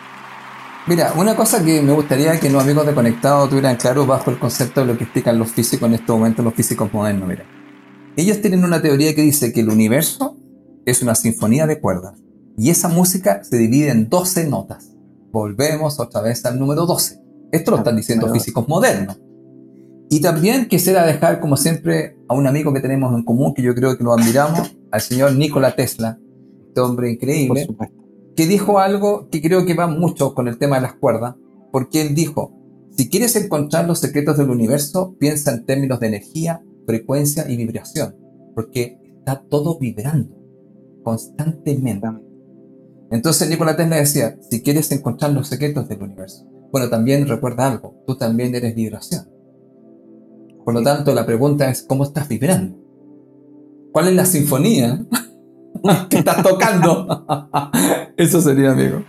Mira, 0.89 1.15
una 1.17 1.35
cosa 1.35 1.65
que 1.65 1.83
me 1.83 1.93
gustaría 1.93 2.39
que 2.39 2.49
los 2.49 2.63
amigos 2.63 2.87
de 2.87 2.95
Conectado 2.95 3.49
tuvieran 3.49 3.75
claro 3.75 4.07
bajo 4.07 4.31
el 4.31 4.39
concepto 4.39 4.83
de 4.83 4.87
lo 4.87 4.97
que 4.97 5.03
explican 5.03 5.37
los 5.37 5.51
físicos 5.51 5.89
en 5.89 5.95
este 5.95 6.13
momento, 6.13 6.45
los 6.45 6.55
físicos 6.55 6.93
modernos, 6.95 7.29
mira. 7.29 7.45
Ellos 8.17 8.41
tienen 8.41 8.63
una 8.63 8.81
teoría 8.81 9.13
que 9.13 9.23
dice 9.23 9.53
que 9.53 9.63
el 9.63 9.69
universo 9.69 10.37
es 10.85 11.03
una 11.03 11.17
sinfonía 11.17 11.67
de 11.67 11.81
cuerdas 11.81 12.15
y 12.57 12.71
esa 12.71 12.89
música 12.89 13.43
se 13.43 13.59
divide 13.59 13.91
en 13.91 14.09
12 14.09 14.49
notas. 14.49 14.93
Volvemos 15.33 15.99
otra 15.99 16.21
vez 16.21 16.47
al 16.47 16.57
número 16.57 16.87
12. 16.87 17.21
Esto 17.51 17.73
lo 17.73 17.79
están 17.79 17.97
diciendo 17.97 18.33
físicos 18.33 18.69
modernos. 18.69 19.21
Y 20.09 20.21
también 20.21 20.69
quisiera 20.69 21.05
dejar, 21.05 21.41
como 21.41 21.57
siempre, 21.57 22.17
a 22.29 22.35
un 22.35 22.47
amigo 22.47 22.73
que 22.73 22.81
tenemos 22.81 23.13
en 23.13 23.25
común, 23.25 23.55
que 23.55 23.63
yo 23.63 23.75
creo 23.75 23.99
que 23.99 24.05
lo 24.05 24.13
admiramos, 24.13 24.77
al 24.93 25.01
señor 25.01 25.35
Nikola 25.35 25.75
Tesla, 25.75 26.17
este 26.69 26.81
hombre 26.81 27.11
increíble, 27.11 27.67
que 28.37 28.47
dijo 28.47 28.79
algo 28.79 29.29
que 29.31 29.41
creo 29.41 29.65
que 29.65 29.75
va 29.75 29.87
mucho 29.87 30.35
con 30.35 30.47
el 30.47 30.59
tema 30.59 30.77
de 30.77 30.83
las 30.83 30.95
cuerdas, 30.95 31.35
porque 31.73 32.03
él 32.03 32.15
dijo, 32.15 32.53
si 32.97 33.09
quieres 33.09 33.35
encontrar 33.37 33.87
los 33.87 33.99
secretos 33.99 34.37
del 34.37 34.51
universo, 34.51 35.17
piensa 35.19 35.53
en 35.53 35.65
términos 35.65 36.01
de 36.01 36.09
energía, 36.09 36.63
frecuencia 36.87 37.51
y 37.51 37.57
vibración, 37.57 38.17
porque 38.55 38.99
está 39.19 39.43
todo 39.49 39.79
vibrando 39.79 40.37
constantemente. 41.03 42.09
Entonces 43.11 43.49
Nikola 43.49 43.77
Tesla 43.77 43.97
decía, 43.97 44.39
si 44.51 44.63
quieres 44.63 44.91
encontrar 44.93 45.33
los 45.33 45.49
secretos 45.49 45.89
del 45.89 46.03
universo, 46.03 46.47
bueno, 46.73 46.91
también 46.91 47.27
recuerda 47.27 47.71
algo, 47.71 48.03
tú 48.07 48.17
también 48.17 48.55
eres 48.55 48.75
vibración. 48.75 49.31
Por 50.65 50.75
lo 50.75 50.83
tanto, 50.83 51.15
la 51.15 51.25
pregunta 51.25 51.71
es, 51.71 51.83
¿cómo 51.83 52.05
estás 52.05 52.29
vibrando? 52.29 52.77
¿Cuál 53.93 54.09
es 54.09 54.15
la 54.15 54.27
sinfonía 54.27 55.07
que 56.11 56.19
estás 56.19 56.43
tocando? 56.43 57.25
Eso 58.17 58.41
sería, 58.41 58.73
amigo. 58.73 59.03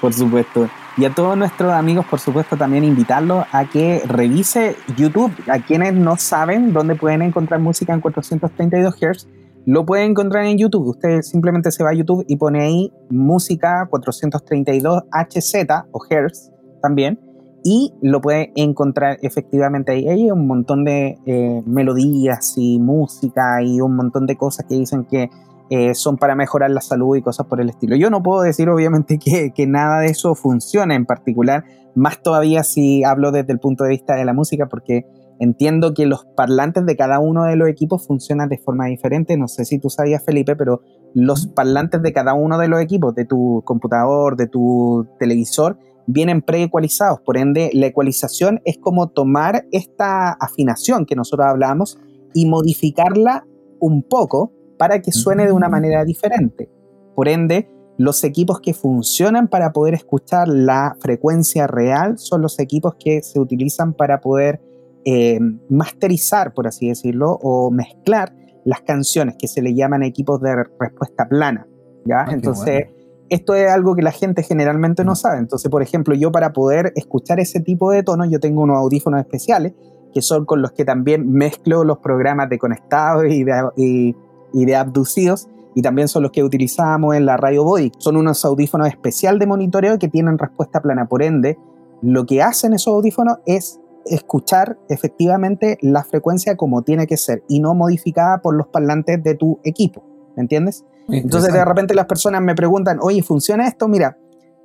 Por 0.00 0.12
supuesto. 0.12 0.68
Y 0.96 1.04
a 1.04 1.14
todos 1.14 1.36
nuestros 1.36 1.72
amigos, 1.72 2.06
por 2.06 2.20
supuesto, 2.20 2.56
también 2.56 2.84
invitarlos 2.84 3.44
a 3.52 3.66
que 3.66 4.02
revise 4.06 4.76
YouTube. 4.96 5.32
A 5.46 5.58
quienes 5.58 5.92
no 5.94 6.16
saben 6.16 6.72
dónde 6.72 6.94
pueden 6.94 7.22
encontrar 7.22 7.60
música 7.60 7.92
en 7.92 8.00
432 8.00 8.94
Hz, 8.94 9.28
lo 9.66 9.84
pueden 9.84 10.12
encontrar 10.12 10.46
en 10.46 10.56
YouTube. 10.56 10.88
Usted 10.88 11.22
simplemente 11.22 11.70
se 11.70 11.84
va 11.84 11.90
a 11.90 11.94
YouTube 11.94 12.24
y 12.28 12.36
pone 12.36 12.62
ahí 12.62 12.92
música 13.10 13.86
432 13.90 15.02
HZ 15.10 15.54
o 15.92 15.98
Hz 15.98 16.50
también 16.80 17.18
y 17.68 17.92
lo 18.00 18.20
puede 18.20 18.52
encontrar 18.54 19.18
efectivamente 19.22 19.90
ahí. 19.90 20.08
Hay 20.08 20.30
un 20.30 20.46
montón 20.46 20.84
de 20.84 21.18
eh, 21.26 21.62
melodías 21.66 22.54
y 22.56 22.78
música 22.78 23.60
y 23.60 23.80
un 23.80 23.96
montón 23.96 24.26
de 24.26 24.36
cosas 24.36 24.66
que 24.68 24.76
dicen 24.76 25.04
que 25.04 25.28
eh, 25.70 25.94
son 25.94 26.16
para 26.16 26.34
mejorar 26.34 26.70
la 26.70 26.80
salud 26.80 27.16
y 27.16 27.22
cosas 27.22 27.46
por 27.46 27.60
el 27.60 27.68
estilo. 27.68 27.96
Yo 27.96 28.10
no 28.10 28.22
puedo 28.22 28.42
decir 28.42 28.68
obviamente 28.68 29.18
que, 29.24 29.52
que, 29.54 29.66
nada 29.66 30.00
de 30.00 30.08
eso 30.08 30.34
funcione 30.34 30.94
en 30.94 31.06
particular, 31.06 31.64
más 31.94 32.22
todavía 32.22 32.62
si 32.62 33.04
hablo 33.04 33.32
desde 33.32 33.52
el 33.52 33.58
punto 33.58 33.84
de 33.84 33.90
vista 33.90 34.14
de 34.14 34.24
la 34.24 34.32
música, 34.32 34.66
porque 34.66 35.06
entiendo 35.38 35.94
que 35.94 36.06
los 36.06 36.24
parlantes 36.36 36.86
de 36.86 36.96
cada 36.96 37.18
uno 37.18 37.44
de 37.44 37.56
los 37.56 37.68
equipos 37.68 38.06
funcionan 38.06 38.48
de 38.48 38.58
forma 38.58 38.86
diferente. 38.86 39.36
No 39.36 39.48
sé 39.48 39.64
si 39.64 39.78
tú 39.78 39.90
sabías, 39.90 40.24
Felipe, 40.24 40.56
pero 40.56 40.82
los 41.14 41.46
parlantes 41.48 42.02
de 42.02 42.12
cada 42.12 42.34
uno 42.34 42.58
de 42.58 42.68
los 42.68 42.80
equipos, 42.80 43.14
de 43.14 43.24
tu 43.24 43.62
computador, 43.64 44.36
de 44.36 44.46
tu 44.46 45.06
televisor, 45.18 45.78
vienen 46.06 46.42
preecualizados. 46.42 47.20
Por 47.20 47.36
ende, 47.36 47.70
la 47.72 47.86
ecualización 47.86 48.60
es 48.64 48.78
como 48.78 49.08
tomar 49.08 49.66
esta 49.72 50.32
afinación 50.32 51.06
que 51.06 51.16
nosotros 51.16 51.46
hablamos 51.48 51.98
y 52.34 52.46
modificarla 52.46 53.44
un 53.80 54.02
poco 54.02 54.52
para 54.78 55.00
que 55.00 55.12
suene 55.12 55.46
de 55.46 55.52
una 55.52 55.68
manera 55.68 56.04
diferente. 56.04 56.70
Por 57.14 57.28
ende, 57.28 57.68
los 57.98 58.24
equipos 58.24 58.60
que 58.60 58.74
funcionan 58.74 59.48
para 59.48 59.72
poder 59.72 59.94
escuchar 59.94 60.48
la 60.48 60.96
frecuencia 61.00 61.66
real 61.66 62.18
son 62.18 62.42
los 62.42 62.58
equipos 62.58 62.94
que 62.98 63.22
se 63.22 63.40
utilizan 63.40 63.94
para 63.94 64.20
poder 64.20 64.60
eh, 65.04 65.38
masterizar, 65.70 66.52
por 66.52 66.66
así 66.66 66.88
decirlo, 66.88 67.38
o 67.42 67.70
mezclar 67.70 68.34
las 68.64 68.82
canciones 68.82 69.36
que 69.38 69.48
se 69.48 69.62
le 69.62 69.74
llaman 69.74 70.02
equipos 70.02 70.40
de 70.40 70.64
respuesta 70.78 71.28
plana. 71.28 71.66
¿ya? 72.04 72.22
Ah, 72.22 72.32
Entonces, 72.32 72.88
esto 73.28 73.54
es 73.54 73.70
algo 73.70 73.94
que 73.94 74.02
la 74.02 74.12
gente 74.12 74.42
generalmente 74.42 75.04
no 75.04 75.12
mm. 75.12 75.16
sabe. 75.16 75.38
Entonces, 75.38 75.70
por 75.70 75.82
ejemplo, 75.82 76.14
yo 76.14 76.32
para 76.32 76.52
poder 76.52 76.92
escuchar 76.96 77.40
ese 77.40 77.60
tipo 77.60 77.90
de 77.90 78.02
tonos, 78.02 78.28
yo 78.30 78.40
tengo 78.40 78.62
unos 78.62 78.76
audífonos 78.78 79.20
especiales 79.20 79.72
que 80.12 80.22
son 80.22 80.46
con 80.46 80.62
los 80.62 80.72
que 80.72 80.84
también 80.84 81.30
mezclo 81.30 81.84
los 81.84 81.98
programas 81.98 82.48
de 82.48 82.58
conectados 82.58 83.26
y 83.28 83.44
de, 83.44 83.52
y, 83.76 84.16
de 84.64 84.76
abducidos 84.76 85.48
y 85.74 85.82
también 85.82 86.08
son 86.08 86.22
los 86.22 86.32
que 86.32 86.42
utilizamos 86.42 87.14
en 87.14 87.26
la 87.26 87.36
Radio 87.36 87.64
Body. 87.64 87.92
Son 87.98 88.16
unos 88.16 88.44
audífonos 88.44 88.88
especial 88.88 89.38
de 89.38 89.46
monitoreo 89.46 89.98
que 89.98 90.08
tienen 90.08 90.38
respuesta 90.38 90.80
plana. 90.80 91.06
Por 91.06 91.22
ende, 91.22 91.58
lo 92.00 92.24
que 92.24 92.42
hacen 92.42 92.72
esos 92.72 92.94
audífonos 92.94 93.38
es 93.44 93.78
escuchar 94.06 94.78
efectivamente 94.88 95.78
la 95.82 96.04
frecuencia 96.04 96.56
como 96.56 96.82
tiene 96.82 97.06
que 97.06 97.16
ser 97.16 97.42
y 97.48 97.60
no 97.60 97.74
modificada 97.74 98.38
por 98.38 98.54
los 98.54 98.68
parlantes 98.68 99.22
de 99.22 99.34
tu 99.34 99.60
equipo. 99.64 100.02
¿Me 100.36 100.42
entiendes? 100.42 100.84
Entonces 101.08 101.52
de 101.52 101.64
repente 101.64 101.94
las 101.94 102.06
personas 102.06 102.42
me 102.42 102.54
preguntan, 102.54 102.98
oye, 103.00 103.22
¿funciona 103.22 103.68
esto? 103.68 103.86
Mira, 103.88 104.18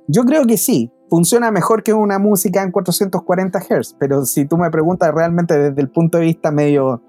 yo 0.08 0.24
creo 0.24 0.44
que 0.46 0.56
sí, 0.56 0.90
funciona 1.08 1.50
mejor 1.50 1.82
que 1.82 1.92
una 1.92 2.18
música 2.18 2.62
en 2.62 2.72
440 2.72 3.60
Hz, 3.60 3.96
pero 3.98 4.24
si 4.24 4.46
tú 4.46 4.56
me 4.56 4.70
preguntas 4.70 5.12
realmente 5.14 5.58
desde 5.58 5.80
el 5.80 5.90
punto 5.90 6.18
de 6.18 6.24
vista 6.24 6.50
medio 6.50 7.02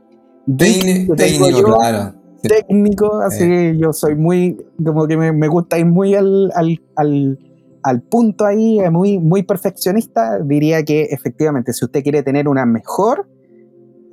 técnico, 0.58 1.16
claro. 1.16 2.14
Técnico, 2.50 3.20
así 3.22 3.48
que 3.48 3.78
yo 3.78 3.94
soy 3.94 4.16
muy, 4.16 4.58
como 4.84 5.08
que 5.08 5.18
me, 5.18 5.48
gusta 5.48 5.80
ir 5.80 5.86
muy 5.86 6.14
al, 6.16 6.52
al, 6.56 6.82
al, 6.96 7.40
al, 7.84 8.02
punto 8.02 8.46
ahí, 8.46 8.80
muy, 8.92 9.20
muy 9.20 9.44
perfeccionista, 9.44 10.40
diría 10.40 10.84
que 10.84 11.04
efectivamente 11.04 11.74
si 11.74 11.86
usted 11.86 12.04
quiere 12.04 12.22
tener 12.24 12.48
una 12.48 12.66
mejor 12.66 13.28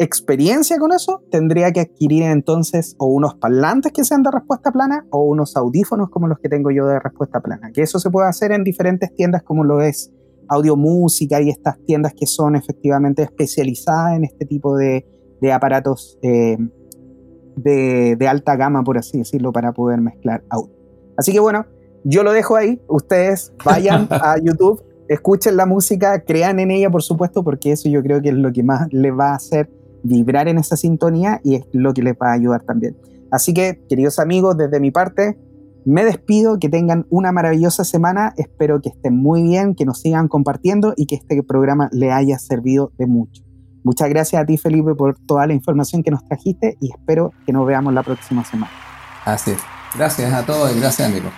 experiencia 0.00 0.78
con 0.78 0.92
eso, 0.92 1.22
tendría 1.30 1.70
que 1.72 1.80
adquirir 1.80 2.22
entonces 2.22 2.94
o 2.98 3.06
unos 3.06 3.34
parlantes 3.34 3.92
que 3.92 4.02
sean 4.02 4.22
de 4.22 4.30
respuesta 4.30 4.72
plana 4.72 5.06
o 5.10 5.24
unos 5.24 5.58
audífonos 5.58 6.08
como 6.08 6.26
los 6.26 6.38
que 6.38 6.48
tengo 6.48 6.70
yo 6.70 6.86
de 6.86 6.98
respuesta 6.98 7.40
plana. 7.40 7.70
Que 7.70 7.82
eso 7.82 7.98
se 7.98 8.10
puede 8.10 8.26
hacer 8.26 8.50
en 8.52 8.64
diferentes 8.64 9.14
tiendas 9.14 9.42
como 9.42 9.62
lo 9.62 9.82
es 9.82 10.10
Audio 10.48 10.74
Música 10.74 11.42
y 11.42 11.50
estas 11.50 11.78
tiendas 11.84 12.14
que 12.14 12.26
son 12.26 12.56
efectivamente 12.56 13.22
especializadas 13.22 14.16
en 14.16 14.24
este 14.24 14.46
tipo 14.46 14.74
de, 14.74 15.04
aparatos 15.52 16.18
eh, 16.22 16.56
de, 17.56 18.16
de, 18.16 18.28
alta 18.28 18.56
gama, 18.56 18.82
por 18.84 18.98
así 18.98 19.18
decirlo, 19.18 19.52
para 19.52 19.72
poder 19.72 20.00
mezclar 20.00 20.42
audio. 20.48 20.74
Así 21.16 21.32
que 21.32 21.40
bueno, 21.40 21.66
yo 22.04 22.22
lo 22.22 22.32
dejo 22.32 22.56
ahí. 22.56 22.80
Ustedes 22.88 23.52
vayan 23.64 24.08
a 24.10 24.36
YouTube, 24.38 24.82
escuchen 25.08 25.56
la 25.56 25.66
música, 25.66 26.24
crean 26.24 26.58
en 26.60 26.70
ella, 26.70 26.90
por 26.90 27.02
supuesto, 27.02 27.42
porque 27.42 27.72
eso 27.72 27.88
yo 27.88 28.02
creo 28.02 28.20
que 28.22 28.30
es 28.30 28.34
lo 28.34 28.52
que 28.52 28.62
más 28.62 28.88
les 28.92 29.12
va 29.12 29.32
a 29.32 29.34
hacer 29.34 29.70
vibrar 30.02 30.48
en 30.48 30.58
esa 30.58 30.76
sintonía 30.76 31.40
y 31.44 31.56
es 31.56 31.64
lo 31.72 31.92
que 31.92 32.02
les 32.02 32.14
va 32.14 32.30
a 32.30 32.32
ayudar 32.32 32.62
también. 32.62 32.96
Así 33.30 33.52
que, 33.54 33.82
queridos 33.88 34.18
amigos, 34.18 34.56
desde 34.56 34.80
mi 34.80 34.90
parte, 34.90 35.38
me 35.84 36.04
despido, 36.04 36.58
que 36.58 36.68
tengan 36.68 37.06
una 37.10 37.32
maravillosa 37.32 37.84
semana, 37.84 38.34
espero 38.36 38.80
que 38.80 38.90
estén 38.90 39.16
muy 39.16 39.42
bien, 39.42 39.74
que 39.74 39.84
nos 39.84 40.00
sigan 40.00 40.28
compartiendo 40.28 40.92
y 40.96 41.06
que 41.06 41.14
este 41.14 41.42
programa 41.42 41.88
le 41.92 42.12
haya 42.12 42.38
servido 42.38 42.92
de 42.98 43.06
mucho. 43.06 43.42
Muchas 43.82 44.08
gracias 44.08 44.42
a 44.42 44.44
ti, 44.44 44.58
Felipe, 44.58 44.94
por 44.94 45.18
toda 45.18 45.46
la 45.46 45.54
información 45.54 46.02
que 46.02 46.10
nos 46.10 46.24
trajiste 46.24 46.76
y 46.80 46.90
espero 46.90 47.32
que 47.46 47.52
nos 47.52 47.66
veamos 47.66 47.92
la 47.94 48.02
próxima 48.02 48.44
semana. 48.44 48.72
Así 49.24 49.52
es. 49.52 49.60
Gracias 49.94 50.32
a 50.32 50.44
todos 50.44 50.74
y 50.74 50.80
gracias, 50.80 51.08
amigo. 51.08 51.30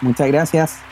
Muchas 0.00 0.28
gracias. 0.28 0.89